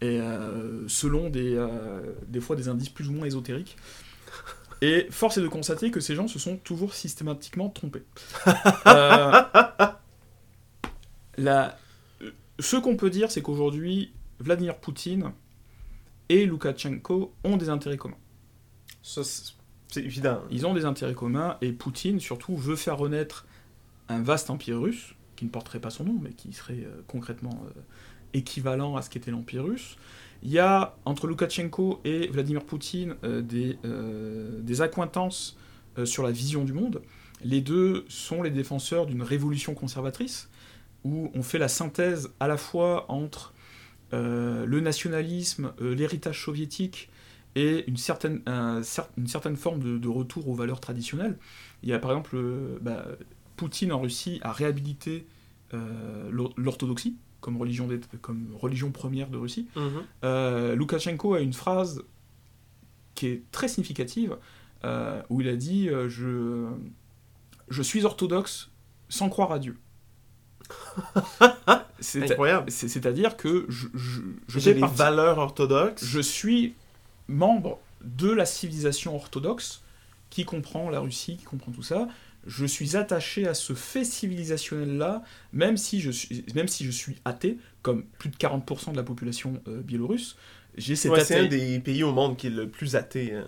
[0.00, 3.76] et euh, selon des, euh, des fois des indices plus ou moins ésotériques.
[4.80, 8.02] Et force est de constater que ces gens se sont toujours systématiquement trompés.
[11.38, 11.78] La-
[12.58, 15.32] ce qu'on peut dire, c'est qu'aujourd'hui, Vladimir Poutine
[16.28, 18.16] et Loukachenko ont des intérêts communs.
[19.02, 20.40] Ça, c'est évident.
[20.50, 23.46] Ils ont des intérêts communs et Poutine, surtout, veut faire renaître
[24.12, 27.64] un vaste empire russe, qui ne porterait pas son nom, mais qui serait euh, concrètement
[27.66, 27.80] euh,
[28.32, 29.96] équivalent à ce qu'était l'empire russe.
[30.42, 33.78] Il y a entre Loukachenko et Vladimir Poutine euh, des,
[34.62, 35.56] des accointances
[36.04, 37.02] sur la vision du monde.
[37.44, 40.48] Les deux sont les défenseurs d'une révolution conservatrice,
[41.04, 43.52] où on fait la synthèse à la fois entre
[44.12, 47.08] le nationalisme, l'héritage soviétique
[47.54, 51.36] et une certaine, un cer- une certaine forme de, de retour aux valeurs traditionnelles.
[51.82, 53.06] Il y a par exemple, euh, bah,
[53.56, 55.26] Poutine en Russie a réhabilité
[55.74, 57.88] euh, l'or- l'orthodoxie comme religion,
[58.20, 59.68] comme religion première de Russie.
[59.76, 60.02] Mhm.
[60.24, 62.02] Euh, Loukachenko a une phrase
[63.14, 64.36] qui est très significative
[64.84, 66.66] euh, où il a dit euh, je,
[67.68, 68.70] je suis orthodoxe
[69.08, 69.76] sans croire à Dieu.
[72.00, 72.70] C'est- Incroyable.
[72.70, 76.04] c'est- C'est-à-dire que je, je, je J'ai fais les partie- valeurs orthodoxes.
[76.04, 76.74] je suis
[77.28, 79.82] membre de la civilisation orthodoxe
[80.30, 82.08] qui comprend la Russie, qui comprend tout ça.
[82.46, 87.16] Je suis attaché à ce fait civilisationnel-là, même, si je suis- même si je suis
[87.24, 90.36] athée, comme plus de 40% de la population euh, biélorusse.
[90.76, 93.34] J'ai cet Ouais, c'est un des pays au monde qui est le plus athée.
[93.34, 93.44] hein.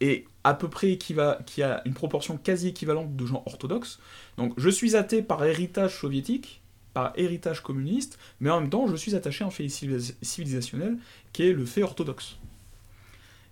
[0.00, 4.00] et à peu près équiva- qui a une proportion quasi équivalente de gens orthodoxes.
[4.36, 6.60] Donc je suis athée par héritage soviétique,
[6.92, 10.98] par héritage communiste, mais en même temps je suis attaché à un fait civilis- civilisationnel
[11.32, 12.36] qui est le fait orthodoxe.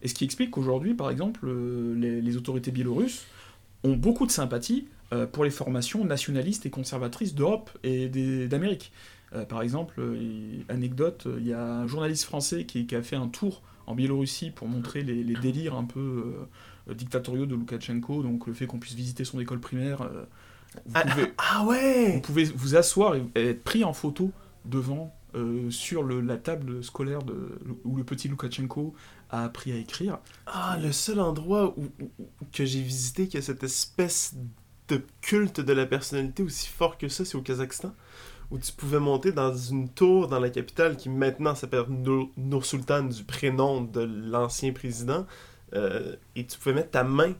[0.03, 3.25] Et ce qui explique qu'aujourd'hui, par exemple, euh, les, les autorités biélorusses
[3.85, 8.09] ont beaucoup de sympathie euh, pour les formations nationalistes et conservatrices d'Europe et
[8.49, 8.93] d'Amérique.
[9.35, 13.17] Euh, par exemple, euh, anecdote, il y a un journaliste français qui, qui a fait
[13.17, 16.35] un tour en Biélorussie pour montrer les, les délires un peu
[16.89, 20.09] dictatoriaux de Loukachenko, donc le fait qu'on puisse visiter son école primaire.
[20.87, 24.33] vous, Ah, pouvez, ah vous ouais pouvez vous asseoir et, et être pris en photo
[24.65, 28.95] devant, euh, sur le- la table scolaire de, où le petit Loukachenko
[29.31, 30.19] a appris à écrire.
[30.47, 34.35] Ah, le seul endroit où, où- où- que j'ai visité qui a cette espèce
[34.89, 37.95] de culte de la personnalité aussi fort que ça, c'est au Kazakhstan.
[38.51, 43.05] Où tu pouvais monter dans une tour dans la capitale qui maintenant s'appelle Nur, Nur-Sultan,
[43.05, 45.27] du prénom de l'ancien président.
[45.75, 47.33] euh, et tu pouvais mettre ta main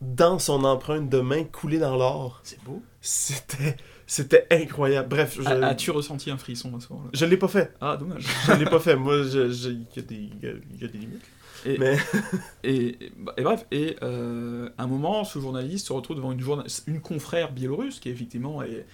[0.00, 2.40] dans son empreinte de main coulée dans l'or.
[2.44, 2.80] C'est beau.
[3.00, 3.76] C'était,
[4.10, 5.08] c'était incroyable.
[5.10, 7.10] Bref, je, As-tu ressenti un frisson à ce moment-là?
[7.12, 7.72] Je l'ai pas fait.
[7.80, 8.26] Ah, dommage.
[8.46, 8.96] Je l'ai pas fait.
[8.96, 11.24] Moi, je, je- il y, a des- il y a- des limites.
[11.66, 11.98] Et, Mais-
[12.64, 12.98] et,
[13.36, 17.00] et- bref, et euh, à un moment, ce journaliste se retrouve devant une, journa- une
[17.00, 18.86] confrère biélorusse qui effectivement est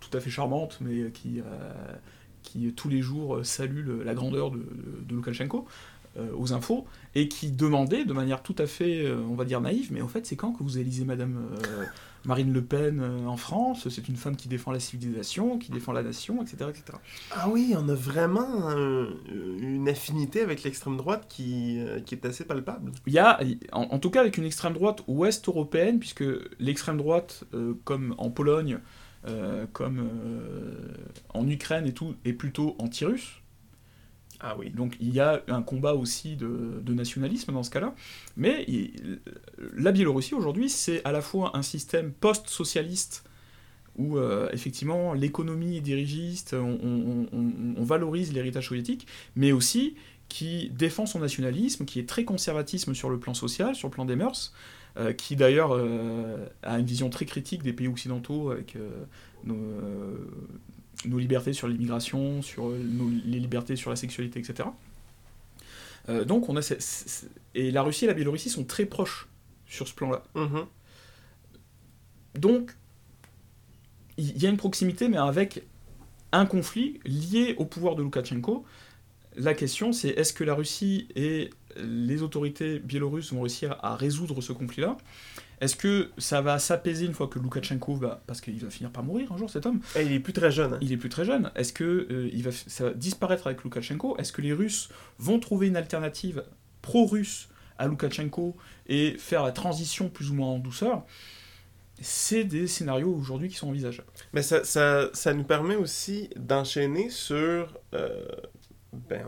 [0.00, 1.42] tout à fait charmante, mais qui, euh,
[2.42, 5.66] qui tous les jours salue le- la grandeur de, de, de Loukachenko
[6.18, 9.60] euh, aux infos, et qui demandait de manière tout à fait, euh, on va dire
[9.60, 11.84] naïve, mais en fait, c'est quand que vous élisez Madame euh,
[12.26, 15.92] Marine Le Pen euh, en France C'est une femme qui défend la civilisation, qui défend
[15.92, 16.70] la nation, etc.
[16.70, 16.98] etc.
[17.30, 19.10] Ah oui, on a vraiment euh,
[19.60, 22.92] une affinité avec l'extrême droite qui, euh, qui est assez palpable.
[23.06, 23.40] Il y a,
[23.72, 26.24] en, en tout cas avec une extrême droite ouest européenne, puisque
[26.58, 28.78] l'extrême droite, euh, comme en Pologne,
[29.72, 30.08] comme
[31.34, 33.40] en Ukraine et tout, est plutôt anti-russe.
[34.40, 34.70] Ah oui.
[34.70, 37.94] Donc il y a un combat aussi de, nationalisme dans ce cas-là.
[38.36, 38.66] Mais
[39.74, 43.24] la Biélorussie aujourd'hui, c'est à la fois un système post-socialiste
[43.96, 47.26] où euh, effectivement l'économie est dirigiste, on,
[47.78, 49.06] valorise l'héritage soviétique,
[49.36, 49.94] mais aussi
[50.28, 54.04] qui défend son nationalisme, qui est très conservatisme sur le plan social, sur le plan
[54.04, 54.52] des mœurs,
[54.98, 58.76] euh, qui d'ailleurs euh, a une vision très critique des pays occidentaux avec
[59.44, 59.56] nos,
[61.04, 64.68] nos libertés sur l'immigration, sur euh, nos- les libertés sur la sexualité, etc.
[66.08, 69.28] Euh, donc on a ces- ces- et la Russie et la Biélorussie sont très proches
[69.66, 70.22] sur ce plan-là.
[70.34, 70.66] Mhm.
[72.38, 72.76] Donc
[74.18, 75.62] il y a une proximité, mais avec
[76.32, 78.64] un conflit lié au pouvoir de Loukachenko.
[79.36, 84.40] La question, c'est est-ce que la Russie et les autorités biélorusses vont réussir à résoudre
[84.40, 84.96] ce conflit-là?
[85.60, 88.22] Est-ce que ça va s'apaiser une fois que Loukachenko va...
[88.26, 89.80] Parce qu'il va finir par mourir un jour, cet homme?
[89.96, 90.74] Eh, il est plus très jeune.
[90.74, 90.78] hein.
[90.82, 91.50] Il est plus très jeune.
[91.54, 94.16] Est-ce que euh, il va, ça va disparaître avec Loukachenko?
[94.18, 96.44] Est-ce que les Russes vont trouver une alternative
[96.82, 98.56] pro-russe à Loukachenko
[98.86, 101.04] et faire la transition plus ou moins en douceur?
[102.00, 104.08] C'est des scénarios aujourd'hui qui sont envisageables.
[104.34, 107.80] Mais ça, ça, ça nous permet aussi d'enchaîner sur...
[107.94, 108.26] euh,
[109.08, 109.26] ben,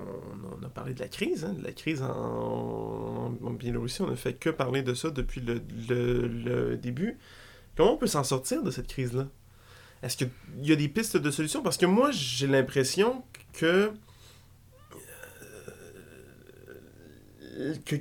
[0.61, 4.03] on, a parlé de la crise, hein, de la crise en, en Biélorussie.
[4.03, 7.19] On ne fait que parler de ça depuis le, le- le début.
[7.77, 9.29] Comment on peut s'en sortir de cette crise-là?
[10.03, 10.31] Est-ce qu'il
[10.63, 11.63] y a des pistes de solution?
[11.63, 13.23] Parce que moi, j'ai l'impression
[13.53, 13.93] que...
[17.59, 17.97] euh, que,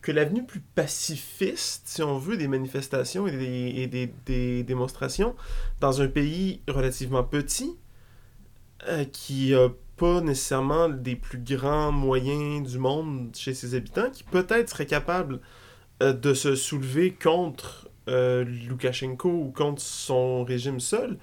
[0.00, 5.34] que l'avenue plus pacifiste, si on veut, des manifestations et des, et des- des démonstrations
[5.80, 7.76] dans un pays relativement petit,
[8.88, 9.68] euh, qui n'a
[10.20, 15.40] nécessairement des plus grands moyens du monde chez ses habitants, qui peut-être serait capable
[16.02, 21.18] euh, de se soulever contre euh, Loukachenko ou contre son régime seul.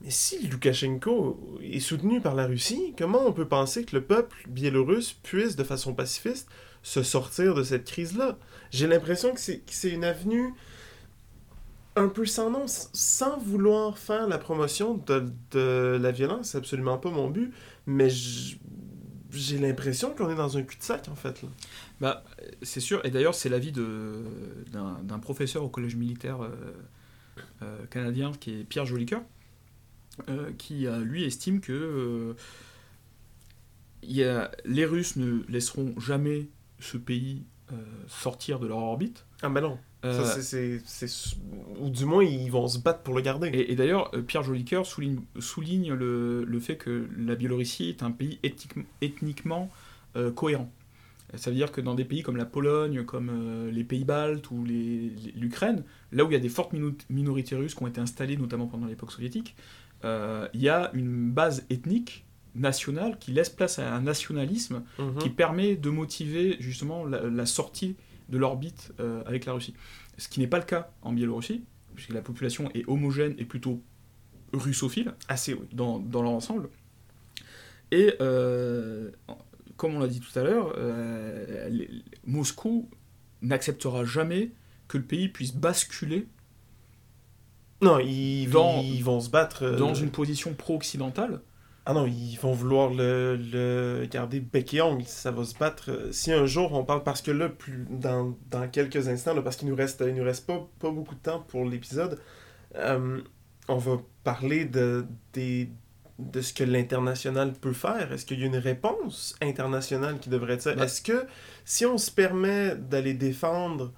[0.00, 4.36] Mais si Loukachenko est soutenu par la Russie, comment on peut penser que le peuple
[4.48, 6.48] biélorusse puisse, de façon pacifiste,
[6.82, 8.36] se sortir de cette crise-là?
[8.70, 10.52] J'ai l'impression que c'est une avenue
[11.96, 16.98] un peu sans nom, sans vouloir faire la promotion de, de la violence, c'est absolument
[16.98, 17.52] pas mon but,
[17.86, 21.42] mais j'ai l'impression qu'on est dans un cul-de-sac, en fait.
[21.42, 21.48] Là.
[22.00, 22.24] Bah,
[22.62, 26.50] c'est sûr, et d'ailleurs c'est l'avis d'un professeur au collège militaire euh,
[27.62, 29.22] euh, canadien qui est Pierre Jolicoeur,
[30.28, 32.36] euh, qui euh, lui estime que
[34.02, 36.48] il y a, les Russes ne laisseront jamais
[36.78, 37.44] ce pays
[38.06, 39.24] sortir de leur orbite.
[39.40, 39.78] Ah ben non,
[40.12, 40.42] Ça, c'est-
[40.84, 41.36] c'est- c'est-
[41.80, 43.48] ou du moins ils vont se battre pour le garder.
[43.48, 48.02] et, et d'ailleurs, euh, Pierre Jolicoeur souligne, souligne le, le fait que la Biélorussie est
[48.02, 49.70] un pays ethnique- ethniquement
[50.16, 50.70] euh, cohérent.
[51.34, 54.50] Ça veut dire que dans des pays comme la Pologne, comme euh, les pays baltes
[54.52, 55.82] ou les- les- l'Ukraine,
[56.12, 58.66] là où il y a des fortes mino- minorités russes qui ont été installées notamment
[58.68, 59.56] pendant l'époque soviétique,
[60.04, 62.24] euh, il y a une base ethnique
[62.54, 65.18] nationale qui laisse place à un nationalisme Mhm.
[65.18, 67.96] qui permet de motiver justement la, la sortie
[68.28, 69.74] de l'orbite euh, avec la Russie.
[70.18, 71.64] Ce qui n'est pas le cas en Biélorussie,
[71.94, 73.82] puisque la population est homogène et plutôt
[74.52, 75.66] russophile Assez, oui.
[75.72, 76.68] dans, dans leur ensemble.
[77.90, 79.10] Et euh,
[79.76, 81.68] comme on l'a dit tout à l'heure, euh,
[82.24, 82.88] Moscou
[83.42, 84.52] n'acceptera jamais
[84.88, 86.26] que le pays puisse basculer
[87.82, 89.70] Non, ils, Dans- ils vont se battre.
[89.76, 91.40] dans une position pro-occidentale.
[91.86, 95.90] Ah non, ils vont vouloir le, le garder bec et ongle, ça va se battre.
[95.90, 99.42] Euh, Si un jour on parle, parce que là, plus dans, dans quelques instants, là,
[99.42, 102.18] parce qu'il nous reste, il nous reste pas, pas beaucoup de temps pour l'épisode,
[102.76, 103.20] euh,
[103.68, 105.04] on va parler de,
[105.34, 105.70] des,
[106.18, 108.12] de ce que l'international peut faire.
[108.12, 110.72] Est-ce qu'il y a une réponse internationale qui devrait être ça?
[110.74, 111.26] Est-ce que
[111.66, 113.92] si on se permet d'aller défendre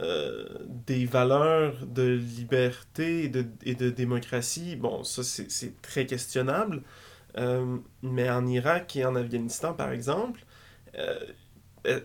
[0.00, 0.46] euh,
[0.86, 6.82] des valeurs de liberté et de, et de démocratie, bon, ça c'est très questionnable.
[7.36, 10.44] Euh, mais en Irak et en Afghanistan, par exemple,
[10.96, 11.18] euh,
[11.86, 12.00] euh,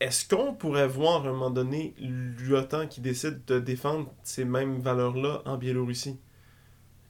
[0.00, 4.80] est-ce qu'on pourrait voir à un moment donné l'OTAN qui décide de défendre ces mêmes
[4.80, 6.18] valeurs-là en Biélorussie?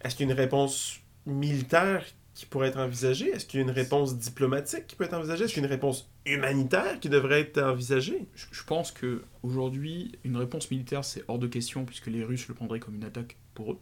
[0.02, 2.04] Est-ce qu'il y a une réponse militaire
[2.34, 3.28] qui pourrait être envisagée?
[3.30, 5.44] Est-ce qu'il y a une réponse diplomatique qui peut être envisagée?
[5.44, 8.28] Est-ce qu'il y a une réponse humanitaire qui devrait être envisagée?
[8.34, 12.54] Je pense que aujourd'hui, une réponse militaire, c'est hors de question, puisque les Russes le
[12.54, 13.78] prendraient comme une attaque pour eux.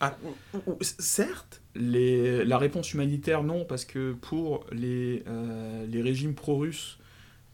[0.00, 0.16] Ah,
[0.80, 6.98] certes, Les, la réponse humanitaire, non, parce que pour les, euh, les régimes pro-russes,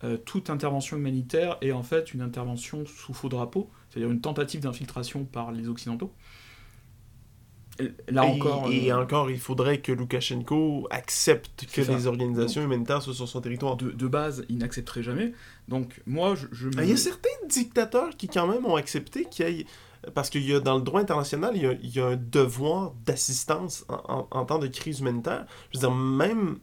[0.03, 4.61] euh, toute intervention humanitaire est en fait une intervention sous faux drapeau, c'est-à-dire une tentative
[4.61, 6.12] d'infiltration par les Occidentaux.
[7.81, 11.93] Et Là et, encore, et euh, encore, il faudrait que Loukachenko accepte que ça.
[11.95, 13.77] des organisations humanitaires soient sur son territoire.
[13.77, 15.33] de, de base, ils n'accepteraient jamais.
[15.66, 18.77] Donc moi, je, je me- Ah, Il y a certains dictateurs qui quand même ont
[18.77, 19.66] accepté qu'il y ait...
[20.15, 22.17] Parce qu'il y a dans le droit international, il y a, il y a un
[22.17, 25.47] devoir d'assistance en, en- en temps de crise humanitaire.
[25.73, 26.59] Je veux dire, même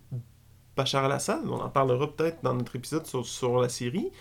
[0.76, 4.12] Bachar al-Assad, on en parlera peut-être dans notre épisode sur, sur la Syrie,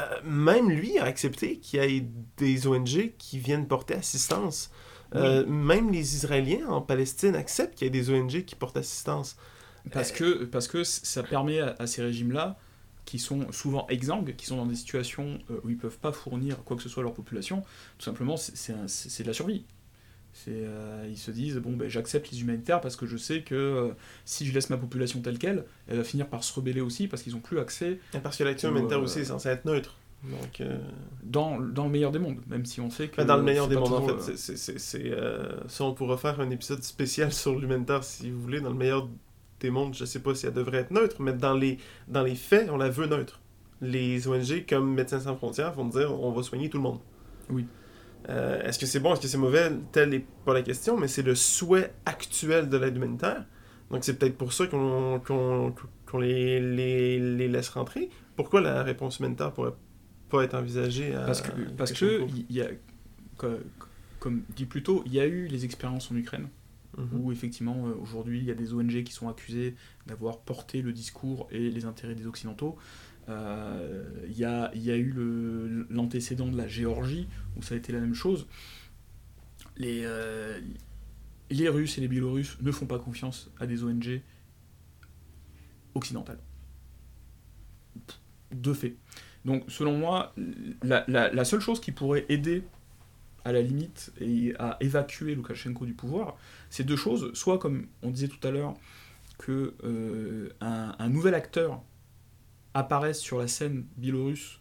[0.00, 2.06] euh, même lui a accepté qu'il y ait
[2.36, 4.70] des ONG qui viennent porter assistance.
[5.14, 9.36] Euh, même les Israéliens en Palestine acceptent qu'il y ait des ONG qui portent assistance.
[9.92, 12.58] Parce que, parce que ça permet à, à ces régimes-là,
[13.06, 16.62] qui sont souvent exsangues, qui sont dans des situations euh, où ils peuvent pas fournir
[16.64, 17.62] quoi que ce soit à leur population,
[17.96, 19.64] tout simplement, c'est- de la survie.
[20.48, 23.88] Euh, ils se disent, bon, ben, j'accepte les humanitaires parce que je sais que euh,
[24.26, 27.22] si je laisse ma population telle qu'elle, elle va finir par se rebeller aussi parce
[27.22, 29.96] qu'ils n'ont plus accès Et Parce que l'action humanitaire euh, aussi est censée être neutre.
[30.24, 30.62] Donc,
[31.22, 33.22] dans, dans le meilleur des mondes, même si on sait que...
[33.22, 34.36] Dans le meilleur des mondes, en fait.
[34.36, 34.56] C'est,
[35.68, 38.60] ça, on pourra faire un épisode spécial sur l'humanitaire si vous voulez.
[38.60, 39.08] Dans le meilleur
[39.60, 41.78] des mondes, je sais pas si elle devrait être neutre, mais dans les,
[42.08, 43.40] dans les faits, on la veut neutre.
[43.80, 47.00] Les ONG comme Médecins Sans Frontières vont dire on va soigner tout le monde.
[47.50, 47.66] Oui.
[48.28, 49.70] Euh, est-ce que c'est bon, est-ce que c'est mauvais?
[49.92, 53.44] Telle n'est pas la question, mais c'est le souhait actuel de l'aide humanitaire.
[53.90, 55.72] Donc c'est peut-être pour ça qu'on, qu'on,
[56.06, 58.10] qu'on les, les, les laisse rentrer.
[58.34, 59.74] Pourquoi la réponse humanitaire pourrait
[60.28, 62.32] pas être envisagée à Parce que, parce que Lukashenko?
[62.50, 62.66] il y a,
[63.36, 63.48] co-
[64.18, 66.48] comme dit plus tôt, il y a eu les expériences en Ukraine.
[66.96, 67.08] Mhm.
[67.20, 69.74] où effectivement euh, aujourd'hui il y a des ONG qui sont accusées
[70.06, 72.76] d'avoir porté le discours et les intérêts des Occidentaux.
[73.28, 75.12] Euh, Il y, a, y a eu
[75.90, 77.26] l'antécédent de la Géorgie
[77.56, 78.46] où ça a été la même chose.
[79.76, 80.60] Les, euh,
[81.50, 84.20] les Russes et les Biélorusses ne font pas confiance à des ONG
[85.94, 86.38] occidentales.
[88.52, 88.94] De fait.
[89.44, 90.34] Donc selon moi,
[90.82, 92.62] la, la- la seule chose qui pourrait aider
[93.46, 96.36] à la limite et à évacuer Loukachenko du pouvoir,
[96.68, 97.30] c'est deux choses.
[97.32, 98.74] Soit, comme on disait tout à l'heure,
[99.38, 101.80] que euh, un, nouvel acteur
[102.74, 104.58] apparaisse sur la scène biélorusse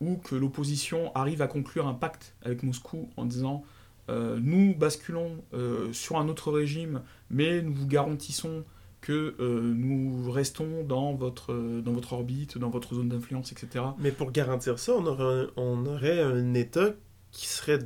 [0.00, 3.64] ou que l'opposition arrive à conclure un pacte avec Moscou en disant
[4.10, 8.64] euh, nous basculons euh, sur un autre régime, mais nous vous garantissons
[9.00, 13.84] que nous restons dans votre, dans votre orbite, dans votre zone d'influence, etc.
[13.98, 16.94] Mais pour garantir ça, on aurait on aurait un État
[17.38, 17.78] qui serait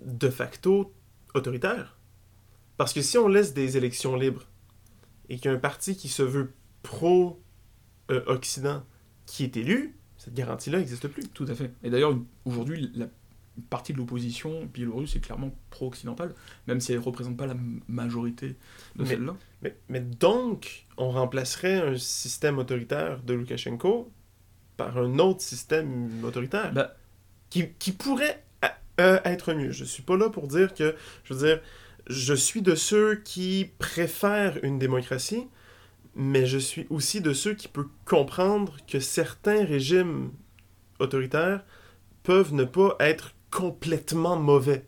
[0.00, 0.94] de facto
[1.34, 1.98] autoritaire.
[2.76, 4.46] Parce que si on laisse des élections libres
[5.28, 6.52] et qu'il y a un parti qui se veut
[6.84, 8.84] pro-Occident
[9.26, 11.26] qui est élu, cette garantie-là n'existe plus.
[11.30, 11.72] Tout à fait.
[11.82, 13.08] Et d'ailleurs, aujourd'hui, la
[13.70, 16.32] partie de l'opposition biélorusse est clairement pro-occidentale,
[16.68, 17.56] même si elle ne représente pas la
[17.88, 18.54] majorité
[18.94, 19.34] de celle-là.
[19.62, 24.12] Mais, mais donc, on remplacerait un système autoritaire de Loukachenko
[24.76, 26.94] par un autre système autoritaire Bah,
[27.50, 28.44] qui, qui pourrait
[29.00, 29.70] euh, être mieux.
[29.72, 30.94] Je suis pas là pour dire que,
[31.24, 31.60] je veux dire,
[32.08, 35.46] je suis de ceux qui préfèrent une démocratie,
[36.14, 40.32] mais je suis aussi de ceux qui peuvent comprendre que certains régimes
[40.98, 41.64] autoritaires
[42.22, 44.86] peuvent ne pas être complètement mauvais.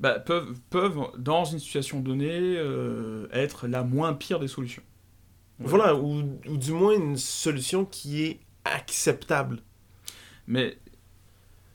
[0.00, 4.82] bah, peuvent, peuvent, dans une situation donnée, euh, être la moins pire des solutions.
[5.60, 9.60] Voilà, ou, ou du moins une solution qui est acceptable.
[10.46, 10.78] Mais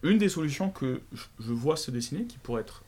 [0.04, 1.02] une des solutions que
[1.40, 2.84] je- vois se dessiner, qui pourrait être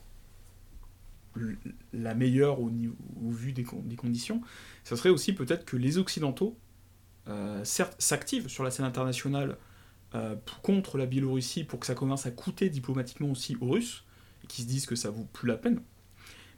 [1.92, 4.42] la meilleure au, niveau- au vu des, con- des conditions,
[4.84, 6.56] ça serait aussi peut-être que les Occidentaux,
[7.28, 9.56] euh, certes, s'activent sur la scène internationale
[10.14, 14.04] euh, contre la Biélorussie pour que ça commence à coûter diplomatiquement aussi aux Russes,
[14.48, 15.80] qui se disent que ça vaut plus la peine,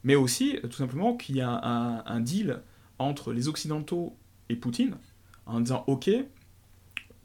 [0.05, 1.51] mais aussi tout simplement qu'il y a
[2.07, 2.63] un, deal
[2.99, 4.17] entre les Occidentaux
[4.49, 4.97] et Poutine
[5.47, 6.11] en disant ok,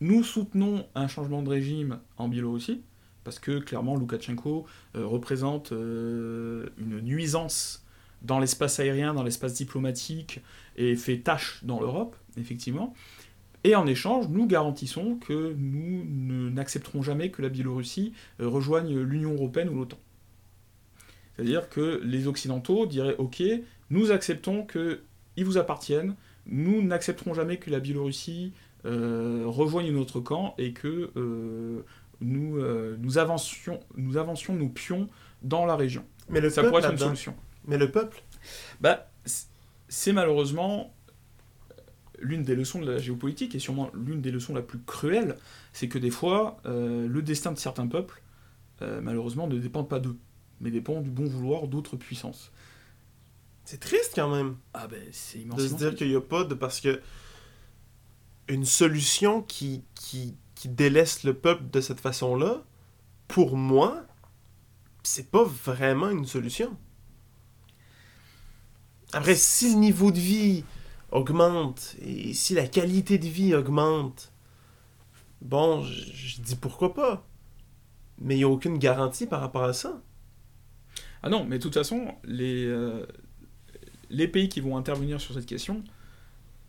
[0.02, 2.82] nous soutenons un changement de régime en Biélorussie,
[3.24, 4.66] parce que clairement Loukachenko
[4.96, 7.86] euh, représente euh, une nuisance
[8.22, 10.42] dans l'espace aérien, dans l'espace diplomatique,
[10.76, 12.94] et fait tâche dans l'Europe, effectivement.
[13.64, 19.34] Et en échange, nous garantissons que nous n'accepterons jamais que la Biélorussie euh, rejoigne l'Union
[19.34, 20.00] européenne ou l'OTAN.
[21.36, 23.42] C'est-à-dire que les Occidentaux diraient Ok,
[23.90, 26.16] nous acceptons qu'ils vous appartiennent,
[26.46, 28.54] nous n'accepterons jamais que la Biélorussie
[28.86, 31.12] rejoigne notre camp et que
[32.22, 35.08] nous, euh, nous, avancions, nous avancions nos pions
[35.42, 36.06] dans la région.
[36.30, 37.36] Mais le ça peuple pourrait être une solution.
[37.66, 38.22] Mais le peuple
[38.82, 39.10] bah,
[39.88, 40.94] C'est malheureusement
[42.22, 45.38] l'une des leçons de la géopolitique, et sûrement l'une des leçons la plus cruelle,
[45.74, 48.22] c'est que des fois, euh, le destin de certains peuples,
[48.82, 50.18] euh, malheureusement, ne dépend pas d'eux,
[50.60, 52.52] mais dépend du bon vouloir d'autres puissances.
[53.64, 54.58] C'est triste quand même.
[54.74, 56.56] Ah ben, c'est De se dire qu'il n'y a pas de...
[56.56, 57.02] Parce que
[58.48, 62.66] une solution qui, qui, qui délaisse le peuple de cette façon-là,
[63.30, 64.06] pour moi,
[65.04, 66.76] c'est pas vraiment une solution.
[69.14, 70.66] Après, si le niveau de vie
[71.12, 74.34] augmente et si la qualité de vie augmente,
[75.42, 77.26] bon, je, dis pourquoi pas.
[78.18, 80.02] Mais il n'y a aucune garantie par rapport à ça.
[81.24, 83.06] Ah non, mais de toute façon, les, euh,
[84.10, 85.86] les pays qui vont intervenir sur cette question,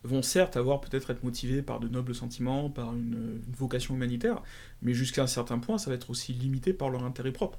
[0.02, 4.42] vont certes avoir peut-être être motivés par de nobles sentiments, par une, vocation humanitaire,
[4.82, 7.58] mais jusqu'à un certain point, ça va être aussi limité par leur intérêt propre.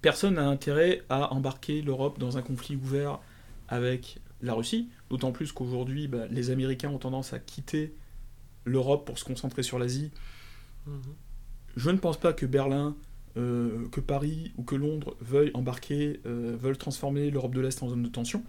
[0.00, 3.20] Personne n'a intérêt à embarquer l'Europe dans un conflit ouvert
[3.68, 7.94] avec la Russie, d'autant plus qu'aujourd'hui, bah, les Américains ont tendance à quitter
[8.64, 10.10] l'Europe pour se concentrer sur l'Asie.
[10.86, 11.02] Mhm.
[11.76, 12.96] Je ne pense pas que Berlin,
[13.36, 17.88] euh, que Paris ou que Londres veuillent embarquer, euh, veulent transformer l'Europe de l'Est en
[17.88, 18.44] zone de tension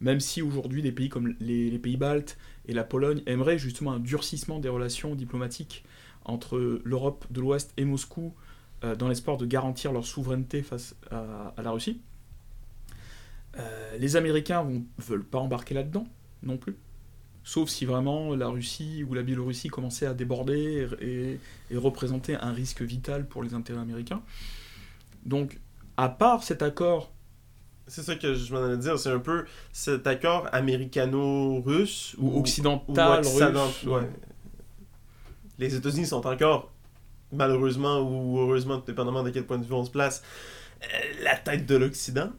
[0.00, 4.00] même si aujourd'hui des pays comme les, pays baltes et la Pologne aimeraient justement un
[4.00, 5.84] durcissement des relations diplomatiques
[6.24, 8.32] entre l'Europe de l'Ouest et Moscou
[8.84, 12.00] euh, dans l'espoir de garantir leur souveraineté face à, la Russie.
[13.58, 16.06] Euh, les Américains ne veulent pas embarquer là-dedans
[16.42, 16.76] non plus.
[17.42, 21.38] Sauf si vraiment la Russie ou la Biélorussie commençait à déborder et,
[21.70, 24.22] et représenter un risque vital pour les intérêts américains.
[25.24, 25.58] Donc,
[25.96, 27.12] à part cet accord
[27.90, 28.98] c'est ça que je m'en allais dire.
[28.98, 32.14] C'est un peu cet accord américano-russe.
[32.18, 33.86] Ou, occidental russe.
[35.58, 36.70] Les États-Unis sont encore,
[37.32, 40.22] malheureusement ou heureusement, dépendamment de quel point de vue on se place,
[40.82, 40.86] euh,
[41.22, 42.30] la tête de l'Occident.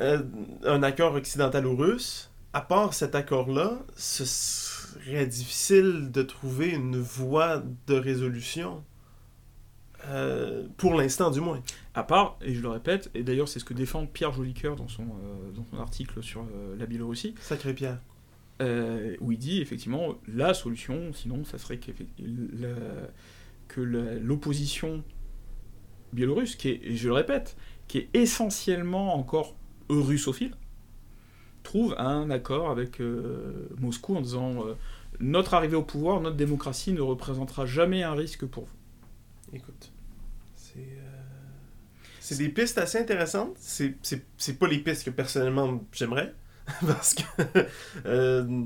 [0.00, 0.22] Euh,
[0.64, 2.30] un accord occidental ou russe.
[2.52, 8.84] À part cet accord-là, ce serait difficile de trouver une voie de résolution.
[10.08, 11.62] Euh, pour l'instant, du moins.
[11.94, 14.88] À part, et je le répète, et d'ailleurs c'est ce que défend Pierre Jolicoeur dans
[14.88, 17.34] son, euh, dans son article sur euh, la Biélorussie.
[17.40, 18.00] Sacré Pierre.
[19.20, 21.78] où il dit effectivement la solution, sinon ça serait
[23.68, 25.02] que l'opposition
[26.12, 27.56] biélorusse, qui est, et je le répète,
[27.88, 29.56] qui est essentiellement encore
[29.88, 30.54] russophile,
[31.62, 33.00] trouve un accord avec
[33.78, 34.64] Moscou en disant
[35.20, 38.76] notre arrivée au pouvoir, notre démocratie ne représentera jamais un risque pour vous.
[39.52, 39.93] Écoute.
[42.20, 43.56] C'est des pistes assez intéressantes.
[43.58, 46.34] C'est pas les pistes que personnellement j'aimerais.
[46.86, 47.22] Parce que,
[48.06, 48.64] euh,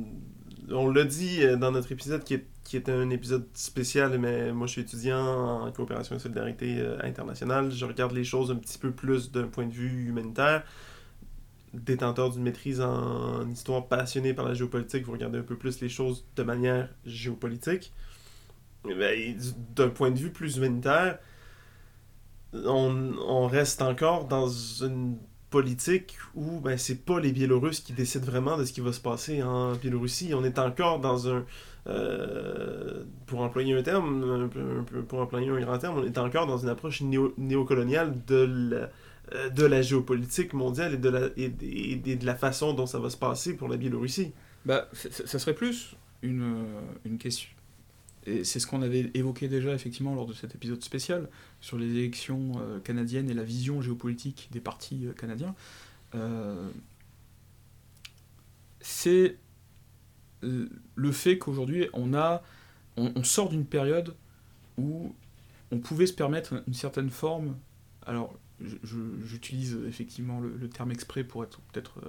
[0.70, 4.52] on l'a dit euh, dans notre épisode qui, est, qui était un épisode spécial, mais
[4.52, 7.72] moi je suis étudiant en coopération et solidarité euh, internationale.
[7.72, 10.64] Je regarde les choses un petit peu plus d'un point de vue humanitaire.
[11.74, 15.88] Détenteur d'une maîtrise en, histoire passionné par la géopolitique, vous regardez un peu plus les
[15.88, 17.92] choses de manière géopolitique.
[18.84, 21.18] D'un point de vue plus humanitaire,
[22.54, 25.16] on, reste encore dans une
[25.50, 29.00] politique où ben, c'est pas les Biélorusses qui décident vraiment de ce qui va se
[29.00, 30.32] passer en Biélorussie.
[30.34, 31.44] On est encore dans un.
[31.86, 34.50] Euh, pour employer un terme,
[35.08, 38.90] pour employer un grand terme, on est encore dans une approche néocoloniale de la,
[39.34, 43.08] euh, de la géopolitique mondiale et de la, et, de la façon dont ça va
[43.08, 44.32] se passer pour la Biélorussie.
[44.66, 46.66] Bah, ça serait plus une,
[47.06, 47.48] une question
[48.28, 51.28] et c'est ce qu'on avait évoqué déjà effectivement lors de cet épisode spécial
[51.60, 55.54] sur les élections euh, canadiennes et la vision géopolitique des partis euh, canadiens,
[56.14, 56.68] euh,
[58.80, 59.36] c'est
[60.40, 62.42] le fait qu'aujourd'hui on a
[62.96, 64.14] on, sort d'une période
[64.76, 65.12] où
[65.72, 67.56] on pouvait se permettre une certaine forme
[68.06, 68.38] alors
[69.24, 72.00] j'utilise effectivement le, terme exprès pour être peut-être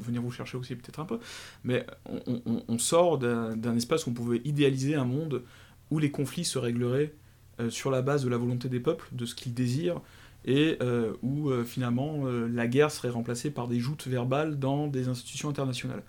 [0.00, 1.18] venir vous chercher aussi peut-être un peu,
[1.64, 5.42] mais on, sort d'un espace où on pouvait idéaliser un monde
[5.90, 7.14] où les conflits se régleraient
[7.60, 10.00] euh, sur la base de la volonté des peuples, de ce qu'ils désirent,
[10.44, 10.78] et
[11.22, 16.04] où finalement la guerre serait remplacée par des joutes verbales dans des institutions internationales.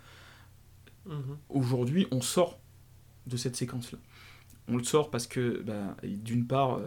[1.08, 1.38] Mhm.
[1.50, 2.60] Aujourd'hui, on sort
[3.26, 3.98] de cette séquence-là.
[4.68, 6.80] On le sort parce que, bah, d'une part,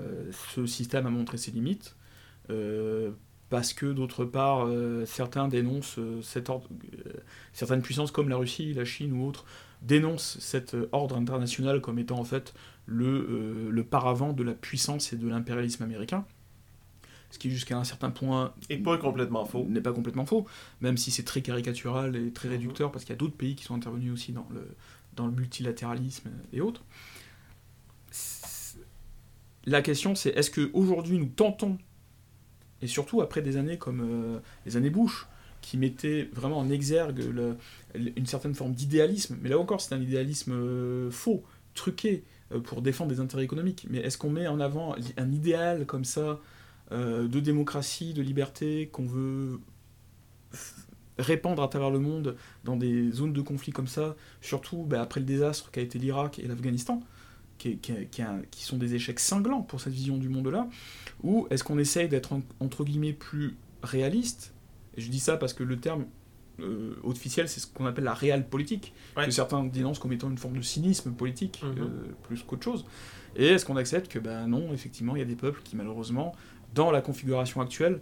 [0.55, 1.97] ce système a montré ses limites,
[3.51, 7.13] parce que d'autre part, euh, certains dénoncent euh, cet ordre, euh,
[7.53, 9.45] certaines puissances comme la Russie, la Chine ou autres
[9.83, 12.55] dénoncent cet ordre international comme étant en fait
[12.87, 16.25] le, le paravent de la puissance et de l'impérialisme américain.
[17.31, 19.65] Ce qui jusqu'à un certain point et pas complètement faux.
[19.69, 20.47] N'est pas complètement faux,
[20.81, 22.55] même si c'est très caricatural et très mhm.
[22.55, 24.77] réducteur parce qu'il y a d'autres pays qui sont intervenus aussi dans le,
[25.17, 26.85] dans le multilatéralisme et autres.
[29.65, 31.79] La question c'est est-ce qu'aujourd'hui nous tentons
[32.83, 35.27] et surtout après des années comme euh, les années Bush,
[35.61, 37.23] qui mettaient vraiment en exergue
[37.95, 41.45] une certaine forme d'idéalisme, mais là encore c'est un idéalisme euh, faux,
[41.75, 43.87] truqué, euh, pour défendre des intérêts économiques.
[43.91, 46.41] Mais est-ce qu'on met en avant un idéal comme ça
[46.93, 49.61] de démocratie, de liberté, qu'on veut
[51.19, 55.21] répandre à travers le monde dans des zones de conflit comme ça, surtout bah, après
[55.21, 57.01] le désastre qu'a été l'Irak et l'Afghanistan?
[57.61, 60.69] Qui, sont des échecs cinglants pour cette vision du monde-là
[61.23, 64.55] Ou est-ce qu'on essaye d'être, entre guillemets, plus réaliste?
[64.97, 66.07] Et je dis ça parce que le terme
[66.61, 70.39] euh, officiel, c'est ce qu'on appelle la réelle politique, que certains dénoncent comme étant une
[70.39, 71.75] forme de cynisme politique, mhm.
[71.79, 71.89] euh,
[72.23, 72.87] plus qu'autre chose.
[73.37, 76.35] Et est-ce qu'on accepte que, ben non, effectivement, il y a des peuples qui, malheureusement,
[76.75, 78.01] dans la configuration actuelle,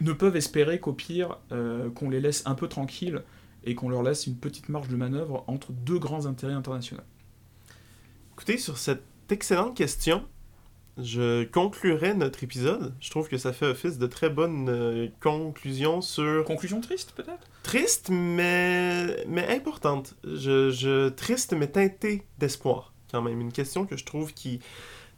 [0.00, 3.22] ne peuvent espérer qu'au pire, euh, qu'on les laisse un peu tranquilles
[3.64, 7.02] et qu'on leur laisse une petite marge de manœuvre entre deux grands intérêts internationaux?
[8.34, 10.24] Écoutez, sur cette excellente question,
[10.98, 12.92] je conclurai notre épisode.
[12.98, 16.44] Je trouve que ça fait office de très bonne euh, conclusion sur...
[16.44, 17.46] Conclusion triste, peut-être?
[17.62, 20.16] Triste, mais, mais importante.
[20.24, 21.10] Je, je...
[21.10, 23.40] Triste, mais teintée d'espoir, quand même.
[23.40, 24.58] Une question que je trouve qui,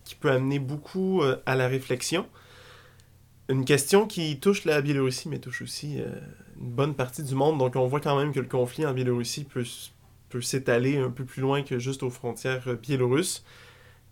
[0.05, 2.27] qui peut amener beaucoup euh, à la réflexion.
[3.49, 6.13] Une question qui touche la Biélorussie, mais touche aussi euh,
[6.61, 7.59] une bonne partie du monde.
[7.59, 9.65] Donc on voit quand même que le conflit en Biélorussie peut
[10.29, 13.45] peut s'étaler un peu plus loin que juste aux frontières euh, biélorusses.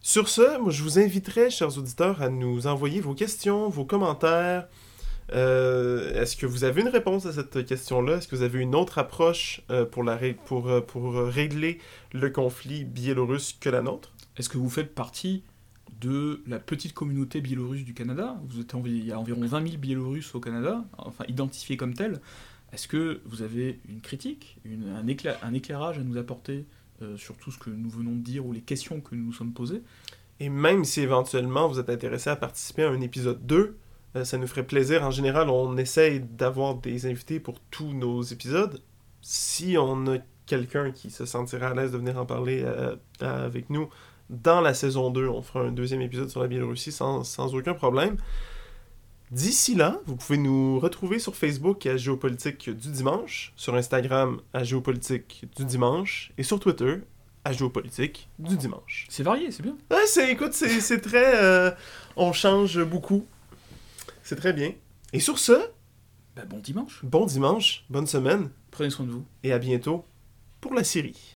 [0.00, 4.68] Sur ce, moi, je vous inviterai, chers auditeurs, à nous envoyer vos questions, vos commentaires.
[5.32, 8.18] Euh, est-ce que vous avez une réponse à cette question-là?
[8.18, 10.04] Est-ce que vous avez une autre approche euh, pour,
[10.44, 11.78] pour, pour régler
[12.12, 14.12] le conflit biélorusse que la nôtre?
[14.36, 15.42] Est-ce que vous faites partie
[16.00, 18.36] de la petite communauté biélorusse du Canada?
[18.48, 22.20] Vous êtes Il y a environ 20 000 Biélorusses au Canada, enfin identifiés comme tels.
[22.74, 26.66] Est-ce que vous avez une critique, un, éclairage à nous apporter
[27.02, 29.32] euh, sur tout ce que nous venons de dire ou les questions que nous nous
[29.32, 29.80] sommes posées?
[30.40, 33.76] Et même si éventuellement vous êtes intéressé à participer à un épisode 2,
[34.16, 35.04] euh, ça nous ferait plaisir.
[35.04, 38.82] En général, on essaye d'avoir des invités pour tous nos épisodes.
[39.22, 43.70] Si on a quelqu'un qui se sentira à l'aise de venir en parler euh, avec
[43.70, 43.88] nous
[44.30, 47.74] dans la saison 2, on fera un deuxième épisode sur la Biélorussie sans, sans aucun
[47.74, 48.16] problème.
[49.34, 54.62] D'ici là, vous pouvez nous retrouver sur Facebook à Géopolitique du dimanche, sur Instagram à
[54.62, 56.98] Géopolitique du dimanche et sur Twitter
[57.44, 59.08] à Géopolitique du dimanche.
[59.10, 59.76] C'est varié, c'est bien.
[59.90, 61.42] Ouais, c'est, écoute, c'est, très.
[61.42, 61.72] Euh,
[62.14, 63.26] on change beaucoup.
[64.22, 64.72] C'est très bien.
[65.12, 65.66] Et sur ce.
[66.36, 67.00] Ben, bon dimanche.
[67.02, 68.50] Bon dimanche, bonne semaine.
[68.70, 69.24] Prenez soin de vous.
[69.42, 70.04] Et à bientôt
[70.60, 71.33] pour la série.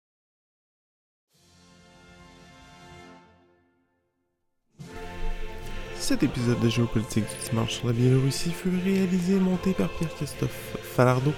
[6.07, 10.75] Cet épisode de Géopolitique du dimanche sur la Biélorussie fut réalisé et monté par Pierre-Christophe
[10.95, 11.33] Falardeau,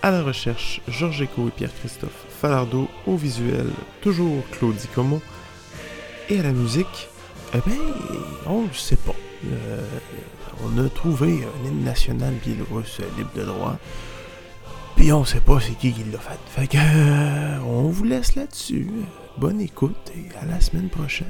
[0.00, 3.66] à la recherche Georges Eco et Pierre-Christophe Falardeau, au visuel
[4.00, 5.20] toujours Claudie Como,
[6.30, 7.08] et à la musique,
[7.52, 7.80] eh bien,
[8.46, 9.16] on ne sait pas.
[9.50, 9.84] Euh,
[10.62, 13.76] on a trouvé un hymne national biélorusse libre de droit,
[14.94, 16.38] puis on sait pas c'est qui qui l'a fait.
[16.46, 18.88] Fait que, euh, on vous laisse là-dessus.
[19.36, 21.26] Bonne écoute et à la semaine prochaine.